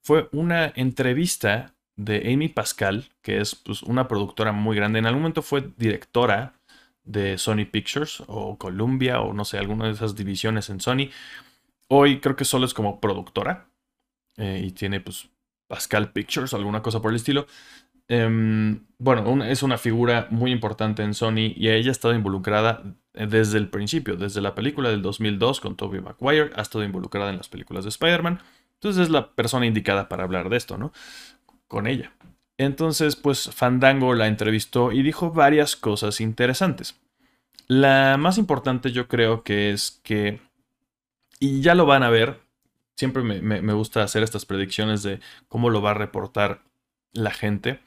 fue 0.00 0.28
una 0.32 0.72
entrevista 0.76 1.74
de 1.96 2.32
Amy 2.32 2.48
Pascal, 2.48 3.10
que 3.22 3.40
es 3.40 3.54
pues, 3.54 3.82
una 3.82 4.08
productora 4.08 4.52
muy 4.52 4.76
grande. 4.76 4.98
En 4.98 5.06
algún 5.06 5.22
momento 5.22 5.42
fue 5.42 5.70
directora 5.76 6.54
de 7.04 7.38
Sony 7.38 7.66
Pictures 7.70 8.22
o 8.26 8.58
Columbia 8.58 9.20
o 9.20 9.32
no 9.32 9.44
sé, 9.44 9.58
alguna 9.58 9.86
de 9.86 9.92
esas 9.92 10.14
divisiones 10.14 10.70
en 10.70 10.80
Sony. 10.80 11.10
Hoy 11.88 12.20
creo 12.20 12.36
que 12.36 12.44
solo 12.44 12.64
es 12.66 12.74
como 12.74 13.00
productora 13.00 13.68
eh, 14.36 14.62
y 14.64 14.72
tiene 14.72 15.00
pues 15.00 15.28
Pascal 15.66 16.12
Pictures 16.12 16.52
o 16.52 16.56
alguna 16.56 16.82
cosa 16.82 17.00
por 17.00 17.10
el 17.10 17.16
estilo. 17.16 17.46
Em, 18.08 18.86
bueno, 18.98 19.44
es 19.44 19.62
una 19.62 19.78
figura 19.78 20.28
muy 20.30 20.50
importante 20.52 21.02
en 21.02 21.14
Sony 21.14 21.52
y 21.56 21.68
ella 21.68 21.88
ha 21.88 21.92
estado 21.92 22.14
involucrada 22.14 22.82
eh, 23.14 23.26
desde 23.26 23.58
el 23.58 23.68
principio, 23.68 24.16
desde 24.16 24.40
la 24.40 24.54
película 24.54 24.90
del 24.90 25.02
2002 25.02 25.60
con 25.60 25.76
Tobey 25.76 26.00
Maguire, 26.00 26.50
ha 26.54 26.62
estado 26.62 26.84
involucrada 26.84 27.30
en 27.30 27.38
las 27.38 27.48
películas 27.48 27.84
de 27.84 27.90
Spider-Man. 27.90 28.40
Entonces 28.74 29.04
es 29.04 29.10
la 29.10 29.34
persona 29.34 29.66
indicada 29.66 30.08
para 30.08 30.24
hablar 30.24 30.50
de 30.50 30.58
esto, 30.58 30.76
¿no? 30.76 30.92
Con 31.74 31.88
ella. 31.88 32.12
Entonces, 32.56 33.16
pues 33.16 33.50
Fandango 33.52 34.14
la 34.14 34.28
entrevistó 34.28 34.92
y 34.92 35.02
dijo 35.02 35.32
varias 35.32 35.74
cosas 35.74 36.20
interesantes. 36.20 36.94
La 37.66 38.16
más 38.16 38.38
importante 38.38 38.92
yo 38.92 39.08
creo 39.08 39.42
que 39.42 39.72
es 39.72 40.00
que, 40.04 40.40
y 41.40 41.62
ya 41.62 41.74
lo 41.74 41.84
van 41.84 42.04
a 42.04 42.10
ver, 42.10 42.38
siempre 42.94 43.24
me, 43.24 43.72
gusta 43.72 44.04
hacer 44.04 44.22
estas 44.22 44.46
predicciones 44.46 45.02
de 45.02 45.18
cómo 45.48 45.68
lo 45.68 45.82
va 45.82 45.90
a 45.90 45.94
reportar 45.94 46.62
la 47.12 47.32
gente 47.32 47.80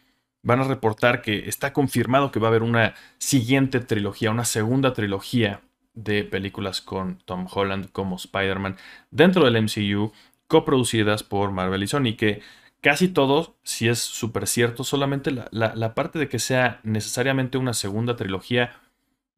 van 0.44 0.60
a 0.60 0.66
reportar 0.66 1.22
que 1.22 1.48
está 1.48 1.72
confirmado 1.72 2.32
que 2.32 2.40
va 2.40 2.48
a 2.48 2.52
haber 2.52 2.64
una 2.64 2.94
siguiente 3.20 3.80
trilogía, 3.80 4.32
una 4.32 4.44
segunda 4.44 4.92
trilogía 4.92 5.62
de 5.94 6.26
películas 6.26 6.82
con 6.82 7.20
Tom 7.24 7.48
Holland 7.50 7.90
como 7.94 8.18
Spider-Man 8.18 8.76
dentro 9.12 9.46
del 9.46 9.64
MCU, 9.64 10.12
coproducidas 10.48 11.24
por 11.24 11.52
Marvel 11.52 11.84
y 11.84 11.88
Sony, 11.88 12.18
que 12.18 12.42
casi 12.82 13.08
todo, 13.08 13.58
si 13.64 13.88
es 13.88 14.00
súper 14.00 14.48
cierto, 14.48 14.84
solamente 14.84 15.32
la, 15.32 15.96
parte 15.96 16.20
de 16.20 16.30
que 16.30 16.40
sea 16.40 16.80
necesariamente 16.84 17.58
una 17.58 17.74
segunda 17.74 18.16
trilogía, 18.16 18.80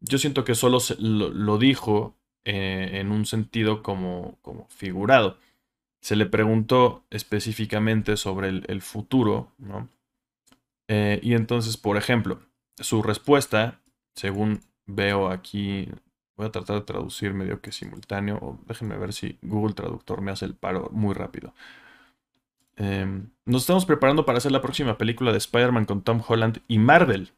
yo 0.01 0.17
siento 0.17 0.43
que 0.43 0.55
solo 0.55 0.79
lo, 0.99 1.57
dijo 1.57 2.15
eh, 2.45 2.91
en 2.93 3.11
un 3.11 3.25
sentido 3.25 3.83
como, 3.83 4.37
como, 4.41 4.67
figurado. 4.69 5.37
Se 6.01 6.15
le 6.15 6.25
preguntó 6.25 7.03
específicamente 7.09 8.17
sobre 8.17 8.49
el, 8.49 8.65
el 8.67 8.81
futuro, 8.81 9.51
¿no? 9.57 9.89
Eh, 10.89 11.19
y 11.21 11.35
entonces, 11.35 11.77
por 11.77 11.97
ejemplo, 11.97 12.41
su 12.77 13.03
respuesta, 13.03 13.79
según 14.15 14.61
veo 14.87 15.29
aquí, 15.29 15.87
voy 16.35 16.47
a 16.47 16.51
tratar 16.51 16.77
de 16.77 16.85
traducir 16.85 17.33
medio 17.33 17.61
que 17.61 17.71
simultáneo, 17.71 18.37
o 18.41 18.59
déjenme 18.65 18.97
ver 18.97 19.13
si 19.13 19.37
Google 19.43 19.75
Traductor 19.75 20.21
me 20.21 20.31
hace 20.31 20.45
el 20.45 20.55
paro 20.55 20.89
muy 20.91 21.13
rápido. 21.13 21.53
Em, 22.79 23.29
nos 23.45 23.63
estamos 23.63 23.85
preparando 23.85 24.25
para 24.25 24.37
hacer 24.37 24.53
la 24.53 24.61
próxima 24.61 24.97
película 24.97 25.33
de 25.33 25.37
Spider-Man 25.37 25.85
con 25.85 26.01
Tom 26.01 26.21
Holland 26.25 26.61
y 26.67 26.79
Marvel. 26.79 27.33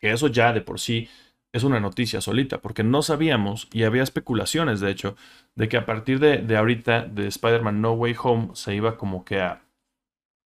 Que 0.00 0.12
eso 0.12 0.28
ya 0.28 0.52
de 0.52 0.62
por 0.62 0.80
sí 0.80 1.08
es 1.52 1.62
una 1.62 1.78
noticia 1.78 2.22
solita, 2.22 2.62
porque 2.62 2.82
no 2.82 3.02
sabíamos, 3.02 3.68
y 3.72 3.82
había 3.82 4.02
especulaciones 4.02 4.80
de 4.80 4.90
hecho, 4.90 5.16
de 5.54 5.68
que 5.68 5.76
a 5.76 5.84
partir 5.84 6.18
de, 6.18 6.38
de 6.38 6.56
ahorita 6.56 7.02
de 7.02 7.26
Spider-Man 7.26 7.82
No 7.82 7.92
Way 7.92 8.16
Home 8.22 8.48
se 8.54 8.74
iba 8.74 8.96
como 8.96 9.26
que 9.26 9.42
a 9.42 9.62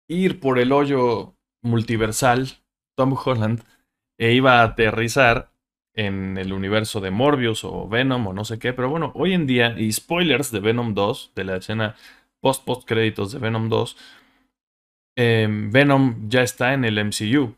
ir 0.07 0.39
por 0.39 0.57
el 0.59 0.71
hoyo 0.71 1.35
multiversal, 1.61 2.47
Tom 2.95 3.17
Holland, 3.21 3.63
e 4.17 4.31
iba 4.31 4.61
a 4.61 4.63
aterrizar 4.63 5.51
en 5.93 6.37
el 6.37 6.53
universo 6.53 7.01
de 7.01 7.11
Morbius 7.11 7.65
o 7.65 7.89
Venom 7.89 8.27
o 8.27 8.33
no 8.33 8.45
sé 8.45 8.59
qué, 8.59 8.71
pero 8.71 8.89
bueno, 8.89 9.11
hoy 9.15 9.33
en 9.33 9.47
día, 9.47 9.77
y 9.77 9.91
spoilers 9.91 10.51
de 10.51 10.61
Venom 10.61 10.93
2, 10.93 11.33
de 11.35 11.43
la 11.43 11.57
escena 11.57 11.95
post-post 12.45 12.87
créditos 12.87 13.31
de 13.31 13.39
Venom 13.39 13.69
2, 13.69 13.97
em, 15.17 15.71
Venom 15.71 16.29
ya 16.29 16.43
está 16.43 16.73
en 16.75 16.85
el 16.85 16.99
MCU. 16.99 17.55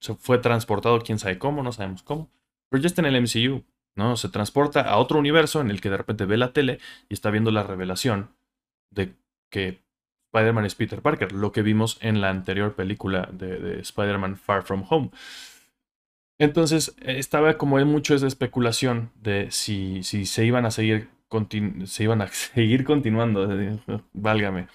Se 0.00 0.14
fue 0.14 0.38
transportado, 0.38 1.00
quién 1.00 1.18
sabe 1.18 1.38
cómo, 1.40 1.64
no 1.64 1.72
sabemos 1.72 2.04
cómo, 2.04 2.30
pero 2.70 2.80
ya 2.80 2.86
está 2.86 3.00
en 3.02 3.06
el 3.06 3.16
MCU, 3.16 3.64
¿no? 3.96 4.16
Se 4.16 4.28
transporta 4.28 4.82
a 4.82 4.98
otro 4.98 5.18
universo 5.18 5.60
en 5.60 5.72
el 5.72 5.80
que 5.80 5.90
de 5.90 5.96
repente 5.96 6.24
ve 6.24 6.36
la 6.36 6.52
tele 6.52 6.78
y 7.08 7.14
está 7.14 7.32
viendo 7.32 7.50
la 7.50 7.64
revelación 7.64 8.30
de 8.92 9.16
que 9.50 9.82
Spider-Man 10.32 10.66
es 10.66 10.76
Peter 10.76 11.02
Parker, 11.02 11.32
lo 11.32 11.50
que 11.50 11.62
vimos 11.62 11.98
en 12.00 12.20
la 12.20 12.30
anterior 12.30 12.76
película 12.76 13.28
de, 13.32 13.80
Spider-Man 13.80 14.36
Far 14.36 14.62
From 14.62 14.84
Home. 14.88 15.10
Entonces 16.38 16.94
estaba 17.00 17.58
como 17.58 17.80
en 17.80 17.88
mucho 17.88 18.14
esa 18.14 18.28
especulación 18.28 19.10
de 19.16 19.50
si, 19.50 20.04
si 20.04 20.26
se 20.26 20.44
iban 20.44 20.64
a 20.64 20.70
seguir 20.70 21.15
se 21.84 22.04
iban 22.04 22.22
a 22.22 22.28
seguir 22.32 22.84
continuando, 22.84 23.48
válgame. 24.12 24.68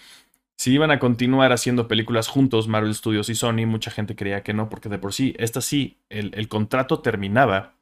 Si 0.57 0.71
iban 0.73 0.91
a 0.91 0.99
continuar 0.99 1.51
haciendo 1.53 1.87
películas 1.87 2.27
juntos, 2.27 2.67
Marvel 2.67 2.93
Studios 2.93 3.29
y 3.29 3.35
Sony, 3.35 3.65
mucha 3.65 3.89
gente 3.89 4.15
creía 4.15 4.43
que 4.43 4.53
no, 4.53 4.69
porque 4.69 4.89
de 4.89 4.99
por 4.99 5.11
sí, 5.11 5.33
esta 5.39 5.59
sí, 5.59 5.97
el, 6.09 6.47
contrato 6.49 6.99
terminaba 6.99 7.73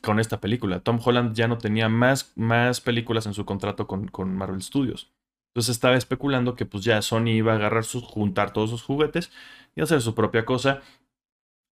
con 0.00 0.18
esta 0.18 0.40
película. 0.40 0.80
Tom 0.80 0.98
Holland 1.04 1.34
ya 1.34 1.48
no 1.48 1.58
tenía 1.58 1.90
más, 1.90 2.32
más 2.34 2.80
películas 2.80 3.26
en 3.26 3.34
su 3.34 3.44
contrato 3.44 3.86
con, 3.86 4.08
con 4.08 4.34
Marvel 4.34 4.62
Studios. 4.62 5.12
Entonces 5.50 5.74
estaba 5.74 5.96
especulando 5.96 6.54
que 6.54 6.64
pues 6.64 6.82
ya 6.82 7.02
Sony 7.02 7.28
iba 7.28 7.52
a 7.52 7.56
agarrar 7.56 7.84
sus, 7.84 8.04
juntar 8.04 8.54
todos 8.54 8.70
sus 8.70 8.82
juguetes 8.82 9.30
y 9.76 9.82
hacer 9.82 10.00
su 10.00 10.14
propia 10.14 10.46
cosa, 10.46 10.80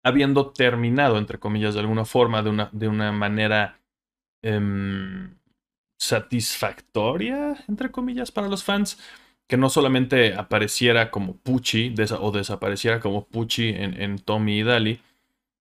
habiendo 0.04 0.52
terminado, 0.52 1.18
entre 1.18 1.40
comillas, 1.40 1.76
de 1.76 1.80
alguna 1.80 2.04
forma, 2.04 2.44
de 2.44 2.50
una, 2.50 2.70
de 2.74 2.90
una 2.90 3.14
manera 3.14 3.80
em, 4.42 5.39
satisfactoria, 6.00 7.64
entre 7.68 7.92
comillas, 7.92 8.32
para 8.32 8.48
los 8.48 8.64
fans, 8.64 9.00
que 9.46 9.58
no 9.58 9.70
solamente 9.70 10.34
apareciera 10.34 11.12
como 11.12 11.36
Pucci 11.36 11.94
o 12.20 12.32
desapareciera 12.32 13.00
como 13.00 13.26
Pucci 13.26 13.70
en, 13.70 14.02
en 14.02 14.18
Tommy 14.18 14.60
y 14.60 14.64
Dali, 14.64 15.02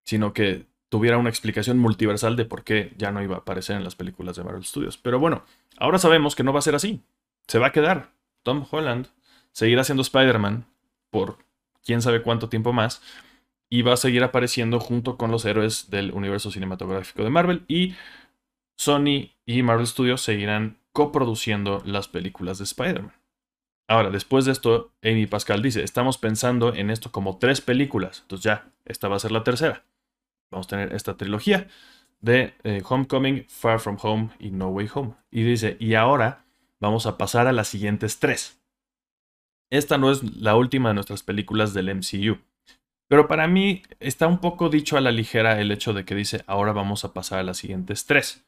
sino 0.05 0.33
que 0.33 0.65
tuviera 0.89 1.19
una 1.19 1.29
explicación 1.29 1.79
multiversal 1.79 2.37
de 2.37 2.47
por 2.47 2.65
qué 2.65 2.95
ya 2.97 3.13
no 3.13 3.23
iba 3.23 3.37
a 3.37 3.41
aparecer 3.41 3.77
en 3.77 3.85
las 3.85 3.95
películas 3.95 4.37
de 4.37 4.45
Marvel 4.45 4.65
Studios. 4.65 4.97
Pero 4.97 5.19
bueno, 5.19 5.45
ahora 5.77 5.99
sabemos 5.99 6.35
que 6.35 6.43
no 6.43 6.55
va 6.55 6.61
a 6.61 6.63
ser 6.63 6.75
así 6.75 7.03
se 7.49 7.59
va 7.59 7.69
a 7.69 7.73
quedar. 7.73 8.13
Tom 8.45 8.65
Holland 8.71 9.09
seguirá 9.53 9.83
siendo 9.83 10.03
Spider-Man 10.03 10.67
por 11.11 11.39
quién 11.85 12.03
sabe 12.03 12.23
cuánto 12.23 12.49
tiempo 12.49 12.73
más 12.73 13.03
y 13.69 13.83
va 13.83 13.95
a 13.95 13.97
seguir 13.97 14.23
apareciendo 14.23 14.79
junto 14.79 15.17
con 15.17 15.31
los 15.33 15.45
héroes 15.45 15.91
del 15.91 16.13
universo 16.13 16.51
cinematográfico 16.51 17.25
de 17.25 17.31
Marvel 17.31 17.65
y 17.67 17.97
Sony 18.77 19.31
y 19.49 19.63
Marvel 19.63 19.87
Studios 19.87 20.21
seguirán 20.21 20.77
coproduciendo 20.93 21.83
las 21.87 22.07
películas 22.07 22.59
de 22.59 22.65
Spider-Man. 22.65 23.15
Ahora, 23.89 24.11
después 24.11 24.45
de 24.45 24.53
esto, 24.53 24.93
Amy 25.03 25.27
Pascal 25.27 25.63
dice, 25.63 25.83
estamos 25.83 26.19
pensando 26.19 26.75
en 26.75 26.91
esto 26.91 27.11
como 27.11 27.39
tres 27.39 27.63
películas, 27.63 28.21
entonces 28.21 28.45
ya, 28.45 28.71
esta 28.85 29.09
va 29.09 29.17
a 29.17 29.21
ser 29.21 29.33
la 29.33 29.45
tercera. 29.45 29.87
Vamos 30.53 30.67
a 30.67 30.69
tener 30.69 30.93
esta 30.95 31.17
trilogía 31.17 31.67
de 32.21 32.53
eh, 32.63 32.83
Homecoming, 32.87 33.47
Far 33.49 33.81
From 33.81 33.97
Home 34.03 34.29
y 34.39 34.51
No 34.51 34.69
Way 34.69 34.91
Home. 34.93 35.15
Y 35.31 35.45
dice, 35.45 35.79
y 35.81 35.95
ahora 35.95 36.45
vamos 36.79 37.07
a 37.07 37.17
pasar 37.17 37.47
a 37.47 37.53
las 37.53 37.69
siguientes 37.69 38.19
tres. 38.19 38.61
Esta 39.71 39.97
no 39.97 40.11
es 40.11 40.23
la 40.37 40.57
última 40.57 40.91
de 40.91 40.95
nuestras 40.95 41.23
películas 41.23 41.73
del 41.73 41.95
MCU. 41.95 42.37
Pero 43.09 43.29
para 43.29 43.49
mí 43.49 43.83
está 43.99 44.27
un 44.27 44.41
poco 44.41 44.69
dicho 44.69 44.99
a 44.99 45.01
la 45.01 45.11
ligera 45.11 45.59
el 45.59 45.71
hecho 45.71 45.95
de 45.95 46.05
que 46.05 46.15
dice 46.15 46.45
ahora 46.47 46.73
vamos 46.73 47.07
a 47.07 47.15
pasar 47.15 47.39
a 47.39 47.45
las 47.45 47.57
siguientes 47.57 48.05
tres. 48.05 48.45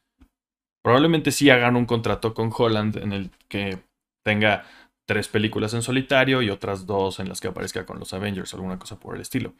Probablemente 0.81 1.31
sí 1.31 1.49
hagan 1.49 1.75
un 1.75 1.85
contrato 1.85 2.33
con 2.33 2.51
Holland 2.55 2.97
en 2.97 3.13
el 3.13 3.31
que 3.47 3.79
tenga 4.23 4.65
tres 5.05 5.27
películas 5.27 5.73
en 5.73 5.81
solitario 5.81 6.41
y 6.41 6.49
otras 6.49 6.85
dos 6.85 7.19
en 7.19 7.29
las 7.29 7.41
que 7.41 7.47
aparezca 7.47 7.85
con 7.85 7.99
los 7.99 8.13
Avengers, 8.13 8.53
alguna 8.53 8.79
cosa 8.79 8.99
por 8.99 9.15
el 9.15 9.21
estilo. 9.21 9.53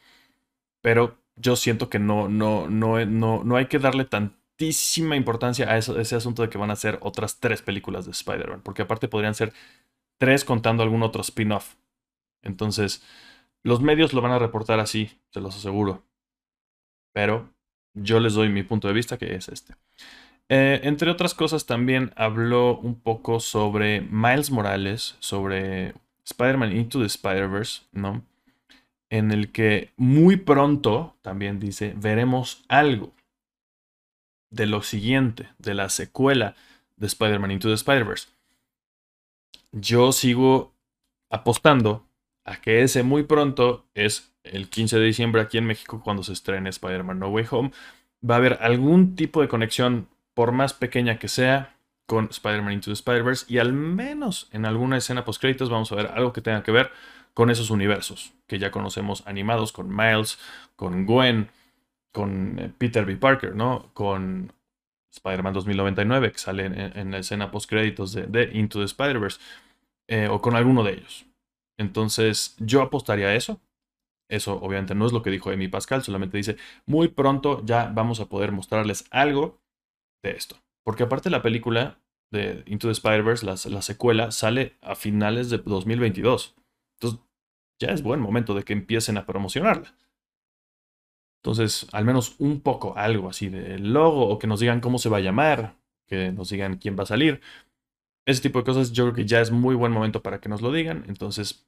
Pero 0.82 1.18
yo 1.36 1.56
siento 1.56 1.90
que 1.90 2.00
no, 2.00 2.28
no, 2.28 2.68
no, 2.68 3.06
no, 3.06 3.44
no 3.44 3.56
hay 3.56 3.68
que 3.68 3.80
darle 3.80 4.06
tan, 4.06 4.42
altísima 4.62 5.16
importancia 5.16 5.72
a 5.72 5.78
ese 5.78 6.16
asunto 6.16 6.44
de 6.44 6.50
que 6.50 6.58
van 6.58 6.70
a 6.70 6.76
ser 6.76 7.00
otras 7.02 7.40
tres 7.40 7.62
películas 7.64 8.06
de 8.06 8.12
Spider-Man, 8.12 8.62
porque 8.62 8.84
aparte 8.84 9.08
podrían 9.08 9.34
ser 9.34 9.54
tres 10.20 10.46
contando 10.46 10.84
algún 10.84 11.02
otro 11.02 11.22
spin-off. 11.22 11.76
Entonces, 12.44 13.04
los 13.64 13.82
medios 13.82 14.14
lo 14.14 14.22
van 14.22 14.32
a 14.32 14.40
reportar 14.40 14.80
así, 14.80 15.20
se 15.32 15.42
los 15.42 15.56
aseguro. 15.56 16.04
Pero 17.14 17.50
yo 17.96 18.20
les 18.20 18.34
doy 18.34 18.50
mi 18.50 18.64
punto 18.64 18.88
de 18.88 18.94
vista, 18.94 19.18
que 19.18 19.34
es 19.34 19.50
este. 19.50 19.76
Eh, 20.54 20.82
entre 20.84 21.10
otras 21.10 21.34
cosas, 21.34 21.66
también 21.66 22.12
habló 22.18 22.78
un 22.78 23.00
poco 23.00 23.40
sobre 23.40 24.02
Miles 24.02 24.52
Morales, 24.52 25.16
sobre 25.20 25.94
Spider-Man 26.26 26.76
Into 26.76 27.00
the 27.00 27.06
Spider-Verse, 27.06 27.84
¿no? 27.94 28.22
En 29.10 29.32
el 29.32 29.54
que 29.54 29.94
muy 29.96 30.36
pronto, 30.36 31.16
también 31.22 31.62
dice, 31.62 31.94
veremos 31.96 32.66
algo 32.68 33.14
de 34.50 34.66
lo 34.66 34.82
siguiente, 34.82 35.48
de 35.58 35.74
la 35.74 35.88
secuela 35.88 36.56
de 36.98 37.08
Spider-Man 37.08 37.52
Into 37.52 37.70
the 37.70 37.76
Spider-Verse. 37.76 38.28
Yo 39.72 40.12
sigo 40.12 40.74
apostando 41.30 42.06
a 42.44 42.60
que 42.60 42.82
ese 42.84 43.04
muy 43.04 43.24
pronto 43.24 43.86
es 43.94 44.34
el 44.44 44.70
15 44.70 45.00
de 45.00 45.06
diciembre 45.06 45.42
aquí 45.42 45.58
en 45.58 45.66
México 45.66 46.02
cuando 46.04 46.24
se 46.24 46.34
estrene 46.34 46.70
Spider-Man 46.70 47.20
No 47.20 47.30
Way 47.30 47.46
Home. 47.52 47.72
Va 48.30 48.36
a 48.36 48.38
haber 48.40 48.58
algún 48.60 49.16
tipo 49.16 49.42
de 49.42 49.48
conexión, 49.48 50.10
por 50.34 50.52
más 50.52 50.74
pequeña 50.74 51.20
que 51.20 51.28
sea, 51.28 51.76
con 52.12 52.28
Spider-Man 52.30 52.74
Into 52.74 52.88
the 52.88 52.94
Spider-Verse 52.94 53.46
y 53.48 53.60
al 53.60 53.72
menos 53.72 54.50
en 54.52 54.66
alguna 54.66 54.98
escena 54.98 55.24
post 55.24 55.40
créditos 55.40 55.70
vamos 55.70 55.94
a 55.94 55.96
ver 55.96 56.08
algo 56.08 56.34
que 56.34 56.42
tenga 56.42 56.62
que 56.62 56.74
ver 56.74 56.92
con 57.34 57.50
esos 57.50 57.70
universos 57.70 58.34
que 58.48 58.60
ya 58.60 58.70
conocemos 58.70 59.26
animados 59.26 59.72
con 59.72 59.96
Miles, 59.96 60.38
con 60.76 61.06
Gwen, 61.06 61.50
con 62.12 62.60
eh, 62.60 62.70
Peter 62.78 63.06
B. 63.06 63.16
Parker, 63.16 63.56
¿no? 63.56 63.92
Con 63.94 64.52
Spider-Man 65.14 65.54
2099 65.54 66.34
que 66.34 66.38
sale 66.38 66.66
en, 66.66 67.12
la 67.12 67.20
escena 67.20 67.50
post 67.50 67.70
créditos 67.70 68.12
de, 68.12 68.50
Into 68.52 68.80
the 68.80 68.86
Spider-Verse 68.86 69.40
eh, 70.10 70.28
o 70.30 70.42
con 70.42 70.58
alguno 70.58 70.84
de 70.84 70.96
ellos. 70.96 71.26
Entonces 71.78 72.58
yo 72.60 72.82
apostaría 72.82 73.28
a 73.28 73.36
eso. 73.36 73.62
Eso 74.30 74.56
obviamente 74.62 74.96
no 74.96 75.06
es 75.06 75.14
lo 75.14 75.22
que 75.22 75.30
dijo 75.30 75.50
Amy 75.50 75.70
Pascal, 75.70 76.04
solamente 76.04 76.36
dice, 76.36 76.58
muy 76.86 77.08
pronto 77.08 77.62
ya 77.66 77.90
vamos 77.94 78.20
a 78.20 78.28
poder 78.28 78.52
mostrarles 78.52 79.06
algo 79.12 79.61
de 80.24 80.32
esto. 80.32 80.58
Porque 80.84 81.04
aparte 81.04 81.30
la 81.30 81.42
película 81.42 82.00
de 82.32 82.64
Into 82.66 82.88
the 82.88 82.94
Spider-Verse, 82.94 83.46
la, 83.46 83.82
secuela, 83.82 84.32
sale 84.32 84.78
a 84.82 84.96
finales 84.96 85.50
de 85.50 85.58
2022. 85.58 86.56
Entonces 86.96 87.20
ya 87.80 87.90
es 87.90 88.04
buen 88.04 88.20
momento 88.20 88.54
de 88.54 88.64
que 88.64 88.74
empiecen 88.74 89.18
a 89.18 89.26
promocionarla. 89.26 89.96
Entonces, 91.44 91.88
al 91.92 92.06
menos 92.06 92.36
un 92.40 92.62
poco, 92.62 92.96
algo 92.96 93.28
así 93.28 93.50
del 93.50 93.94
logo, 93.94 94.28
o 94.28 94.38
que 94.38 94.48
nos 94.48 94.60
digan 94.60 94.80
cómo 94.80 95.00
se 95.00 95.10
va 95.10 95.18
a 95.18 95.22
llamar, 95.22 95.76
que 96.08 96.32
nos 96.32 96.50
digan 96.50 96.78
quién 96.78 96.98
va 96.98 97.04
a 97.04 97.08
salir. 97.08 97.42
Ese 98.28 98.44
tipo 98.44 98.60
de 98.60 98.66
cosas 98.66 98.92
yo 98.92 99.06
creo 99.06 99.16
que 99.16 99.26
ya 99.26 99.42
es 99.42 99.50
muy 99.50 99.74
buen 99.74 99.92
momento 99.92 100.22
para 100.22 100.40
que 100.40 100.50
nos 100.50 100.62
lo 100.62 100.72
digan. 100.72 101.04
Entonces, 101.08 101.68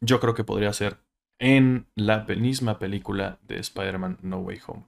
yo 0.00 0.20
creo 0.20 0.34
que 0.34 0.44
podría 0.44 0.72
ser 0.72 0.98
en 1.38 1.86
la 1.94 2.24
misma 2.24 2.78
película 2.78 3.38
de 3.42 3.58
Spider-Man 3.58 4.18
No 4.22 4.38
Way 4.38 4.60
Home. 4.66 4.84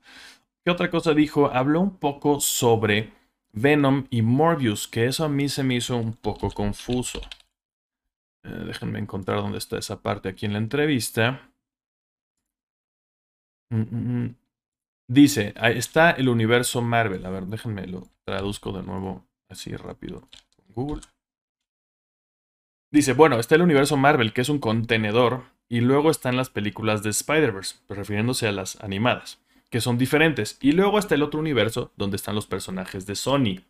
¿Qué 0.64 0.70
otra 0.70 0.90
cosa 0.90 1.14
dijo? 1.14 1.50
Habló 1.50 1.80
un 1.80 1.96
poco 1.96 2.40
sobre 2.40 3.12
Venom 3.52 4.06
y 4.10 4.22
Morbius, 4.22 4.86
que 4.86 5.06
eso 5.06 5.24
a 5.24 5.28
mí 5.28 5.48
se 5.48 5.62
me 5.62 5.76
hizo 5.76 5.96
un 5.96 6.12
poco 6.12 6.50
confuso. 6.50 7.20
Eh, 8.44 8.64
déjenme 8.66 8.98
encontrar 8.98 9.38
dónde 9.38 9.58
está 9.58 9.78
esa 9.78 10.02
parte 10.02 10.28
aquí 10.28 10.46
en 10.46 10.52
la 10.52 10.58
entrevista. 10.58 11.50
Mm, 13.70 13.80
mm, 13.80 14.24
mm. 14.24 14.34
Dice, 15.08 15.54
ahí 15.56 15.78
está 15.78 16.10
el 16.12 16.28
universo 16.28 16.82
Marvel. 16.82 17.24
A 17.26 17.30
ver, 17.30 17.46
déjenme 17.46 17.86
lo 17.86 18.08
traduzco 18.24 18.72
de 18.72 18.82
nuevo 18.82 19.24
así 19.48 19.74
rápido 19.76 20.28
Google. 20.68 21.02
Dice, 22.92 23.12
bueno, 23.12 23.38
está 23.38 23.54
el 23.54 23.62
universo 23.62 23.96
Marvel, 23.96 24.32
que 24.32 24.40
es 24.40 24.48
un 24.48 24.58
contenedor, 24.58 25.44
y 25.68 25.80
luego 25.80 26.10
están 26.10 26.36
las 26.36 26.50
películas 26.50 27.02
de 27.02 27.10
Spider-Verse, 27.10 27.76
refiriéndose 27.88 28.48
a 28.48 28.52
las 28.52 28.82
animadas, 28.82 29.40
que 29.70 29.80
son 29.80 29.98
diferentes. 29.98 30.58
Y 30.60 30.72
luego 30.72 30.98
está 30.98 31.14
el 31.14 31.22
otro 31.22 31.40
universo, 31.40 31.92
donde 31.96 32.16
están 32.16 32.34
los 32.34 32.46
personajes 32.46 33.06
de 33.06 33.14
Sony. 33.14 33.60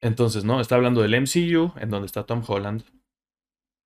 Entonces, 0.00 0.44
¿no? 0.44 0.60
Está 0.60 0.76
hablando 0.76 1.02
del 1.02 1.20
MCU, 1.20 1.72
en 1.76 1.90
donde 1.90 2.06
está 2.06 2.24
Tom 2.24 2.42
Holland. 2.46 2.84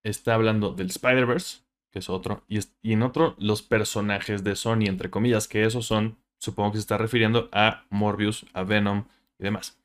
Está 0.04 0.34
hablando 0.34 0.72
del 0.72 0.88
Spider-Verse, 0.88 1.60
que 1.90 2.00
es 2.00 2.10
otro. 2.10 2.44
Y, 2.46 2.60
y, 2.82 2.92
en 2.92 3.02
otro, 3.02 3.34
los 3.38 3.62
personajes 3.62 4.44
de 4.44 4.54
Sony, 4.54 4.84
entre 4.86 5.10
comillas, 5.10 5.48
que 5.48 5.64
esos 5.64 5.86
son, 5.86 6.18
supongo 6.38 6.72
que 6.72 6.78
se 6.78 6.82
está 6.82 6.98
refiriendo 6.98 7.48
a 7.52 7.86
Morbius, 7.88 8.46
a 8.52 8.64
Venom 8.64 9.04
y 9.38 9.44
demás. 9.44 9.78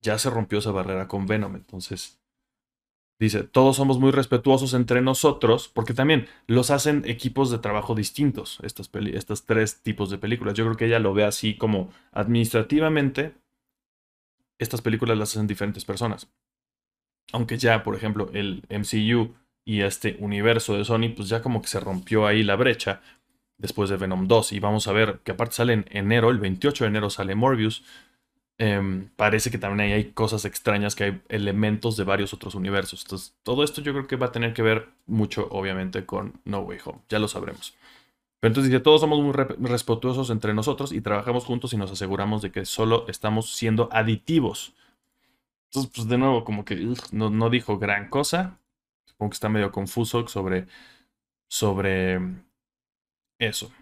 Ya 0.00 0.18
se 0.18 0.30
rompió 0.30 0.58
esa 0.58 0.72
barrera 0.72 1.06
con 1.06 1.26
Venom, 1.26 1.54
entonces 1.54 2.21
Dice, 3.22 3.44
todos 3.44 3.76
somos 3.76 4.00
muy 4.00 4.10
respetuosos 4.10 4.74
entre 4.74 5.00
nosotros, 5.00 5.68
porque 5.72 5.94
también 5.94 6.26
los 6.48 6.72
hacen 6.72 7.04
equipos 7.06 7.52
de 7.52 7.58
trabajo 7.58 7.94
distintos, 7.94 8.58
estas, 8.64 8.90
estas 9.14 9.46
tres 9.46 9.80
tipos 9.80 10.10
de 10.10 10.18
películas. 10.18 10.54
Yo 10.54 10.64
creo 10.64 10.76
que 10.76 10.86
ella 10.86 10.98
lo 10.98 11.14
ve 11.14 11.22
así 11.22 11.56
como 11.56 11.90
administrativamente, 12.10 13.34
estas 14.58 14.82
películas 14.82 15.16
las 15.16 15.30
hacen 15.30 15.46
diferentes 15.46 15.84
personas. 15.84 16.32
Aunque 17.32 17.58
ya, 17.58 17.84
por 17.84 17.94
ejemplo, 17.94 18.28
el 18.32 18.64
MCU 18.68 19.36
y 19.64 19.82
este 19.82 20.16
universo 20.18 20.76
de 20.76 20.84
Sony, 20.84 21.14
pues 21.14 21.28
ya 21.28 21.42
como 21.42 21.62
que 21.62 21.68
se 21.68 21.78
rompió 21.78 22.26
ahí 22.26 22.42
la 22.42 22.56
brecha 22.56 23.02
después 23.56 23.88
de 23.88 23.98
Venom 23.98 24.26
2. 24.26 24.50
Y 24.50 24.58
vamos 24.58 24.88
a 24.88 24.92
ver 24.92 25.20
que 25.22 25.30
aparte 25.30 25.54
sale 25.54 25.74
en 25.74 25.84
enero, 25.90 26.30
el 26.30 26.38
28 26.38 26.82
de 26.82 26.88
enero 26.88 27.08
sale 27.08 27.36
Morbius. 27.36 27.84
Em, 28.64 29.08
parece 29.16 29.50
que 29.50 29.58
también 29.58 29.90
hay 29.90 30.12
cosas 30.12 30.44
extrañas, 30.44 30.94
que 30.94 31.02
hay 31.02 31.22
elementos 31.28 31.96
de 31.96 32.04
varios 32.04 32.32
otros 32.32 32.54
universos. 32.54 33.02
Entonces, 33.02 33.34
todo 33.42 33.64
esto 33.64 33.80
yo 33.80 33.92
creo 33.92 34.06
que 34.06 34.14
va 34.14 34.26
a 34.26 34.32
tener 34.32 34.54
que 34.54 34.62
ver 34.62 34.88
mucho, 35.04 35.48
obviamente, 35.50 36.06
con 36.06 36.40
No 36.44 36.60
Way 36.60 36.78
Home. 36.84 37.00
Ya 37.08 37.18
lo 37.18 37.26
sabremos. 37.26 37.74
Pero 38.38 38.50
entonces 38.52 38.70
dice, 38.70 38.80
todos 38.80 39.00
somos 39.00 39.20
muy 39.20 39.32
respetuosos 39.32 40.30
entre 40.30 40.54
nosotros 40.54 40.92
y 40.92 41.00
trabajamos 41.00 41.44
juntos 41.44 41.72
y 41.72 41.76
nos 41.76 41.90
aseguramos 41.90 42.40
de 42.40 42.52
que 42.52 42.64
solo 42.64 43.04
estamos 43.08 43.52
siendo 43.52 43.88
aditivos. 43.90 44.74
Entonces, 45.64 45.90
pues 45.92 46.06
de 46.06 46.18
nuevo, 46.18 46.44
como 46.44 46.64
que 46.64 46.94
no, 47.10 47.30
no, 47.30 47.50
dijo 47.50 47.80
gran 47.80 48.10
cosa. 48.10 48.60
Supongo 49.06 49.30
que 49.30 49.34
está 49.34 49.48
medio 49.48 49.72
confuso 49.72 50.28
sobre, 50.28 50.68
sobre 51.48 52.20
eso. 53.40 53.72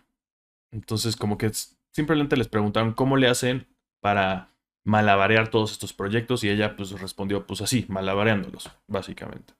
Entonces, 0.70 1.16
como 1.16 1.36
que 1.36 1.50
simplemente 1.92 2.38
les 2.38 2.48
preguntaron 2.48 2.94
cómo 2.94 3.18
le 3.18 3.28
hacen 3.28 3.66
para 4.00 4.50
malabarear 4.84 5.48
todos 5.48 5.72
estos 5.72 5.92
proyectos 5.92 6.44
y 6.44 6.48
ella 6.48 6.76
pues 6.76 6.90
respondió 7.00 7.46
pues 7.46 7.60
así, 7.60 7.86
malabareándolos, 7.88 8.70
básicamente. 8.86 9.54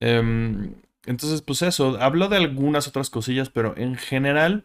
Em, 0.00 0.74
entonces 1.06 1.42
pues 1.42 1.62
eso, 1.62 1.98
habló 2.00 2.28
de 2.28 2.36
algunas 2.36 2.88
otras 2.88 3.10
cosillas, 3.10 3.50
pero 3.50 3.74
en 3.76 3.96
general 3.96 4.64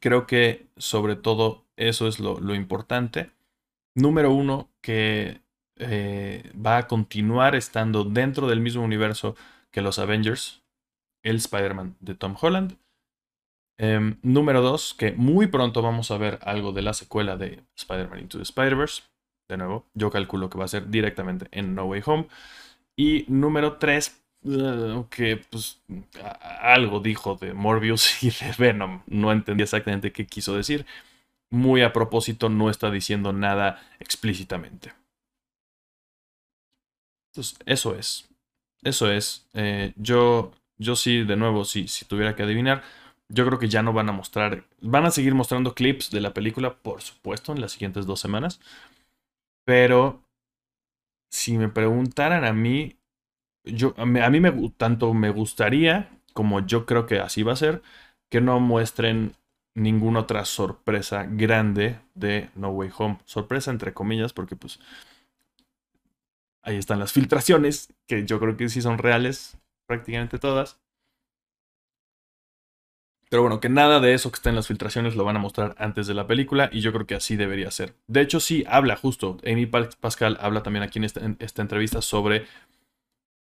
creo 0.00 0.26
que 0.26 0.66
sobre 0.76 1.16
todo 1.16 1.64
eso 1.76 2.08
es 2.08 2.20
lo, 2.20 2.54
importante. 2.54 3.30
Número 3.94 4.32
uno, 4.32 4.70
que 4.80 5.40
eh, 5.76 6.50
va 6.54 6.78
a 6.78 6.86
continuar 6.86 7.54
estando 7.54 8.04
dentro 8.04 8.48
del 8.48 8.60
mismo 8.60 8.82
universo 8.82 9.36
que 9.70 9.82
los 9.82 9.98
Avengers, 9.98 10.62
el 11.22 11.36
Spider-Man 11.36 11.96
de 12.00 12.14
Tom 12.14 12.36
Holland. 12.40 12.76
Em, 13.78 14.16
número 14.22 14.60
2, 14.60 14.94
que 14.94 15.12
muy 15.12 15.46
pronto 15.46 15.82
vamos 15.82 16.10
a 16.10 16.18
ver 16.18 16.40
algo 16.42 16.72
de 16.72 16.82
la 16.82 16.94
secuela 16.94 17.36
de 17.36 17.62
Spider-Man 17.76 18.20
Into 18.20 18.38
the 18.38 18.42
Spider-Verse. 18.42 19.02
De 19.48 19.56
nuevo, 19.56 19.86
yo 19.94 20.10
calculo 20.10 20.50
que 20.50 20.58
va 20.58 20.64
a 20.64 20.68
ser 20.68 20.90
directamente 20.90 21.46
en 21.52 21.74
No 21.74 21.84
Way 21.84 22.02
Home. 22.04 22.26
Y 22.96 23.24
número 23.28 23.76
3, 23.78 24.20
eh, 24.46 25.04
que 25.10 25.36
pues 25.50 25.80
algo 26.60 27.00
dijo 27.00 27.36
de 27.36 27.54
Morbius 27.54 28.22
y 28.24 28.30
de 28.30 28.52
Venom. 28.58 29.02
No 29.06 29.30
entendí 29.30 29.62
exactamente 29.62 30.12
qué 30.12 30.26
quiso 30.26 30.56
decir. 30.56 30.84
Muy 31.50 31.82
a 31.82 31.92
propósito, 31.92 32.48
no 32.48 32.70
está 32.70 32.90
diciendo 32.90 33.32
nada 33.32 33.80
explícitamente. 34.00 34.92
Entonces, 37.32 37.58
eso 37.64 37.94
es. 37.94 38.28
Eso 38.82 39.10
es. 39.10 39.46
Eh, 39.54 39.92
yo, 39.96 40.52
yo 40.76 40.96
sí, 40.96 41.24
de 41.24 41.36
nuevo, 41.36 41.64
si 41.64 41.86
tuviera 42.06 42.34
que 42.34 42.42
adivinar, 42.42 42.82
yo 43.28 43.46
creo 43.46 43.58
que 43.58 43.68
ya 43.68 43.82
no 43.82 43.92
van 43.92 44.08
a 44.08 44.12
mostrar. 44.12 44.64
Van 44.80 45.04
a 45.06 45.10
seguir 45.10 45.34
mostrando 45.34 45.74
clips 45.74 46.10
de 46.10 46.20
la 46.20 46.34
película, 46.34 46.74
por 46.78 47.02
supuesto, 47.02 47.52
en 47.52 47.60
las 47.60 47.72
siguientes 47.72 48.06
dos 48.06 48.20
semanas. 48.20 48.60
Pero 49.64 50.22
si 51.30 51.58
me 51.58 51.68
preguntaran 51.68 52.44
a 52.44 52.52
mí, 52.52 52.96
yo, 53.64 53.94
a 53.98 54.06
mí, 54.06 54.40
me, 54.40 54.52
tanto 54.76 55.12
me 55.14 55.30
gustaría, 55.30 56.10
como 56.32 56.66
yo 56.66 56.86
creo 56.86 57.06
que 57.06 57.20
así 57.20 57.42
va 57.42 57.52
a 57.52 57.56
ser, 57.56 57.82
que 58.30 58.40
no 58.40 58.60
muestren 58.60 59.34
ninguna 59.74 60.20
otra 60.20 60.44
sorpresa 60.44 61.26
grande 61.30 62.00
de 62.14 62.50
No 62.54 62.70
Way 62.70 62.90
Home. 62.98 63.18
Sorpresa 63.26 63.70
entre 63.70 63.94
comillas, 63.94 64.32
porque 64.32 64.56
pues 64.56 64.80
ahí 66.62 66.76
están 66.76 66.98
las 66.98 67.12
filtraciones, 67.12 67.92
que 68.06 68.24
yo 68.26 68.40
creo 68.40 68.56
que 68.56 68.68
sí 68.68 68.82
son 68.82 68.98
reales, 68.98 69.58
prácticamente 69.86 70.38
todas. 70.38 70.78
Pero 73.28 73.42
bueno, 73.42 73.60
que 73.60 73.68
nada 73.68 74.00
de 74.00 74.14
eso 74.14 74.30
que 74.30 74.36
está 74.36 74.48
en 74.48 74.56
las 74.56 74.68
filtraciones 74.68 75.14
lo 75.14 75.24
van 75.24 75.36
a 75.36 75.40
mostrar 75.40 75.74
antes 75.78 76.06
de 76.06 76.14
la 76.14 76.26
película 76.26 76.70
y 76.72 76.80
yo 76.80 76.92
creo 76.92 77.06
que 77.06 77.14
así 77.14 77.36
debería 77.36 77.70
ser. 77.70 77.94
De 78.06 78.22
hecho, 78.22 78.40
sí, 78.40 78.64
habla 78.66 78.96
justo. 78.96 79.36
Amy 79.46 79.66
Pascal 79.66 80.38
habla 80.40 80.62
también 80.62 80.82
aquí 80.82 80.98
en 80.98 81.04
esta, 81.04 81.62
entrevista 81.62 82.00
sobre 82.00 82.46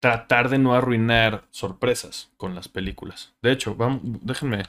tratar 0.00 0.48
de 0.48 0.58
no 0.58 0.74
arruinar 0.74 1.44
sorpresas 1.50 2.30
con 2.36 2.54
las 2.54 2.68
películas. 2.68 3.34
De 3.42 3.52
hecho, 3.52 3.74
vamos, 3.74 4.00
déjenme... 4.02 4.62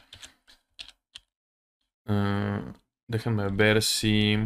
Uh, 2.05 2.73
déjenme 3.07 3.49
ver 3.49 3.81
si... 3.81 4.37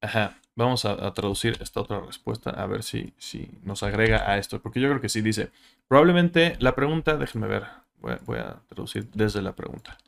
Ajá, 0.00 0.38
vamos 0.54 0.84
a, 0.84 1.12
traducir 1.14 1.56
esta 1.60 1.80
otra 1.80 2.00
respuesta 2.00 2.50
a 2.50 2.66
ver 2.66 2.84
si, 2.84 3.12
si 3.18 3.50
nos 3.64 3.82
agrega 3.82 4.30
a 4.30 4.38
esto. 4.38 4.60
Porque 4.62 4.80
yo 4.80 4.88
creo 4.88 5.00
que 5.00 5.08
sí 5.08 5.20
dice, 5.20 5.50
probablemente 5.88 6.56
la 6.60 6.76
pregunta, 6.76 7.16
déjenme 7.16 7.48
ver, 7.48 7.64
Voy 8.00 8.38
a, 8.38 8.62
traducir 8.68 9.10
desde 9.10 9.42
la 9.42 9.54
pregunta. 9.54 9.98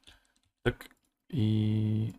Y... 1.28 2.14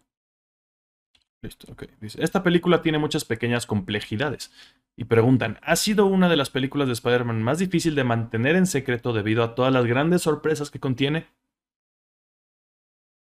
Listo, 1.42 1.72
ok. 1.72 1.86
Dice, 2.00 2.24
esta 2.24 2.44
película 2.44 2.82
tiene 2.82 3.00
muchas 3.00 3.26
pequeñas 3.26 3.66
complejidades. 3.66 4.52
Y 4.96 5.06
preguntan, 5.06 5.58
¿ha 5.64 5.76
sido 5.76 6.06
una 6.06 6.30
de 6.30 6.36
las 6.36 6.50
películas 6.50 6.88
de 6.88 6.94
Spider-Man 6.94 7.42
más 7.42 7.60
difícil 7.60 7.96
de 7.96 8.04
mantener 8.04 8.56
en 8.56 8.68
secreto 8.68 9.14
debido 9.14 9.44
a 9.44 9.56
todas 9.56 9.74
las 9.74 9.86
grandes 9.86 10.22
sorpresas 10.22 10.70
que 10.70 10.80
contiene? 10.80 11.28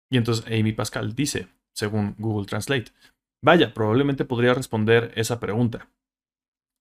Y 0.09 0.17
entonces 0.17 0.45
Amy 0.47 0.71
Pascal 0.71 1.15
dice, 1.15 1.49
según 1.73 2.15
Google 2.17 2.45
Translate, 2.45 2.91
vaya, 3.43 3.73
probablemente 3.73 4.23
podría 4.23 4.53
responder 4.53 5.11
esa 5.15 5.39
pregunta. 5.39 5.89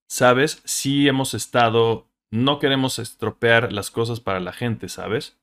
¿Sabes? 0.09 0.63
Si 0.65 1.09
hemos 1.09 1.35
estado, 1.35 2.09
no 2.31 2.59
queremos 2.59 2.99
estropear 2.99 3.73
las 3.73 3.91
cosas 3.91 4.21
para 4.21 4.41
la 4.41 4.53
gente, 4.53 4.89
¿sabes? 4.89 5.39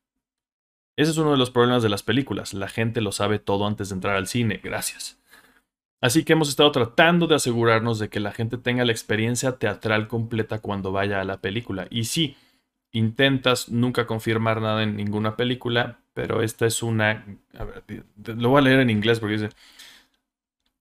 Ese 0.95 1.11
es 1.11 1.17
uno 1.17 1.31
de 1.31 1.37
los 1.37 1.51
problemas 1.51 1.83
de 1.83 1.89
las 1.89 2.03
películas. 2.03 2.53
La 2.53 2.67
gente 2.67 3.01
lo 3.01 3.11
sabe 3.11 3.39
todo 3.39 3.65
antes 3.65 3.89
de 3.89 3.95
entrar 3.95 4.15
al 4.15 4.27
cine. 4.27 4.59
Gracias. 4.63 5.19
Así 6.01 6.23
que 6.23 6.33
hemos 6.33 6.49
estado 6.49 6.71
tratando 6.71 7.27
de 7.27 7.35
asegurarnos 7.35 7.99
de 7.99 8.09
que 8.09 8.19
la 8.19 8.31
gente 8.31 8.57
tenga 8.57 8.83
la 8.85 8.91
experiencia 8.91 9.57
teatral 9.57 10.07
completa 10.07 10.59
cuando 10.59 10.91
vaya 10.91 11.21
a 11.21 11.23
la 11.23 11.37
película. 11.41 11.87
Y 11.91 12.05
sí, 12.05 12.35
intentas 12.91 13.69
nunca 13.69 14.07
confirmar 14.07 14.61
nada 14.61 14.81
en 14.81 14.95
ninguna 14.95 15.37
película, 15.37 15.99
pero 16.13 16.41
esta 16.41 16.65
es 16.65 16.81
una... 16.81 17.23
A 17.57 17.63
ver, 17.63 17.83
lo 18.35 18.49
voy 18.49 18.59
a 18.59 18.63
leer 18.63 18.79
en 18.79 18.89
inglés 18.89 19.19
porque 19.19 19.37
dice... 19.37 19.49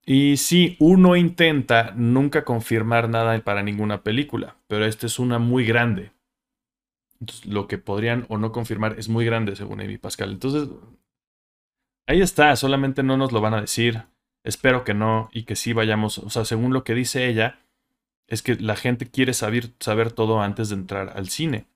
Y 0.03 0.37
sí, 0.37 0.75
uno 0.79 1.15
intenta 1.15 1.93
nunca 1.95 2.43
confirmar 2.43 3.07
nada 3.07 3.39
para 3.41 3.61
ninguna 3.61 4.01
película, 4.01 4.55
pero 4.67 4.85
esta 4.85 5.05
es 5.05 5.19
una 5.19 5.37
muy 5.37 5.63
grande. 5.63 6.11
Lo 7.45 7.67
que 7.67 7.77
podrían 7.77 8.25
o 8.29 8.37
no 8.37 8.51
confirmar 8.51 8.95
es 8.97 9.09
muy 9.09 9.25
grande, 9.25 9.55
según 9.55 9.81
Amy 9.81 9.97
Pascal. 9.97 10.31
Entonces, 10.31 10.69
ahí 12.07 12.21
está, 12.21 12.55
solamente 12.55 13.03
no 13.03 13.17
nos 13.17 13.31
lo 13.31 13.41
van 13.41 13.53
a 13.53 13.61
decir. 13.61 14.03
Espero 14.43 14.83
que 14.83 14.93
no 14.93 15.29
y 15.31 15.43
que 15.43 15.55
sí 15.55 15.73
vayamos, 15.73 16.17
o 16.17 16.29
sea, 16.29 16.45
según 16.45 16.73
lo 16.73 16.83
que 16.83 16.95
dice 16.95 17.27
ella, 17.27 17.59
es 18.27 18.41
que 18.41 18.55
la 18.55 18.75
gente 18.75 19.09
quiere 19.09 19.33
saber, 19.33 19.71
saber 19.79 20.11
todo 20.11 20.41
antes 20.41 20.69
de 20.69 20.75
entrar 20.75 21.13
al 21.15 21.29
cine. 21.29 21.67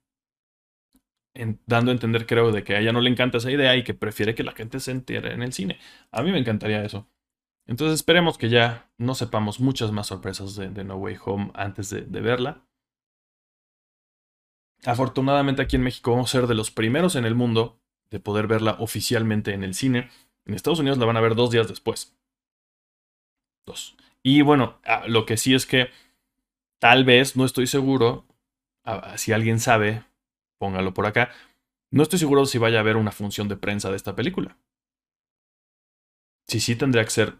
dando 1.68 1.92
a 1.92 1.94
entender, 1.94 2.26
creo, 2.26 2.52
de 2.52 2.64
que 2.64 2.76
a 2.76 2.80
ella 2.80 2.92
no 2.94 3.02
le 3.02 3.10
encanta 3.10 3.38
esa 3.38 3.52
idea 3.52 3.76
y 3.76 3.84
que 3.84 3.94
prefiere 3.94 4.36
que 4.36 4.44
la 4.44 4.54
gente 4.54 4.80
se 4.80 4.92
entere 4.92 5.34
en 5.34 5.44
el 5.44 5.54
cine. 5.54 5.80
A 6.12 6.24
mí 6.24 6.32
me 6.32 6.40
encantaría 6.40 6.84
eso. 6.84 7.08
Entonces 7.68 7.96
esperemos 7.96 8.38
que 8.38 8.50
ya 8.50 8.90
no 8.98 9.16
sepamos 9.16 9.60
muchas 9.60 9.92
más 9.92 10.08
sorpresas 10.08 10.56
de, 10.56 10.84
No 10.84 10.96
Way 10.98 11.18
Home 11.26 11.52
antes 11.56 11.90
de 11.90 12.22
verla. 12.22 12.66
Afortunadamente 14.86 15.62
aquí 15.62 15.76
en 15.76 15.84
México 15.84 16.12
vamos 16.12 16.30
a 16.30 16.40
ser 16.40 16.48
de 16.48 16.56
los 16.56 16.72
primeros 16.72 17.16
en 17.16 17.26
el 17.26 17.36
mundo 17.36 17.80
de 18.12 18.20
poder 18.20 18.48
verla 18.48 18.76
oficialmente 18.80 19.54
en 19.54 19.64
el 19.64 19.74
cine. 19.74 20.10
En 20.46 20.54
Estados 20.54 20.80
Unidos 20.80 21.00
la 21.00 21.06
van 21.06 21.18
a 21.18 21.22
ver 21.22 21.36
dos 21.36 21.50
días 21.50 21.68
después. 21.68 22.16
Dos. 23.66 23.96
Y 24.22 24.42
bueno, 24.42 24.80
ah, 24.86 25.06
lo 25.08 25.26
que 25.26 25.38
sí 25.38 25.56
es 25.56 25.66
que 25.66 25.90
tal 26.80 27.04
vez, 27.04 27.36
no 27.36 27.46
estoy 27.46 27.68
seguro, 27.68 28.26
ah, 28.84 29.18
si 29.18 29.34
alguien 29.34 29.60
sabe, 29.60 30.04
póngalo 30.60 30.94
por 30.94 31.08
acá, 31.08 31.32
no 31.92 32.04
estoy 32.04 32.20
seguro 32.20 32.46
si 32.46 32.58
vaya 32.58 32.78
a 32.78 32.82
haber 32.82 32.98
una 32.98 33.12
función 33.12 33.48
de 33.48 33.58
prensa 33.58 33.90
de 33.90 33.96
esta 33.96 34.16
película. 34.16 34.58
Sí, 36.48 36.60
sí 36.60 36.76
tendría 36.76 37.04
que 37.04 37.10
ser 37.10 37.36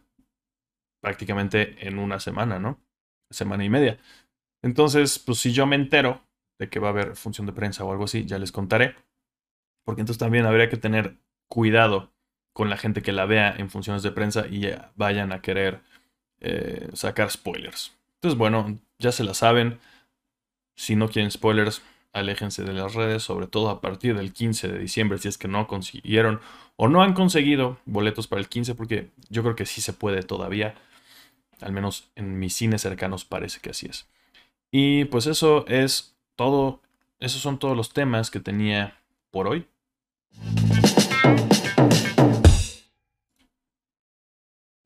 prácticamente 1.00 1.88
en 1.88 2.00
una 2.00 2.20
semana, 2.20 2.58
¿no? 2.58 2.80
Semana 3.30 3.64
y 3.64 3.70
media. 3.70 4.00
Entonces, 4.64 5.20
pues 5.20 5.38
si 5.38 5.54
yo 5.54 5.68
me 5.68 5.76
entero 5.76 6.26
de 6.60 6.70
que 6.70 6.80
va 6.80 6.88
a 6.88 6.92
haber 6.92 7.16
función 7.16 7.46
de 7.48 7.54
prensa 7.54 7.84
o 7.84 7.92
algo 7.92 8.06
así, 8.06 8.26
ya 8.26 8.38
les 8.38 8.52
contaré. 8.52 8.96
Porque 9.84 10.02
entonces 10.02 10.20
también 10.20 10.46
habría 10.46 10.70
que 10.70 10.78
tener 10.78 11.18
cuidado 11.48 12.12
con 12.54 12.70
la 12.70 12.78
gente 12.78 13.02
que 13.02 13.12
la 13.12 13.26
vea 13.26 13.54
en 13.58 13.70
funciones 13.70 14.02
de 14.02 14.12
prensa 14.12 14.48
y 14.48 14.70
vayan 14.96 15.32
a 15.32 15.42
querer 15.42 15.82
eh, 16.40 16.90
sacar 16.94 17.30
spoilers. 17.30 17.94
Entonces, 18.16 18.38
bueno, 18.38 18.80
ya 18.98 19.12
se 19.12 19.24
la 19.24 19.34
saben. 19.34 19.80
Si 20.76 20.96
no 20.96 21.10
quieren 21.10 21.32
spoilers, 21.32 21.82
aléjense 22.14 22.64
de 22.64 22.74
las 22.74 22.96
redes, 22.96 23.24
sobre 23.24 23.48
todo 23.48 23.70
a 23.70 23.82
partir 23.82 24.16
del 24.16 24.32
15 24.32 24.70
de 24.70 24.80
diciembre, 24.80 25.18
si 25.18 25.28
es 25.28 25.38
que 25.38 25.50
no 25.50 25.68
consiguieron 25.68 26.40
o 26.78 26.88
no 26.88 27.04
han 27.04 27.14
conseguido 27.14 27.78
boletos 27.86 28.28
para 28.28 28.40
el 28.40 28.48
15, 28.48 28.74
porque 28.76 29.12
yo 29.30 29.44
creo 29.44 29.56
que 29.56 29.66
sí 29.66 29.82
se 29.82 29.94
puede 29.94 30.24
todavía. 30.24 30.76
Al 31.60 31.74
menos 31.74 32.10
en 32.16 32.40
mis 32.40 32.56
cines 32.56 32.82
cercanos 32.82 33.26
parece 33.26 33.60
que 33.60 33.72
así 33.72 33.88
es. 33.88 34.08
Y 34.72 35.06
pues 35.06 35.28
eso 35.28 35.66
es 35.68 36.15
todo, 36.36 36.82
esos 37.20 37.42
son 37.42 37.60
todos 37.60 37.76
los 37.76 37.94
temas 37.94 38.32
que 38.32 38.40
tenía 38.40 39.00
por 39.32 39.48
hoy. 39.48 39.68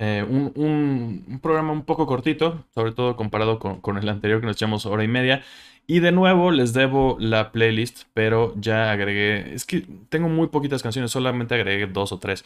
Eh, 0.02 0.24
un, 0.24 1.40
programa 1.42 1.74
un 1.74 1.84
poco 1.84 2.08
cortito, 2.08 2.66
sobre 2.74 2.94
todo 2.94 3.18
comparado 3.18 3.60
con, 3.60 3.98
el 3.98 4.08
anterior 4.08 4.40
que 4.40 4.48
nos 4.48 4.56
echamos 4.56 4.86
hora 4.86 5.04
y 5.04 5.08
media. 5.10 5.44
Y 5.88 6.00
de 6.00 6.12
nuevo 6.12 6.52
les 6.52 6.74
debo 6.74 7.18
la 7.20 7.52
playlist, 7.52 8.04
pero 8.14 8.54
ya 8.58 8.92
agregué, 8.92 9.54
es 9.54 9.66
que 9.66 9.82
tengo 10.10 10.30
muy 10.30 10.48
poquitas 10.48 10.84
canciones, 10.84 11.12
solamente 11.12 11.56
agregué 11.56 11.88
dos 11.88 12.12
o 12.12 12.20
tres. 12.20 12.46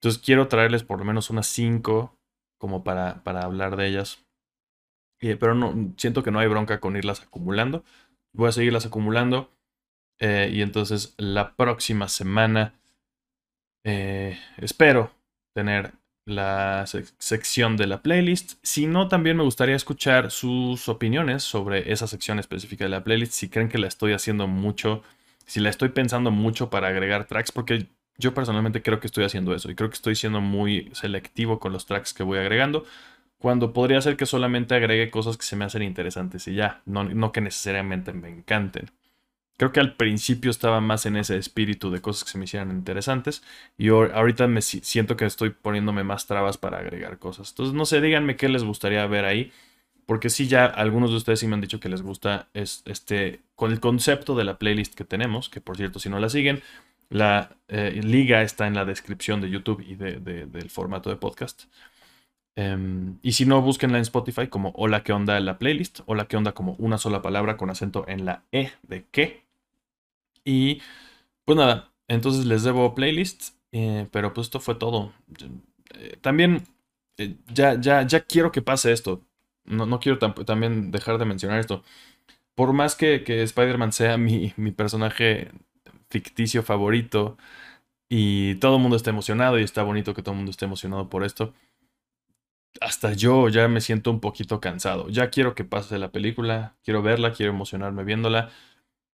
Entonces 0.00 0.20
quiero 0.22 0.48
traerles 0.48 0.82
por 0.82 0.98
lo 0.98 1.04
menos 1.04 1.30
unas 1.30 1.46
cinco 1.46 2.16
como 2.58 2.84
para, 2.84 3.22
para 3.24 3.42
hablar 3.44 3.76
de 3.76 3.86
ellas. 3.88 4.24
pero 5.20 5.54
no, 5.54 5.94
siento 5.96 6.22
que 6.22 6.30
no 6.30 6.40
hay 6.40 6.48
bronca 6.48 6.80
con 6.80 6.96
irlas 6.96 7.22
acumulando. 7.22 7.84
Voy 8.32 8.48
a 8.48 8.52
seguirlas 8.52 8.86
acumulando. 8.86 9.50
Eh, 10.18 10.50
y 10.52 10.62
entonces 10.62 11.14
la 11.16 11.54
próxima 11.56 12.08
semana 12.08 12.74
eh, 13.84 14.38
espero 14.58 15.10
tener 15.54 15.94
la 16.24 16.84
sección 16.86 17.76
de 17.76 17.86
la 17.86 18.02
playlist. 18.02 18.58
Si 18.62 18.86
no, 18.86 19.08
también 19.08 19.36
me 19.36 19.42
gustaría 19.42 19.74
escuchar 19.74 20.30
sus 20.30 20.88
opiniones 20.88 21.42
sobre 21.42 21.92
esa 21.92 22.06
sección 22.06 22.38
específica 22.38 22.84
de 22.84 22.90
la 22.90 23.02
playlist. 23.02 23.32
Si 23.32 23.48
creen 23.48 23.68
que 23.68 23.78
la 23.78 23.88
estoy 23.88 24.12
haciendo 24.12 24.46
mucho, 24.46 25.02
si 25.46 25.60
la 25.60 25.70
estoy 25.70 25.88
pensando 25.88 26.30
mucho 26.30 26.70
para 26.70 26.88
agregar 26.88 27.26
tracks, 27.26 27.50
porque 27.50 27.88
yo 28.18 28.34
personalmente 28.34 28.82
creo 28.82 29.00
que 29.00 29.08
estoy 29.08 29.24
haciendo 29.24 29.54
eso 29.54 29.70
y 29.70 29.74
creo 29.74 29.90
que 29.90 29.96
estoy 29.96 30.14
siendo 30.14 30.40
muy 30.40 30.90
selectivo 30.94 31.58
con 31.58 31.72
los 31.72 31.86
tracks 31.86 32.14
que 32.14 32.22
voy 32.22 32.38
agregando 32.38 32.84
cuando 33.42 33.72
podría 33.72 34.00
ser 34.00 34.16
que 34.16 34.24
solamente 34.24 34.76
agregue 34.76 35.10
cosas 35.10 35.36
que 35.36 35.44
se 35.44 35.56
me 35.56 35.64
hacen 35.64 35.82
interesantes 35.82 36.46
y 36.46 36.54
ya, 36.54 36.80
no, 36.86 37.32
que 37.32 37.40
necesariamente 37.40 38.12
me 38.12 38.28
encanten. 38.28 38.92
Creo 39.56 39.72
que 39.72 39.80
al 39.80 39.96
principio 39.96 40.48
estaba 40.48 40.80
más 40.80 41.06
en 41.06 41.16
ese 41.16 41.36
espíritu 41.36 41.90
de 41.90 42.00
cosas 42.00 42.22
que 42.22 42.30
se 42.30 42.38
me 42.38 42.44
hicieran 42.44 42.70
interesantes 42.70 43.42
y 43.76 43.88
ahorita 43.88 44.46
me 44.46 44.62
siento 44.62 45.16
que 45.16 45.24
estoy 45.24 45.50
poniéndome 45.50 46.04
más 46.04 46.28
trabas 46.28 46.56
para 46.56 46.78
agregar 46.78 47.18
cosas. 47.18 47.50
Entonces, 47.50 47.74
no 47.74 47.84
sé, 47.84 48.00
díganme 48.00 48.36
qué 48.36 48.48
les 48.48 48.62
gustaría 48.62 49.04
ver 49.08 49.24
ahí, 49.24 49.50
porque 50.06 50.30
sí 50.30 50.46
ya 50.46 50.64
algunos 50.66 51.10
de 51.10 51.16
ustedes 51.16 51.40
sí 51.40 51.48
me 51.48 51.54
han 51.54 51.60
dicho 51.60 51.80
que 51.80 51.88
les 51.88 52.02
gusta 52.02 52.48
este 52.54 53.40
con 53.56 53.72
el 53.72 53.80
concepto 53.80 54.36
de 54.36 54.44
la 54.44 54.56
playlist 54.56 54.94
que 54.94 55.04
tenemos, 55.04 55.48
que 55.48 55.60
por 55.60 55.76
cierto, 55.76 55.98
si 55.98 56.08
no 56.08 56.20
la 56.20 56.28
siguen, 56.28 56.62
la 57.08 57.56
eh, 57.66 58.00
liga 58.04 58.42
está 58.42 58.68
en 58.68 58.74
la 58.74 58.84
descripción 58.84 59.40
de 59.40 59.50
YouTube 59.50 59.84
y 59.84 59.96
del 59.96 60.70
formato 60.70 61.10
de 61.10 61.16
podcast. 61.16 61.64
Em, 62.54 63.18
y 63.22 63.32
si 63.32 63.46
no, 63.46 63.62
búsquenla 63.62 63.98
en 63.98 64.02
Spotify 64.02 64.48
como 64.48 64.72
Hola, 64.76 65.02
¿qué 65.02 65.12
onda? 65.12 65.40
La 65.40 65.58
playlist. 65.58 66.00
Hola, 66.06 66.26
¿qué 66.28 66.36
onda? 66.36 66.52
Como 66.52 66.74
una 66.78 66.98
sola 66.98 67.22
palabra 67.22 67.56
con 67.56 67.70
acento 67.70 68.04
en 68.08 68.24
la 68.26 68.44
E 68.52 68.70
de 68.82 69.06
qué. 69.10 69.44
Y 70.44 70.82
pues 71.44 71.56
nada, 71.58 71.92
entonces 72.08 72.46
les 72.46 72.64
debo 72.64 72.94
playlist. 72.94 73.54
Eh, 73.72 74.08
pero 74.12 74.34
pues 74.34 74.48
esto 74.48 74.60
fue 74.60 74.76
todo. 74.76 75.12
Eh, 75.94 76.18
también 76.20 76.64
eh, 77.18 77.36
ya, 77.54 77.80
ya, 77.80 78.02
ya 78.06 78.20
quiero 78.22 78.52
que 78.52 78.62
pase 78.62 78.92
esto. 78.92 79.22
No, 79.64 79.86
no 79.86 80.00
quiero 80.00 80.18
también 80.18 80.90
dejar 80.90 81.18
de 81.18 81.24
mencionar 81.26 81.60
esto. 81.60 81.84
Por 82.54 82.72
más 82.74 82.96
que, 82.96 83.24
que 83.24 83.42
Spider-Man 83.44 83.92
sea 83.92 84.16
mi, 84.18 84.54
mi 84.56 84.72
personaje 84.72 85.50
ficticio 86.10 86.62
favorito 86.62 87.38
y 88.08 88.56
todo 88.56 88.76
el 88.76 88.82
mundo 88.82 88.96
está 88.96 89.10
emocionado 89.10 89.58
y 89.58 89.64
está 89.64 89.82
bonito 89.82 90.14
que 90.14 90.22
todo 90.22 90.32
el 90.32 90.38
mundo 90.38 90.50
esté 90.50 90.66
emocionado 90.66 91.08
por 91.10 91.24
esto 91.24 91.54
hasta 92.80 93.12
yo 93.12 93.48
ya 93.48 93.68
me 93.68 93.80
siento 93.80 94.10
un 94.10 94.20
poquito 94.20 94.60
cansado. 94.60 95.08
Ya 95.08 95.30
quiero 95.30 95.54
que 95.54 95.64
pase 95.64 95.98
la 95.98 96.12
película, 96.12 96.76
quiero 96.84 97.02
verla, 97.02 97.32
quiero 97.32 97.52
emocionarme 97.52 98.04
viéndola. 98.04 98.50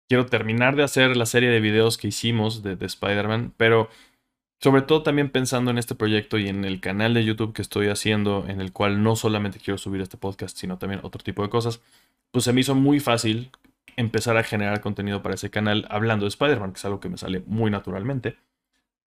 quiero 0.09 0.27
terminar 0.27 0.77
de 0.77 0.85
hacer 0.85 1.17
la 1.17 1.27
serie 1.27 1.51
de 1.51 1.61
videos 1.61 1.99
que 1.99 2.09
hicimos 2.09 2.63
de, 2.63 2.77
de 2.77 2.87
Spider-Man, 2.87 3.55
pero 3.57 3.91
sobre 4.61 4.83
todo 4.83 5.03
también 5.03 5.31
pensando 5.31 5.71
en 5.71 5.79
este 5.79 5.95
proyecto 5.95 6.39
y 6.39 6.49
en 6.49 6.65
el 6.65 6.81
canal 6.81 7.15
de 7.15 7.25
YouTube 7.25 7.53
que 7.55 7.63
estoy 7.63 7.89
haciendo, 7.89 8.47
en 8.49 8.61
el 8.61 8.73
cual 8.73 9.03
no 9.03 9.17
solamente 9.17 9.61
quiero 9.61 9.79
subir 9.79 10.01
este 10.01 10.17
podcast, 10.17 10.57
sino 10.57 10.79
también 10.79 11.01
otro 11.05 11.23
tipo 11.23 11.43
de 11.43 11.51
cosas, 11.51 11.81
pues 12.33 12.45
se 12.45 12.53
me 12.53 12.61
hizo 12.63 12.75
muy 12.75 13.01
fácil 13.01 13.51
empezar 13.97 14.37
a 14.37 14.45
generar 14.45 14.81
contenido 14.81 15.23
para 15.23 15.35
ese 15.35 15.51
canal 15.51 15.87
hablando 15.91 16.25
de 16.25 16.29
Spider-Man, 16.31 16.73
que 16.73 16.79
es 16.79 16.85
algo 16.85 17.01
que 17.01 17.09
me 17.09 17.19
sale 17.19 17.43
muy 17.47 17.71
naturalmente. 17.71 18.37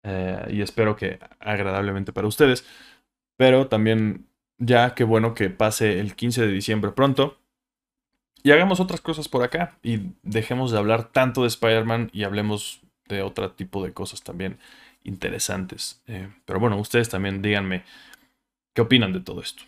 Eh, 0.04 0.48
y 0.52 0.62
espero 0.62 0.96
que 0.96 1.20
agradablemente 1.40 2.14
para 2.14 2.28
ustedes. 2.28 2.66
Pero 3.38 3.68
también 3.68 4.28
ya 4.62 4.94
qué 4.94 5.04
bueno 5.04 5.34
que 5.34 5.50
pase 5.50 6.00
el 6.00 6.16
15 6.16 6.46
de 6.46 6.52
diciembre 6.52 6.92
pronto. 6.92 7.38
Y 8.44 8.52
hagamos 8.52 8.80
otras 8.80 9.02
cosas 9.02 9.28
por 9.28 9.44
acá. 9.44 9.78
Y 9.84 10.14
dejemos 10.24 10.72
de 10.72 10.78
hablar 10.78 11.12
tanto 11.12 11.42
de 11.42 11.48
Spider-Man 11.48 12.10
y 12.14 12.24
hablemos 12.24 12.82
de 13.08 13.24
otro 13.24 13.52
tipo 13.52 13.84
de 13.84 13.94
cosas 13.94 14.24
también 14.24 14.60
interesantes. 15.04 16.02
Eh, 16.08 16.30
pero 16.46 16.60
bueno, 16.60 16.78
ustedes 16.78 17.10
también 17.10 17.42
díganme 17.42 17.84
qué 18.74 18.82
opinan 18.82 19.14
de 19.14 19.20
todo 19.20 19.42
esto. 19.42 19.64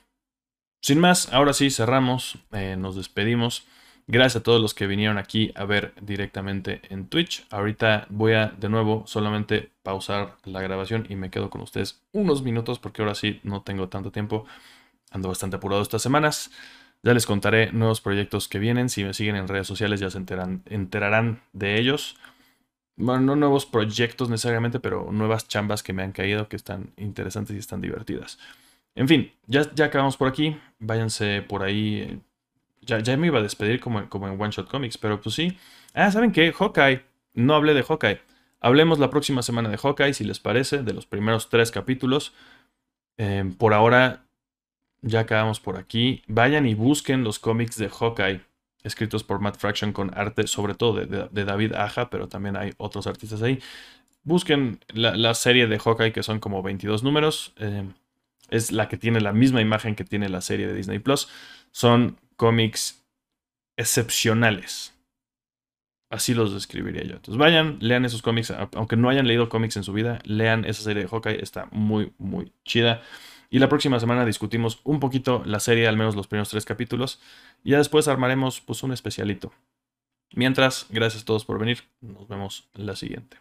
Sin 0.81 0.99
más, 0.99 1.31
ahora 1.33 1.53
sí 1.53 1.69
cerramos, 1.69 2.37
eh, 2.51 2.75
nos 2.77 2.95
despedimos. 2.95 3.65
Gracias 4.05 4.41
a 4.41 4.43
todos 4.43 4.61
los 4.61 4.73
que 4.73 4.85
vinieron 4.85 5.17
aquí 5.17 5.53
a 5.55 5.63
ver 5.63 5.93
directamente 6.01 6.81
en 6.89 7.07
Twitch. 7.07 7.45
Ahorita 7.49 8.05
voy 8.09 8.33
a 8.33 8.47
de 8.47 8.67
nuevo 8.69 9.03
solamente 9.07 9.71
pausar 9.81 10.35
la 10.43 10.61
grabación 10.61 11.05
y 11.09 11.15
me 11.15 11.29
quedo 11.29 11.49
con 11.49 11.61
ustedes 11.61 12.01
unos 12.11 12.43
minutos 12.43 12.79
porque 12.79 13.01
ahora 13.01 13.15
sí 13.15 13.39
no 13.43 13.61
tengo 13.61 13.87
tanto 13.87 14.11
tiempo. 14.11 14.45
Ando 15.13 15.29
bastante 15.29 15.55
apurado 15.55 15.81
estas 15.81 16.01
semanas. 16.01 16.51
Ya 17.03 17.13
les 17.13 17.25
contaré 17.25 17.71
nuevos 17.71 18.01
proyectos 18.01 18.49
que 18.49 18.59
vienen. 18.59 18.89
Si 18.89 19.05
me 19.05 19.13
siguen 19.13 19.37
en 19.37 19.47
redes 19.47 19.67
sociales 19.67 20.01
ya 20.01 20.09
se 20.09 20.17
enterarán 20.17 21.41
de 21.53 21.79
ellos. 21.79 22.17
Bueno, 22.97 23.21
no 23.21 23.35
nuevos 23.37 23.65
proyectos 23.65 24.29
necesariamente, 24.29 24.81
pero 24.81 25.11
nuevas 25.11 25.47
chambas 25.47 25.81
que 25.81 25.93
me 25.93 26.03
han 26.03 26.11
caído 26.11 26.49
que 26.49 26.57
están 26.57 26.91
interesantes 26.97 27.55
y 27.55 27.59
están 27.59 27.79
divertidas. 27.79 28.37
En 28.95 29.07
fin, 29.07 29.31
ya, 29.47 29.73
ya 29.73 29.85
acabamos 29.85 30.17
por 30.17 30.27
aquí. 30.27 30.57
Váyanse 30.79 31.41
por 31.41 31.63
ahí 31.63 32.21
ya, 32.85 32.99
ya 32.99 33.17
me 33.17 33.27
iba 33.27 33.39
a 33.39 33.41
despedir 33.41 33.79
como, 33.79 34.09
como 34.09 34.27
en 34.27 34.39
One 34.39 34.51
Shot 34.51 34.69
Comics, 34.69 34.97
pero 34.97 35.21
pues 35.21 35.35
sí. 35.35 35.57
Ah, 35.93 36.11
¿saben 36.11 36.31
qué? 36.31 36.51
Hawkeye. 36.51 37.03
No 37.33 37.55
hablé 37.55 37.73
de 37.73 37.83
Hawkeye. 37.83 38.21
Hablemos 38.59 38.99
la 38.99 39.09
próxima 39.09 39.41
semana 39.41 39.69
de 39.69 39.77
Hawkeye, 39.77 40.13
si 40.13 40.23
les 40.23 40.39
parece, 40.39 40.83
de 40.83 40.93
los 40.93 41.05
primeros 41.05 41.49
tres 41.49 41.71
capítulos. 41.71 42.33
Em, 43.17 43.53
por 43.53 43.73
ahora, 43.73 44.22
ya 45.03 45.19
acabamos 45.19 45.59
por 45.59 45.77
aquí. 45.77 46.23
Vayan 46.27 46.65
y 46.65 46.73
busquen 46.73 47.23
los 47.23 47.37
cómics 47.37 47.77
de 47.77 47.89
Hawkeye, 47.89 48.41
escritos 48.83 49.23
por 49.23 49.39
Matt 49.39 49.57
Fraction 49.57 49.93
con 49.93 50.17
arte, 50.17 50.47
sobre 50.47 50.73
todo 50.73 51.05
de, 51.05 51.45
David 51.45 51.73
Aja, 51.73 52.09
pero 52.09 52.27
también 52.27 52.55
hay 52.55 52.73
otros 52.77 53.05
artistas 53.05 53.41
ahí. 53.43 53.59
Busquen 54.23 54.79
la, 54.93 55.33
serie 55.33 55.67
de 55.67 55.77
Hawkeye, 55.77 56.13
que 56.13 56.23
son 56.23 56.39
como 56.39 56.63
22 56.63 57.03
números. 57.03 57.53
Em, 57.57 57.93
es 58.49 58.71
la 58.71 58.87
que 58.87 58.97
tiene 58.97 59.19
la 59.19 59.33
misma 59.33 59.61
imagen 59.61 59.95
que 59.95 60.05
tiene 60.05 60.29
la 60.29 60.41
serie 60.41 60.67
de 60.67 60.73
Disney 60.73 60.99
Plus. 60.99 61.27
Son 61.71 62.17
cómics 62.37 63.03
excepcionales. 63.75 64.93
Así 66.09 66.33
los 66.33 66.53
describiría 66.53 67.03
yo. 67.03 67.15
Entonces 67.15 67.37
vayan, 67.37 67.79
lean 67.81 68.05
esos 68.05 68.21
cómics, 68.21 68.53
aunque 68.75 68.95
no 68.95 69.09
hayan 69.09 69.27
leído 69.27 69.49
cómics 69.49 69.75
en 69.75 69.83
su 69.83 69.91
vida, 69.91 70.19
lean 70.23 70.63
esa 70.63 70.83
serie 70.83 71.03
de 71.03 71.09
Hawkeye, 71.09 71.41
está 71.41 71.67
muy, 71.71 72.13
muy 72.19 72.53
chida. 72.63 73.01
Y 73.53 73.59
la 73.59 73.69
próxima 73.69 73.99
semana 73.99 74.25
discutimos 74.25 74.81
un 74.83 74.99
poquito 74.99 75.43
la 75.45 75.59
serie, 75.59 75.87
al 75.87 75.95
menos 75.95 76.15
los 76.15 76.25
primeros 76.25 76.49
tres 76.49 76.65
capítulos, 76.65 77.21
y 77.63 77.69
ya 77.69 77.77
después 77.77 78.07
armaremos 78.07 78.61
pues 78.61 78.81
un 78.81 78.91
especialito. 78.91 79.53
Mientras, 80.33 80.87
gracias 80.89 81.21
a 81.21 81.25
todos 81.27 81.45
por 81.45 81.59
venir, 81.59 81.83
nos 82.01 82.27
vemos 82.27 82.67
la 82.73 82.95
siguiente. 82.95 83.37